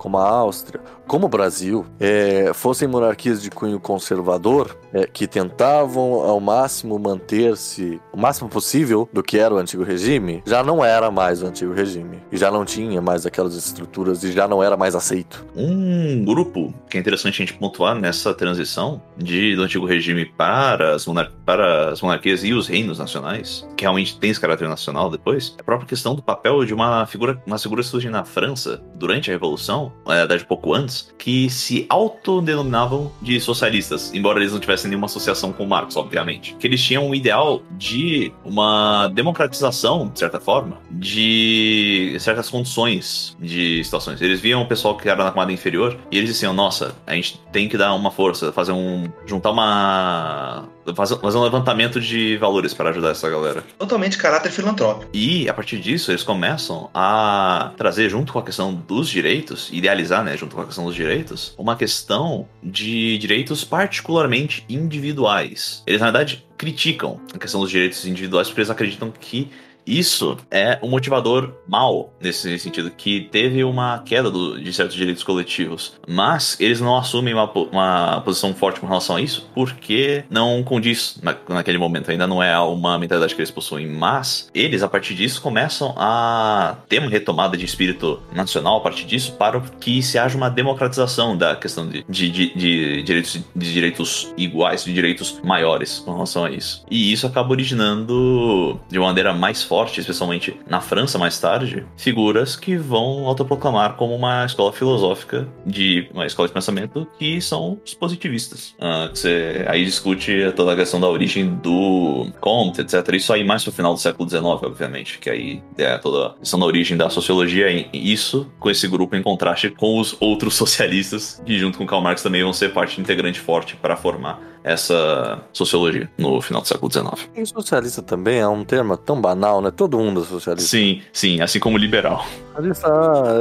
[0.06, 6.22] como a Áustria, como o Brasil, é, fossem monarquias de cunho conservador, é, que tentavam
[6.22, 11.10] ao máximo manter-se o máximo possível do que era o antigo regime, já não era
[11.10, 12.22] mais o antigo regime.
[12.32, 15.44] E já não tinha mais aquelas estruturas e já não era mais aceito.
[15.56, 20.94] Um grupo que é interessante a gente pontuar nessa transição de, do antigo regime para
[20.94, 25.10] as, monar para as monarquias e os reinos nacionais, que realmente tem esse caráter nacional
[25.10, 28.84] depois, é a própria questão do papel de uma figura, uma figura surge na França
[28.94, 34.60] durante a Revolução, na verdade pouco antes, que se autodenominavam de socialistas, embora eles não
[34.60, 36.56] tivessem nenhuma associação com Marx, obviamente.
[36.60, 43.84] Que eles tinham um ideal de uma democratização, de certa forma, de certas condições de
[43.84, 44.22] situações.
[44.22, 47.42] Eles viam o pessoal que era na camada inferior e eles diziam: nossa, a gente
[47.52, 49.12] tem que dar uma força, fazer um.
[49.26, 50.68] juntar uma.
[50.94, 53.64] Fazer, fazer um levantamento de valores para ajudar essa galera.
[53.78, 55.10] Totalmente caráter filantrópico.
[55.14, 60.24] E a partir disso, eles começam a trazer, junto com a questão dos direitos, idealizar,
[60.24, 65.84] né, junto com a questão dos direitos, uma questão de direitos particularmente individuais.
[65.88, 69.50] Eles, na verdade, criticam a questão dos direitos individuais porque eles acreditam que
[69.86, 75.24] isso é um motivador mal nesse sentido, que teve uma queda do, de certos direitos
[75.24, 75.94] coletivos.
[76.08, 81.20] Mas eles não assumem uma, uma, posição forte com relação a isso, porque não condiz
[81.22, 82.10] na, naquele momento.
[82.10, 83.88] Ainda não é uma mentalidade que eles possuem.
[83.88, 89.06] Mas eles, a partir disso, começam a ter uma retomada de espírito nacional a partir
[89.06, 93.74] disso, para que se haja uma democratização da questão de, de, de, de direitos, de
[93.74, 96.84] direitos iguais, de direitos maiores com relação a isso.
[96.90, 101.86] E isso acaba originando de uma maneira mais forte forte, especialmente na França mais tarde,
[101.98, 107.78] figuras que vão autoproclamar como uma escola filosófica de uma escola de pensamento que são
[107.86, 108.74] os positivistas.
[109.12, 113.06] Que você aí discute toda a questão da origem do Comte, etc.
[113.16, 116.58] Isso aí mais pro final do século XIX, obviamente, que aí é toda a questão
[116.58, 121.42] da origem da sociologia e isso com esse grupo em contraste com os outros socialistas
[121.46, 126.10] que junto com Karl Marx também vão ser parte integrante forte para formar essa sociologia
[126.18, 127.30] no final do século XIX.
[127.36, 129.70] E socialista também é um termo tão banal, né?
[129.70, 130.68] Todo mundo é socialista.
[130.70, 132.26] Sim, sim, assim como liberal.
[132.56, 132.88] Socialista,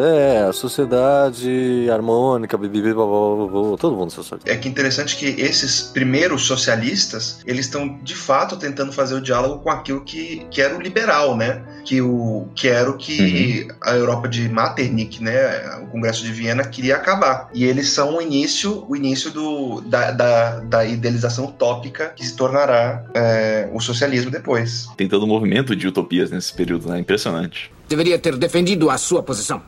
[0.04, 4.50] é, a sociedade harmônica, bibibi, blá, blá, blá, blá, todo mundo é socialista.
[4.50, 9.62] É que interessante que esses primeiros socialistas, eles estão de fato tentando fazer o diálogo
[9.62, 11.62] com aquilo que, que era o liberal, né?
[11.84, 13.76] Que, o, que era o que uhum.
[13.84, 15.78] a Europa de Metternich, né?
[15.82, 17.48] O Congresso de Viena queria acabar.
[17.54, 22.34] E eles são o início, o início do, da, da, da idealização utópica que se
[22.34, 24.88] tornará é, o socialismo depois.
[24.96, 26.98] Tem todo um movimento de utopias nesse período, né?
[26.98, 27.70] Impressionante.
[27.88, 29.62] Deveria ter defendido a sua posição.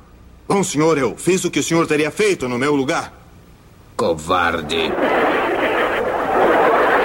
[0.48, 3.12] Bom, senhor, eu fiz o que o senhor teria feito no meu lugar.
[3.96, 4.92] Covarde.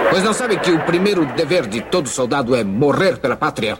[0.09, 3.79] Pois não sabe que o primeiro dever de todo soldado é morrer pela pátria?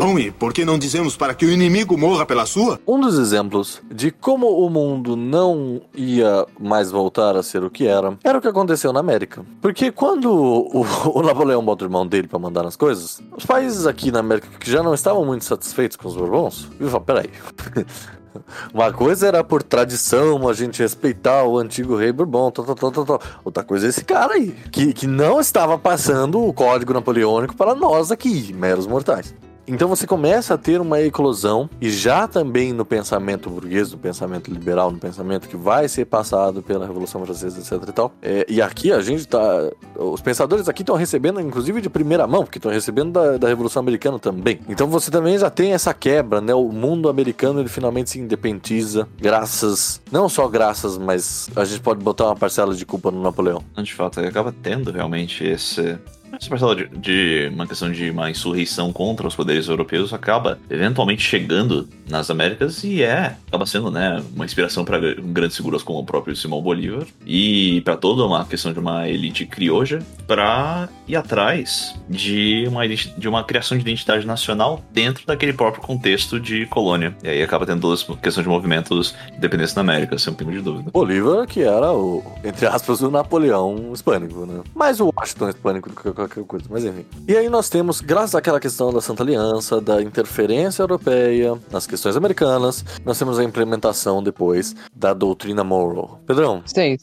[0.00, 2.80] Bom, e por que não dizemos para que o inimigo morra pela sua?
[2.86, 7.86] Um dos exemplos de como o mundo não ia mais voltar a ser o que
[7.86, 9.44] era, era o que aconteceu na América.
[9.60, 13.86] Porque quando o, o Napoleão bota o irmão dele para mandar nas coisas, os países
[13.86, 17.28] aqui na América que já não estavam muito satisfeitos com os Bourbons, viu, peraí.
[18.72, 23.04] Uma coisa era por tradição, a gente respeitar o antigo rei Bourbon, tal, tal, tal,
[23.04, 23.20] tal.
[23.44, 27.74] Outra coisa é esse cara aí, que, que não estava passando o código napoleônico para
[27.74, 29.34] nós aqui, meros mortais.
[29.66, 34.50] Então você começa a ter uma eclosão, e já também no pensamento burguês, no pensamento
[34.50, 38.12] liberal, no pensamento que vai ser passado pela Revolução Francesa, etc e tal.
[38.22, 39.70] É, e aqui a gente tá.
[39.96, 43.80] Os pensadores aqui estão recebendo, inclusive, de primeira mão, porque estão recebendo da, da Revolução
[43.80, 44.60] Americana também.
[44.68, 46.54] Então você também já tem essa quebra, né?
[46.54, 50.00] O mundo americano ele finalmente se independiza, graças.
[50.10, 53.62] Não só graças, mas a gente pode botar uma parcela de culpa no Napoleão.
[53.76, 55.98] De fato, ele acaba tendo realmente esse.
[56.32, 61.22] Essa parcela de, de uma questão de uma insurreição contra os poderes europeus acaba eventualmente
[61.22, 66.04] chegando nas Américas e é acaba sendo né uma inspiração para grandes figuras como o
[66.04, 71.94] próprio Simão Bolívar e para toda uma questão de uma elite crioja para ir atrás
[72.08, 77.28] de uma de uma criação de identidade nacional dentro daquele próprio contexto de colônia e
[77.28, 80.52] aí acaba tendo toda essa questão de movimentos de independência na América sem um pingo
[80.52, 84.62] de dúvida Bolívar, que era o, entre aspas, o Napoleão hispânico, né?
[84.74, 87.04] Mais o Washington hispânico do que qualquer coisa, mas enfim.
[87.28, 92.16] E aí nós temos, graças àquela questão da Santa Aliança, da interferência europeia nas questões
[92.16, 96.08] americanas, nós temos a implementação depois da doutrina Monroe.
[96.26, 96.96] Pedrão, Sim.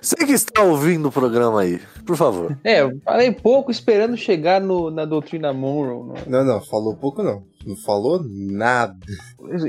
[0.00, 2.56] você que está ouvindo o programa aí, por favor.
[2.64, 6.08] É, eu falei pouco esperando chegar no- na doutrina Monroe.
[6.12, 6.22] né?
[6.26, 7.42] Não, não, falou pouco não.
[7.66, 8.96] Não falou nada.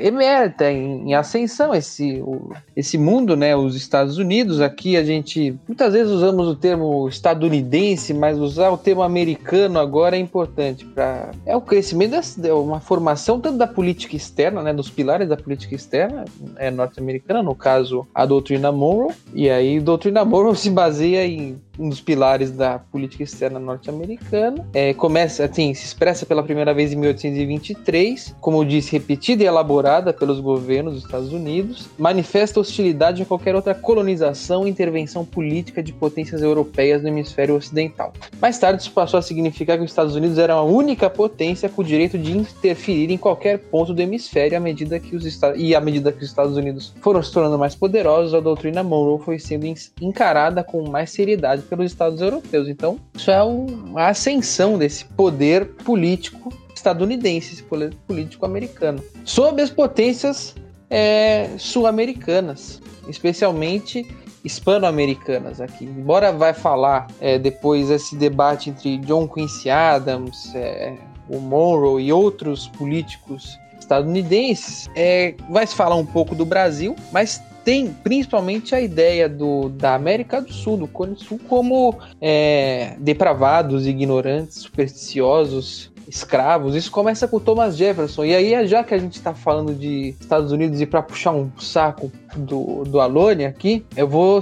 [0.02, 3.56] Emerita em, em ascensão esse, o- esse mundo, né?
[3.56, 4.62] Os Estados Unidos.
[4.62, 10.16] Aqui a gente muitas vezes usamos o termo estadunidense, mas usar o termo americano agora
[10.16, 14.74] é importante para é o crescimento é uma formação tanto da política externa, né?
[14.74, 16.26] Dos pilares da política externa
[16.58, 19.14] é norte-americana, no caso a doutrina Monroe.
[19.34, 24.68] E aí doutrina Monroe se baseia em um dos pilares da política externa norte-americana.
[24.74, 29.48] É, começa, assim, se expressa pela primeira vez em 1823, como eu disse, repetida e
[29.48, 35.82] elaborada pelos governos dos Estados Unidos, manifesta hostilidade a qualquer outra colonização e intervenção política
[35.82, 38.12] de potências europeias no hemisfério ocidental.
[38.42, 41.82] Mais tarde, isso passou a significar que os Estados Unidos eram a única potência com
[41.82, 45.80] o direito de interferir em qualquer ponto do hemisfério à medida que os e à
[45.80, 49.66] medida que os Estados Unidos foram se tornando mais poderosos, a doutrina Monroe foi sendo
[49.66, 52.68] en- encarada com mais seriedade pelos Estados europeus.
[52.68, 59.62] Então, isso é um- a ascensão desse poder político estadunidense, esse poder político americano, sobre
[59.62, 60.56] as potências
[60.92, 64.08] é, sul-americanas, especialmente
[64.44, 65.86] hispano-americanas aqui.
[65.86, 70.96] Embora vai falar é, depois esse debate entre John Quincy Adams, é,
[71.30, 77.42] o Monroe e outros políticos estadunidenses, é, vai se falar um pouco do Brasil, mas
[77.64, 83.86] tem principalmente a ideia do, da América do Sul, do Cone Sul, como é, depravados,
[83.88, 86.76] ignorantes, supersticiosos, escravos.
[86.76, 88.26] Isso começa com Thomas Jefferson.
[88.26, 91.52] E aí, já que a gente está falando de Estados Unidos e para puxar um
[91.60, 94.40] saco do, do Alone aqui, eu vou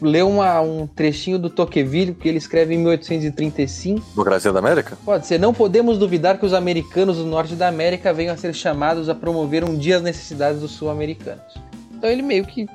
[0.00, 4.00] ler uma- um trechinho do Tocqueville que ele escreve em 1835.
[4.12, 4.96] Democracia da América?
[5.04, 5.38] Pode ser.
[5.38, 9.14] Não podemos duvidar que os americanos do norte da América venham a ser chamados a
[9.14, 11.54] promover um dia as necessidades dos sul-americanos.
[12.00, 12.66] Então ele meio que.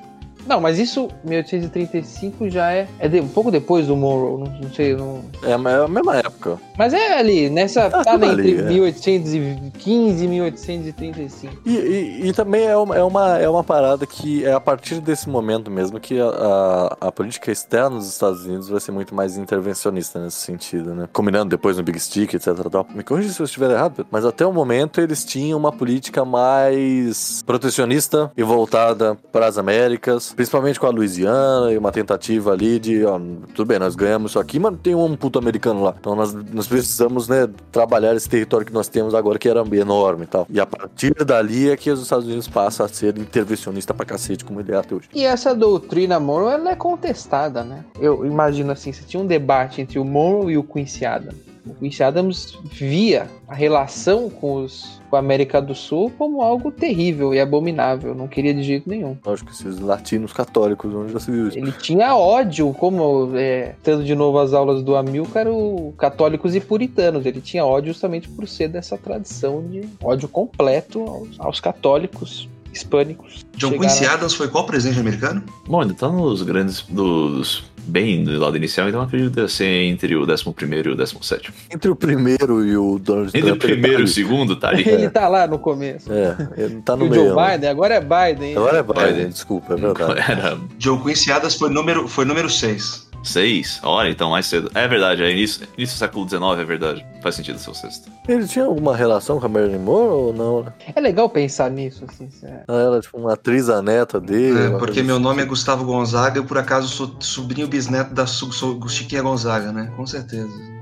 [0.46, 2.88] Não, mas isso, 1835 já é.
[3.00, 4.96] É de- um pouco depois do Monroe, não, não sei.
[4.96, 5.22] Não...
[5.44, 6.58] É a é a mesma época.
[6.78, 7.86] Mas é ali, nessa.
[7.88, 8.64] Ah, tá tudo entre ali, é.
[8.64, 11.54] 1815 e 1835.
[11.66, 15.00] E, e- e também é uma, é, uma, é uma parada que é a partir
[15.00, 19.14] desse momento mesmo que a, a, a política externa dos Estados Unidos vai ser muito
[19.16, 21.08] mais intervencionista nesse sentido, né?
[21.12, 22.54] Combinando depois no Big Stick, etc.
[22.70, 22.86] Tal.
[22.94, 27.42] Me corrija se eu estiver errado, mas até o momento eles tinham uma política mais
[27.46, 33.06] protecionista e voltada para as Américas, principalmente com a Louisiana e uma tentativa ali de,
[33.06, 33.20] ó,
[33.54, 35.96] tudo bem, nós ganhamos isso aqui, mas tem um puto americano lá.
[36.00, 40.24] Então nós, nós precisamos, né, trabalhar esse território que nós temos agora, que era enorme
[40.24, 40.48] e tal.
[40.50, 44.44] E a partir dali é que os Estados Unidos passam a ser intervencionista pra cacete,
[44.44, 45.10] como ele é até hoje.
[45.14, 47.84] E essa doutrina Monroe ela é contestada, né?
[48.00, 51.55] Eu imagino assim, você tinha um debate entre o Monroe e o Quincy Adams.
[51.66, 56.72] O Quincy Adams via a relação com, os, com a América do Sul como algo
[56.72, 59.18] terrível e abominável, não queria de jeito nenhum.
[59.26, 61.58] Lógico que esses latinos católicos, onde já se viu isso.
[61.58, 66.60] Ele tinha ódio, como é, tendo de novo as aulas do Amilcar, o católicos e
[66.62, 67.26] puritanos.
[67.26, 73.46] Ele tinha ódio justamente por ser dessa tradição de ódio completo aos, aos católicos hispânicos.
[73.56, 75.42] John Chegaram- Quincy Adams foi qual presidente americano?
[75.68, 76.82] Bom, ainda tá nos grandes.
[76.82, 77.64] dos.
[77.86, 80.96] Bem do lado inicial, então eu acredito que deve ser entre o 11 e o
[80.96, 81.54] 17.
[81.74, 83.64] Entre o primeiro e o Donald Entre o Trump.
[83.64, 84.88] ele tá primeiro e o segundo, tá ali.
[84.88, 86.12] Ele tá lá no começo.
[86.12, 87.26] É, ele tá E no o meio.
[87.30, 87.52] Joe né?
[87.54, 88.56] Biden, agora é Biden.
[88.58, 89.30] Agora é Biden, Biden.
[89.30, 90.20] desculpa, é verdade.
[90.32, 93.05] Era John Quincy Adams foi número, foi número 6.
[93.28, 93.80] Seis.
[93.84, 94.70] Olha, então mais cedo.
[94.74, 97.06] É verdade, é início, início do século XIX, é verdade.
[97.22, 98.10] Faz sentido ser o sexto.
[98.28, 100.64] Ele tinha alguma relação com a Marilyn Monroe ou não?
[100.64, 100.74] né?
[100.96, 102.30] É legal pensar nisso, assim.
[102.44, 102.64] é.
[102.68, 104.76] Ela era tipo uma atriz a neta dele.
[104.76, 105.24] É, porque meu assim.
[105.24, 109.92] nome é Gustavo Gonzaga e eu por acaso sou sobrinho bisneto da Chiquinha Gonzaga, né?
[109.96, 110.75] Com certeza.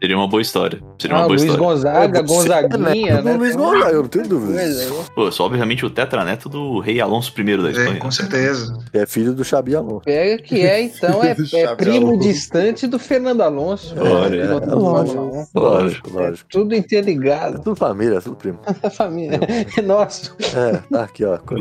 [0.00, 0.80] Seria uma boa história.
[0.98, 1.62] Seria uma Ah, boa Luiz história.
[1.66, 3.34] Gonzaga, Gonzaguinha, É, né?
[3.34, 4.90] Luiz Gonzaga, eu não tenho dúvidas.
[5.14, 7.98] Pô, eu sou obviamente o tetraneto do rei Alonso I da É, Espanha.
[7.98, 8.78] com certeza.
[8.94, 10.00] É filho do Xabi Alonso.
[10.04, 13.94] Pega que é, então, é, é primo distante do Fernando Alonso.
[13.98, 14.66] Olha, né?
[14.66, 15.48] é lógico.
[15.54, 16.48] É Lógico, lógico.
[16.50, 17.60] Tudo É interligado.
[17.60, 18.58] tudo família, é tudo primo.
[18.96, 19.38] Família.
[19.76, 20.34] É nosso.
[20.56, 21.36] É, tá aqui, ó.
[21.38, 21.60] Como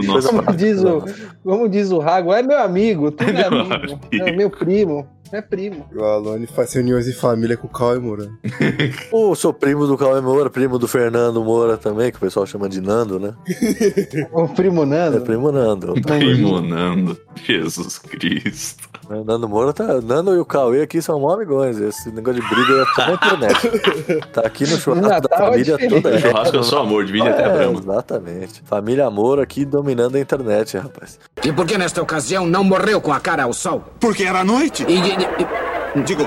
[0.56, 1.14] diz o, né?
[1.44, 3.74] como diz o Rago, é meu amigo, tudo é Meu amigo.
[3.74, 4.00] amigo.
[4.14, 5.08] É meu primo.
[5.32, 5.86] É primo.
[5.96, 8.29] O Alone faz reuniões em família com o Cauê Moura.
[9.12, 12.68] Ô, sou primo do Cauê Moura, primo do Fernando Moura também, que o pessoal chama
[12.70, 13.34] de Nando, né?
[14.32, 15.22] O primo É Nando.
[15.22, 15.94] primo Nando.
[16.02, 17.18] Primo Nando.
[17.36, 18.88] Jesus Cristo.
[19.10, 20.00] O Nando Moura tá.
[20.02, 21.80] Nando e o Cauê aqui são mó amigões.
[21.80, 24.28] Esse negócio de briga é na internet.
[24.32, 26.20] Tá aqui no churrasco da Natal é família toda.
[26.20, 27.80] Churrasco é só amor, divide até a É, brama.
[27.80, 28.62] exatamente.
[28.66, 31.20] Família Moura aqui dominando a internet, rapaz.
[31.44, 33.84] E por que nesta ocasião não morreu com a cara ao sol?
[34.00, 34.86] Porque era noite.
[34.88, 35.70] E, e-
[36.06, 36.22] Digo,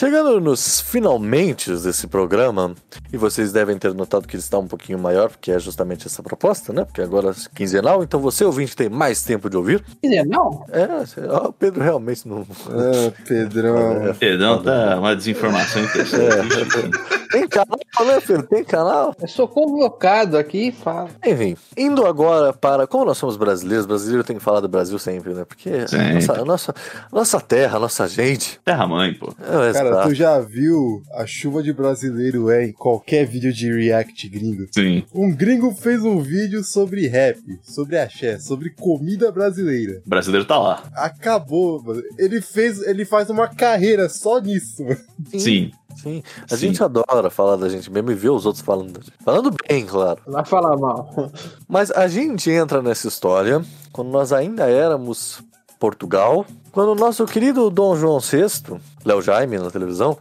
[0.00, 2.74] Chegando nos finalmente desse programa,
[3.12, 6.22] e vocês devem ter notado que ele está um pouquinho maior, porque é justamente essa
[6.22, 6.86] proposta, né?
[6.86, 9.84] Porque agora é quinzenal, então você, ouvinte, tem mais tempo de ouvir.
[10.02, 12.46] Não, É, ó, o Pedro realmente não.
[12.70, 14.14] Ah, Pedrão.
[14.18, 17.10] Perdão, tá uma desinformação impressionante.
[17.30, 18.42] Tem canal, né, Pedro?
[18.48, 19.14] Tem canal?
[19.20, 21.10] eu sou convocado aqui e falo.
[21.24, 22.88] Enfim, indo agora para.
[22.88, 25.44] Como nós somos brasileiros, brasileiro tem que falar do Brasil sempre, né?
[25.44, 26.14] Porque Sempre.
[26.14, 26.74] nossa, a nossa,
[27.12, 28.60] nossa terra, a nossa gente.
[28.64, 29.32] Terra mãe, pô.
[29.40, 30.08] É, Cara, exato.
[30.08, 34.66] tu já viu a chuva de brasileiro é em qualquer vídeo de react gringo?
[34.72, 35.04] Sim.
[35.14, 40.02] Um gringo fez um vídeo sobre rap, sobre axé, sobre comida brasileira.
[40.04, 40.82] O brasileiro tá lá.
[40.94, 42.02] Acabou, mano.
[42.18, 45.00] Ele fez, ele faz uma carreira só nisso, mano.
[45.36, 45.70] Sim.
[45.96, 46.22] Sim.
[46.50, 46.68] A Sim.
[46.68, 49.12] gente adora falar da gente mesmo e ver os outros falando da gente.
[49.24, 50.20] Falando bem, claro.
[50.26, 51.30] Vai falar mal.
[51.68, 53.62] Mas a gente entra nessa história
[53.92, 55.42] quando nós ainda éramos
[55.78, 60.18] Portugal, quando o nosso querido Dom João VI, Léo Jaime na televisão,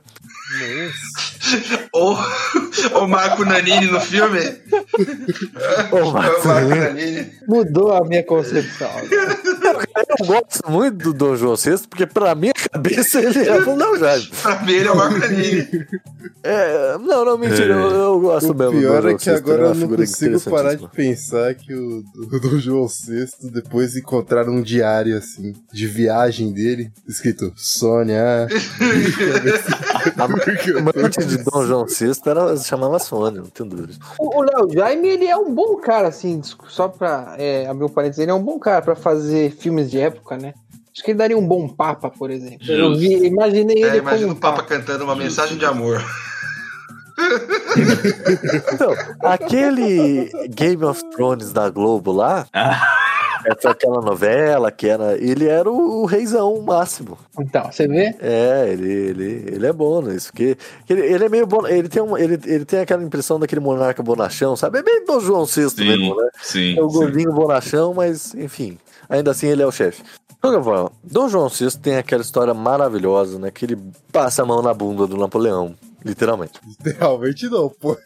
[1.92, 2.18] Ou
[3.02, 4.40] o Marco Nanini no filme.
[5.92, 6.80] O Marco Marco Nanini.
[6.80, 7.32] Nanini.
[7.48, 8.90] Mudou a minha concepção.
[10.20, 14.00] eu gosto muito do Dom João VI, porque pra minha cabeça ele é o Léo
[14.00, 14.30] Jaime.
[14.42, 15.68] Pra mim, ele é o Marco Nanini.
[16.44, 19.62] É, não, não, mentira, eu, eu gosto O mesmo do pior é que VI, agora
[19.62, 20.90] é eu não consigo parar de interessantíssima.
[20.90, 26.92] pensar que o, o Dom João VI, depois encontraram um diário, assim, de viagem dele,
[27.08, 28.48] escrito Sônia.
[30.18, 33.94] A amante de Dom João VI era, chamava Sônia, não tenho dúvida.
[34.20, 37.36] O o Léo Jaime, ele é um bom cara, assim, só pra.
[37.38, 40.54] É, a meu parênteses, ele é um bom cara pra fazer filmes de época, né?
[40.94, 42.66] Acho que ele daria um bom Papa, por exemplo.
[42.70, 46.04] Eu vi, imaginei É, ele imagina como o Papa cantando uma mensagem de amor.
[48.74, 52.48] Então, aquele Game of Thrones da Globo lá,
[53.46, 55.18] essa aquela novela que era.
[55.18, 57.18] Ele era o, o reizão máximo.
[57.40, 58.16] Então, você vê?
[58.20, 60.32] É, ele, ele, ele é bom nisso.
[60.32, 60.58] Porque
[60.90, 61.66] ele, ele é meio bom.
[61.68, 64.80] Ele tem, um, ele, ele tem aquela impressão daquele monarca bonachão, sabe?
[64.80, 65.88] É bem do João VI Sim.
[65.88, 66.30] mesmo, né?
[66.42, 66.78] Sim.
[66.78, 66.98] É o sim.
[66.98, 68.78] gordinho bonachão, mas enfim.
[69.08, 70.04] Ainda assim ele é o chefe.
[70.42, 73.52] Forma, Dom João VI tem aquela história maravilhosa, né?
[73.52, 73.78] Que ele
[74.12, 75.76] passa a mão na bunda do Napoleão.
[76.04, 76.60] Literalmente.
[76.84, 77.98] Literalmente não, pô.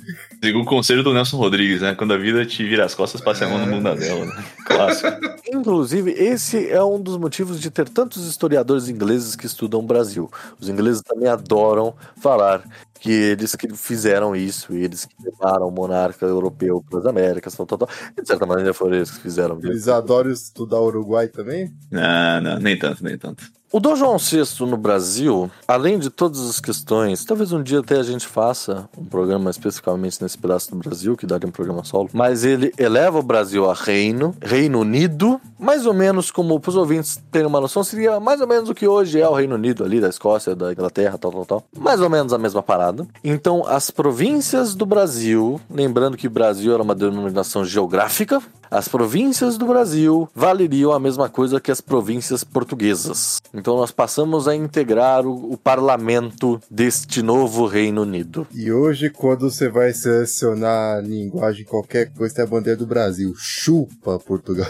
[0.44, 1.96] Siga o conselho do Nelson Rodrigues, né?
[1.96, 4.44] Quando a vida te vira as costas, passe a mão no bunda dela, né?
[4.66, 5.10] Clássico.
[5.52, 10.32] Inclusive, esse é um dos motivos de ter tantos historiadores ingleses que estudam o Brasil.
[10.60, 12.64] Os ingleses também adoram falar
[13.00, 17.54] que eles que fizeram isso, e eles que levaram o monarca europeu para as Américas,
[17.54, 17.90] tal, tal, tal.
[18.18, 19.60] E, de certa maneira foram eles que fizeram.
[19.62, 21.74] Eles adoram estudar Uruguai também?
[21.92, 23.44] Não, não, nem tanto, nem tanto.
[23.76, 27.96] O Dom João VI no Brasil, além de todas as questões, talvez um dia até
[27.96, 32.08] a gente faça um programa especificamente nesse pedaço do Brasil, que daria um programa solo,
[32.14, 36.76] mas ele eleva o Brasil a reino, Reino Unido, mais ou menos como, para os
[36.76, 39.84] ouvintes terem uma noção, seria mais ou menos o que hoje é o Reino Unido
[39.84, 41.64] ali, da Escócia, da Inglaterra, tal, tal, tal.
[41.78, 43.08] Mais ou menos a mesma parada.
[43.24, 48.42] Então, as províncias do Brasil, lembrando que Brasil era uma denominação geográfica,
[48.74, 53.40] as províncias do Brasil valeriam a mesma coisa que as províncias portuguesas.
[53.54, 58.48] Então nós passamos a integrar o, o parlamento deste novo Reino Unido.
[58.52, 63.32] E hoje, quando você vai selecionar linguagem, qualquer coisa, tem a bandeira do Brasil.
[63.38, 64.68] Chupa Portugal.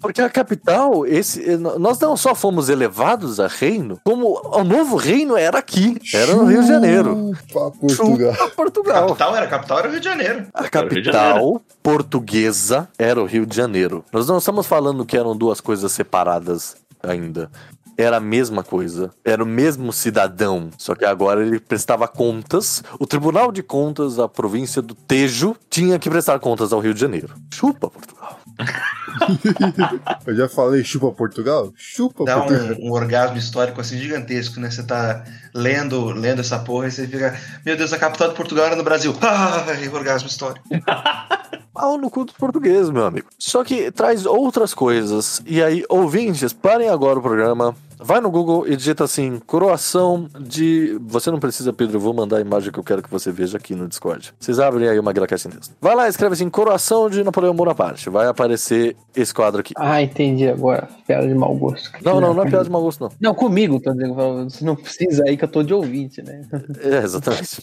[0.00, 5.36] Porque a capital, esse, nós não só fomos elevados a reino, como o novo reino
[5.36, 7.32] era aqui, era no Rio de Janeiro.
[7.48, 8.34] Chupa Portugal.
[8.34, 9.06] Chupa Portugal.
[9.06, 10.46] Capital era, capital era o Rio de Janeiro.
[10.52, 14.04] A capital portuguesa era o Rio de Janeiro.
[14.12, 17.50] Nós não estamos falando que eram duas coisas separadas ainda.
[17.98, 19.10] Era a mesma coisa.
[19.24, 20.68] Era o mesmo cidadão.
[20.76, 22.82] Só que agora ele prestava contas.
[23.00, 27.00] O Tribunal de Contas da província do Tejo tinha que prestar contas ao Rio de
[27.00, 27.34] Janeiro.
[27.54, 28.15] Chupa, Portugal.
[30.26, 31.72] Eu já falei chupa Portugal?
[31.76, 32.76] Chupa Dá Portugal.
[32.80, 34.70] um, um orgasmo histórico assim gigantesco, né?
[34.70, 35.24] Você tá
[35.54, 38.84] lendo, lendo essa porra e você fica, meu Deus, a capital de Portugal era no
[38.84, 39.14] Brasil.
[39.20, 40.66] Ai, orgasmo histórico.
[41.72, 43.28] Pau no cu dos portugueses, meu amigo.
[43.38, 45.42] Só que traz outras coisas.
[45.44, 47.76] E aí, ouvintes, parem agora o programa.
[47.98, 50.98] Vai no Google e digita assim: coroação de.
[51.02, 53.56] Você não precisa, Pedro, eu vou mandar a imagem que eu quero que você veja
[53.56, 54.34] aqui no Discord.
[54.38, 55.74] Vocês abrem aí uma GuilaCast em texto.
[55.80, 58.10] Vai lá, escreve assim: coroação de Napoleão Bonaparte.
[58.10, 59.74] Vai aparecer esse quadro aqui.
[59.76, 60.88] Ah, entendi agora.
[61.06, 61.90] Piada de mau gosto.
[62.04, 63.10] Não, não, não é piada de mau gosto, não.
[63.20, 64.14] Não, comigo, tô dizendo.
[64.14, 66.42] Você não precisa aí que eu tô de ouvinte, né?
[66.80, 67.62] É, exatamente.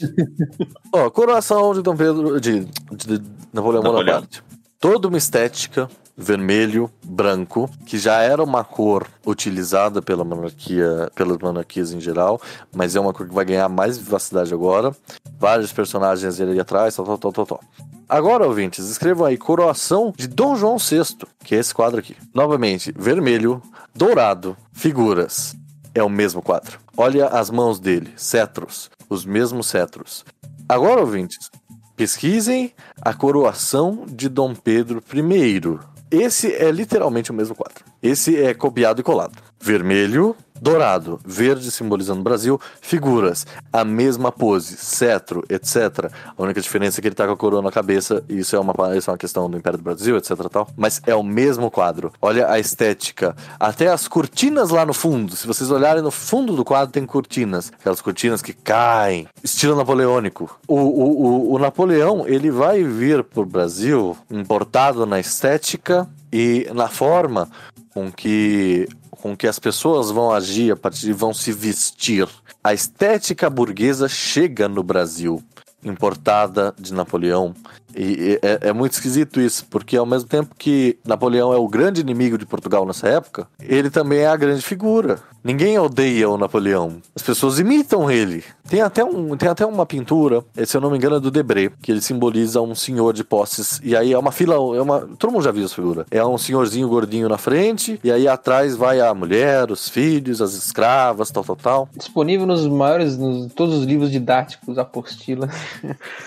[0.91, 2.39] Ó, coroação de Dom Pedro.
[2.39, 3.21] de, de
[3.53, 4.21] Napoleão, Napoleão.
[4.21, 4.43] Bonaparte.
[4.83, 11.93] Toda uma estética, vermelho, branco, que já era uma cor utilizada pela monarquia, pelas monarquias
[11.93, 12.41] em geral,
[12.75, 14.93] mas é uma cor que vai ganhar mais vivacidade agora.
[15.39, 17.63] Vários personagens ali atrás, tal, tal, tal, tal, tal.
[18.09, 21.15] Agora, ouvintes, escrevam aí coroação de Dom João VI,
[21.45, 22.17] que é esse quadro aqui.
[22.33, 23.61] Novamente, vermelho,
[23.95, 25.55] dourado, figuras.
[25.95, 26.77] É o mesmo quadro.
[26.97, 30.25] Olha as mãos dele, cetros, os mesmos cetros.
[30.67, 31.49] Agora, ouvintes,
[31.95, 35.79] pesquisem a coroação de Dom Pedro I.
[36.11, 37.83] Esse é literalmente o mesmo quadro.
[38.01, 39.33] Esse é copiado e colado.
[39.65, 46.11] Vermelho, dourado, verde simbolizando o Brasil, figuras, a mesma pose, cetro, etc.
[46.37, 48.59] A única diferença é que ele tá com a coroa na cabeça, e isso é
[48.59, 50.35] uma, isso é uma questão do Império do Brasil, etc.
[50.51, 50.67] Tal.
[50.75, 52.11] Mas é o mesmo quadro.
[52.21, 53.33] Olha a estética.
[53.57, 55.33] Até as cortinas lá no fundo.
[55.33, 57.71] Se vocês olharem no fundo do quadro, tem cortinas.
[57.79, 59.29] Aquelas cortinas que caem.
[59.41, 60.59] Estilo napoleônico.
[60.67, 66.89] O, o, o, o Napoleão, ele vai vir pro Brasil importado na estética e na
[66.89, 67.49] forma
[67.93, 72.27] com que com que as pessoas vão agir a partir vão se vestir.
[72.63, 75.43] A estética burguesa chega no Brasil,
[75.83, 77.53] importada de Napoleão.
[77.95, 82.01] E é, é muito esquisito isso, porque ao mesmo tempo que Napoleão é o grande
[82.01, 85.19] inimigo de Portugal nessa época, ele também é a grande figura.
[85.43, 87.01] Ninguém odeia o Napoleão.
[87.13, 88.45] As pessoas imitam ele.
[88.69, 91.29] Tem até, um, tem até uma pintura, eh, se eu não me engano, é do
[91.29, 93.81] Debré, que ele simboliza um senhor de posses.
[93.83, 94.55] E aí é uma fila.
[94.55, 96.05] É uma, todo mundo já viu essa figura.
[96.09, 100.53] É um senhorzinho gordinho na frente, e aí atrás vai a mulher, os filhos, as
[100.53, 101.89] escravas, tal, tal, tal.
[101.93, 105.49] Disponível nos maiores, nos todos os livros didáticos, apostila.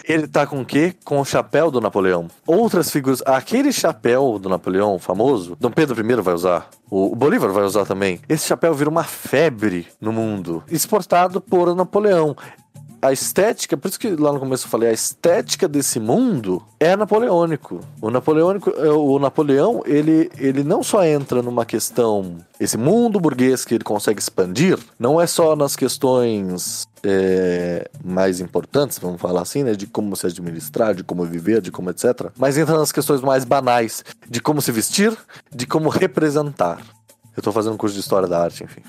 [0.06, 0.94] Ele tá com o quê?
[1.06, 2.28] Com o chapéu do Napoleão.
[2.46, 3.22] Outras figuras.
[3.24, 6.68] Aquele chapéu do Napoleão famoso, Dom Pedro I vai usar.
[6.90, 8.20] O Bolívar vai usar também.
[8.28, 10.62] Esse chapéu vira uma febre no mundo.
[10.70, 12.36] Exportado por Napoleão.
[13.06, 16.96] A estética, por isso que lá no começo eu falei, a estética desse mundo é
[16.96, 17.80] napoleônico.
[18.02, 23.64] O napoleônico, é, o Napoleão, ele, ele não só entra numa questão, esse mundo burguês
[23.64, 29.62] que ele consegue expandir, não é só nas questões é, mais importantes, vamos falar assim,
[29.62, 32.30] né, de como se administrar, de como viver, de como etc.
[32.36, 35.16] Mas entra nas questões mais banais, de como se vestir,
[35.54, 36.80] de como representar.
[37.36, 38.82] Eu tô fazendo um curso de história da arte, enfim.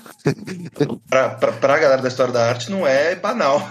[1.08, 3.62] Pra, pra, pra galera da história da arte não é banal.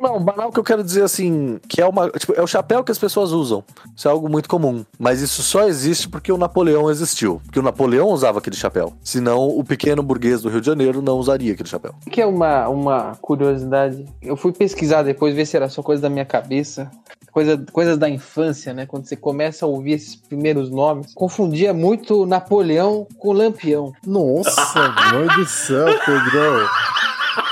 [0.00, 2.10] Não, banal que eu quero dizer assim, que é uma.
[2.10, 3.62] Tipo, é o chapéu que as pessoas usam.
[3.96, 4.84] Isso é algo muito comum.
[4.98, 7.40] Mas isso só existe porque o Napoleão existiu.
[7.44, 8.92] Porque o Napoleão usava aquele chapéu.
[9.02, 11.94] Senão o pequeno burguês do Rio de Janeiro não usaria aquele chapéu.
[12.10, 14.06] que é uma, uma curiosidade.
[14.22, 16.90] Eu fui pesquisar depois, ver se era só coisa da minha cabeça.
[17.32, 18.86] Coisa, coisas da infância, né?
[18.86, 21.14] Quando você começa a ouvir esses primeiros nomes.
[21.14, 23.92] Confundia muito Napoleão com Lampião.
[24.04, 26.68] Nossa, mãe do céu, Pedrão.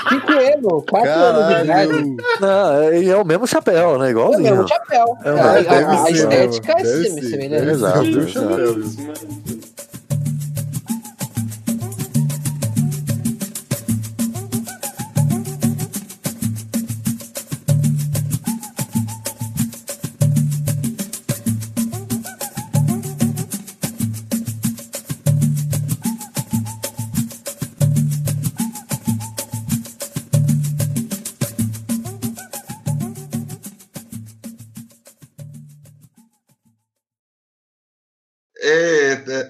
[0.09, 1.89] Cinco anos, quatro anos de idade.
[1.89, 2.17] Caralho.
[2.41, 4.05] Não, é, e é o mesmo chapéu, né?
[4.05, 4.51] É o Igualzinho.
[4.51, 5.17] mesmo chapéu.
[5.23, 7.69] É, a, a- a ser, estética é semelhante.
[7.69, 8.81] Exato, exato.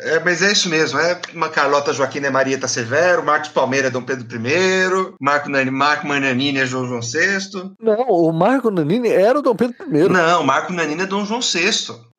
[0.09, 0.99] É, mas é isso mesmo.
[0.99, 5.71] É uma Carlota Joaquina é Marieta Severo, Marcos Palmeira é Dom Pedro I, Marco, Nani-
[5.71, 7.73] Marco Mananini é João João VI.
[7.81, 10.09] Não, o Marco Nanini era o Dom Pedro I.
[10.09, 11.69] Não, Marco Nanini é Dom João VI.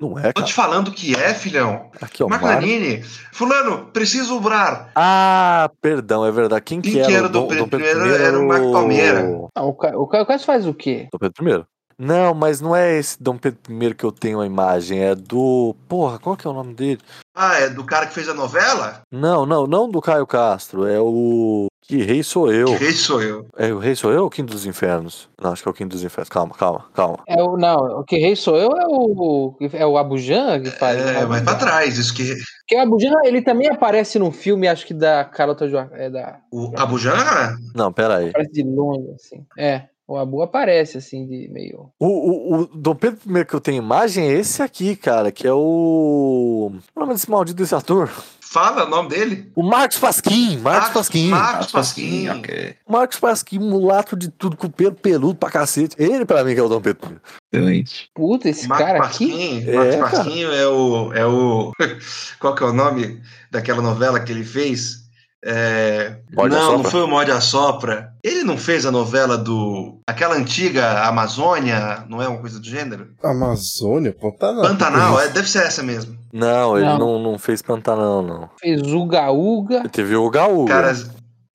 [0.01, 0.47] Não é, Tô cara.
[0.47, 1.91] te falando que é, filhão.
[2.01, 2.29] Aqui, ó.
[2.29, 2.61] Marco Marco...
[2.61, 3.03] Nanini.
[3.33, 4.91] Fulano, preciso obrar.
[4.95, 6.63] Ah, perdão, é verdade.
[6.63, 8.13] Quem que Quem era, que era o o Dom Dom, Pedro Dom Pedro I?
[8.23, 9.49] Era o Marco Palmeira.
[9.55, 11.09] Ah, o, Ca- o Ca- o Cássio faz o quê?
[11.13, 11.65] Dom Pedro I?
[12.01, 15.77] Não, mas não é esse Dom Pedro I que eu tenho a imagem, é do.
[15.87, 17.01] Porra, qual que é o nome dele?
[17.35, 19.03] Ah, é do cara que fez a novela?
[19.13, 21.67] Não, não, não do Caio Castro, é o.
[21.83, 22.75] Que rei sou eu?
[22.77, 23.47] Rei sou eu.
[23.55, 25.29] É, o rei sou eu ou o Quinto dos Infernos?
[25.43, 26.29] Não, acho que é o Quinto dos Infernos.
[26.31, 27.19] Calma, calma, calma.
[27.27, 30.99] É o, não, o que rei sou eu é o, é o Abujan que faz.
[30.99, 31.99] É, vai pra trás.
[31.99, 32.35] Isso que.
[32.61, 35.95] Porque o Abujan, ele também aparece num filme, acho que da Carlota Joaquim.
[35.97, 36.39] É da.
[36.51, 37.57] O Abujan?
[37.75, 38.31] Não, pera aí.
[38.31, 39.45] Aparece de longe, assim.
[39.59, 39.90] É.
[40.11, 41.89] O Abu aparece, assim, de meio.
[41.97, 45.47] O, o, o Dom Pedro I que eu tenho imagem é esse aqui, cara, que
[45.47, 46.73] é o.
[46.93, 48.11] Qual é o nome desse maldito desse ator?
[48.41, 49.53] Fala o nome dele.
[49.55, 50.59] O Marcos Pasquim.
[50.59, 51.29] Marcos Pasquim.
[51.29, 52.29] Marcos Pasquim.
[52.29, 52.75] ok.
[52.89, 55.95] Marcos Pasquim, mulato de tudo, com pelo peludo pra cacete.
[55.97, 57.19] Ele, pra mim, que é o Dom Pedro I.
[57.53, 58.11] Excelente.
[58.13, 59.29] Puta, esse Marcos cara aqui.
[59.29, 59.69] Pasquim.
[59.69, 60.11] É, Marcos cara.
[60.25, 61.13] Pasquim é o.
[61.13, 61.73] É o.
[62.41, 65.09] Qual que é o nome daquela novela que ele fez?
[65.45, 66.17] É...
[66.33, 68.13] Morde não, não foi o Morde a Sopra.
[68.23, 69.99] Ele não fez a novela do.
[70.07, 73.09] Aquela antiga Amazônia, não é uma coisa do gênero?
[73.23, 74.63] Amazônia, Pantanal.
[74.63, 76.19] Pantanal, é, deve ser essa mesmo.
[76.33, 76.99] Não, ele Não.
[76.99, 78.51] não, não fez Pantanal, não.
[78.61, 80.67] Fez Uga Uga, Ele teve o Gaú.
[80.67, 81.11] Caras,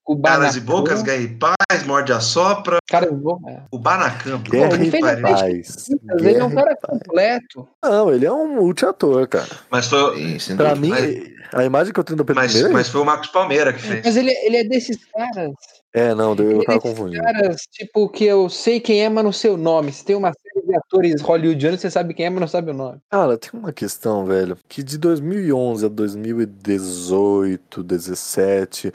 [0.07, 3.53] o caras e bocas, Guerra e Paz, Morde a Sopra, e Bocas.
[3.53, 3.61] é.
[3.71, 4.39] o Banacan.
[4.41, 5.85] Guerra e até- Paz.
[6.19, 7.67] Ele é um cara completo.
[7.83, 9.47] Não, ele é um multi-ator, cara.
[9.71, 10.91] Mas foi, Pra mim,
[11.53, 12.69] a imagem que eu tenho do Pedro mas, I...
[12.69, 14.01] mas foi o Marcos Palmeira que fez.
[14.05, 15.51] Mas ele, ele é desses caras.
[15.93, 17.23] É, não, eu Ele é tava desses confundindo.
[17.23, 19.93] caras, tipo, que eu sei quem é, mas não sei o nome.
[19.93, 22.73] Se tem uma série de atores hollywoodianos, você sabe quem é, mas não sabe o
[22.73, 22.97] nome.
[23.09, 28.91] Cara, tem uma questão, velho, que de 2011 a 2018, 17,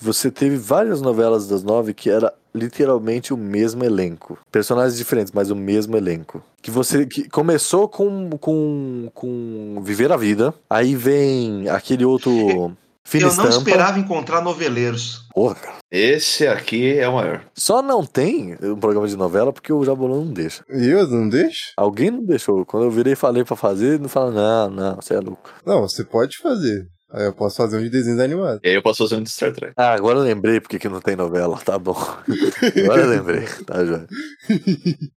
[0.00, 4.38] você teve várias novelas das nove que era literalmente o mesmo elenco.
[4.50, 6.42] Personagens diferentes, mas o mesmo elenco.
[6.62, 13.28] Que você que começou com, com, com Viver a Vida, aí vem aquele outro Fina
[13.28, 13.48] Eu não Estampa.
[13.48, 15.26] esperava encontrar noveleiros.
[15.32, 15.76] Porra, cara.
[15.90, 17.42] Esse aqui é o maior.
[17.54, 20.62] Só não tem um programa de novela porque o Jabulão não deixa.
[20.68, 21.72] E eu não deixo?
[21.76, 22.66] Alguém não deixou.
[22.66, 25.50] Quando eu virei e falei pra fazer, não fala, não, não, você é louco.
[25.64, 26.86] Não, você pode fazer.
[27.10, 28.60] Aí eu posso fazer um de desenhos animados.
[28.62, 29.72] E aí eu posso fazer um de Star Trek.
[29.76, 31.58] Ah, agora eu lembrei porque que não tem novela.
[31.58, 31.96] Tá bom.
[32.84, 33.46] Agora eu lembrei.
[33.66, 34.06] Tá, já.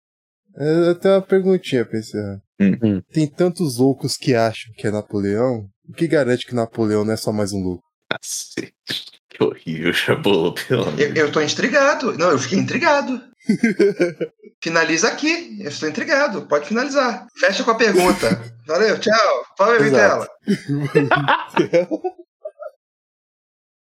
[0.56, 2.42] Eu tenho uma perguntinha pra encerrar.
[2.60, 2.78] Hum.
[2.84, 3.02] Hum.
[3.14, 5.70] Tem tantos loucos que acham que é Napoleão.
[5.88, 7.84] O que garante que Napoleão não é só mais um louco?
[8.10, 8.74] Cacete.
[9.30, 12.18] Que horrível, Chabolo, pelo amor Eu, eu tô intrigado.
[12.18, 13.22] Não, eu fiquei intrigado.
[14.62, 15.58] Finaliza aqui.
[15.62, 16.48] Eu estou intrigado.
[16.48, 17.28] Pode finalizar.
[17.38, 18.42] Fecha com a pergunta.
[18.68, 19.46] Valeu, tchau.
[19.58, 19.80] Fala.
[19.80, 20.28] Vitela.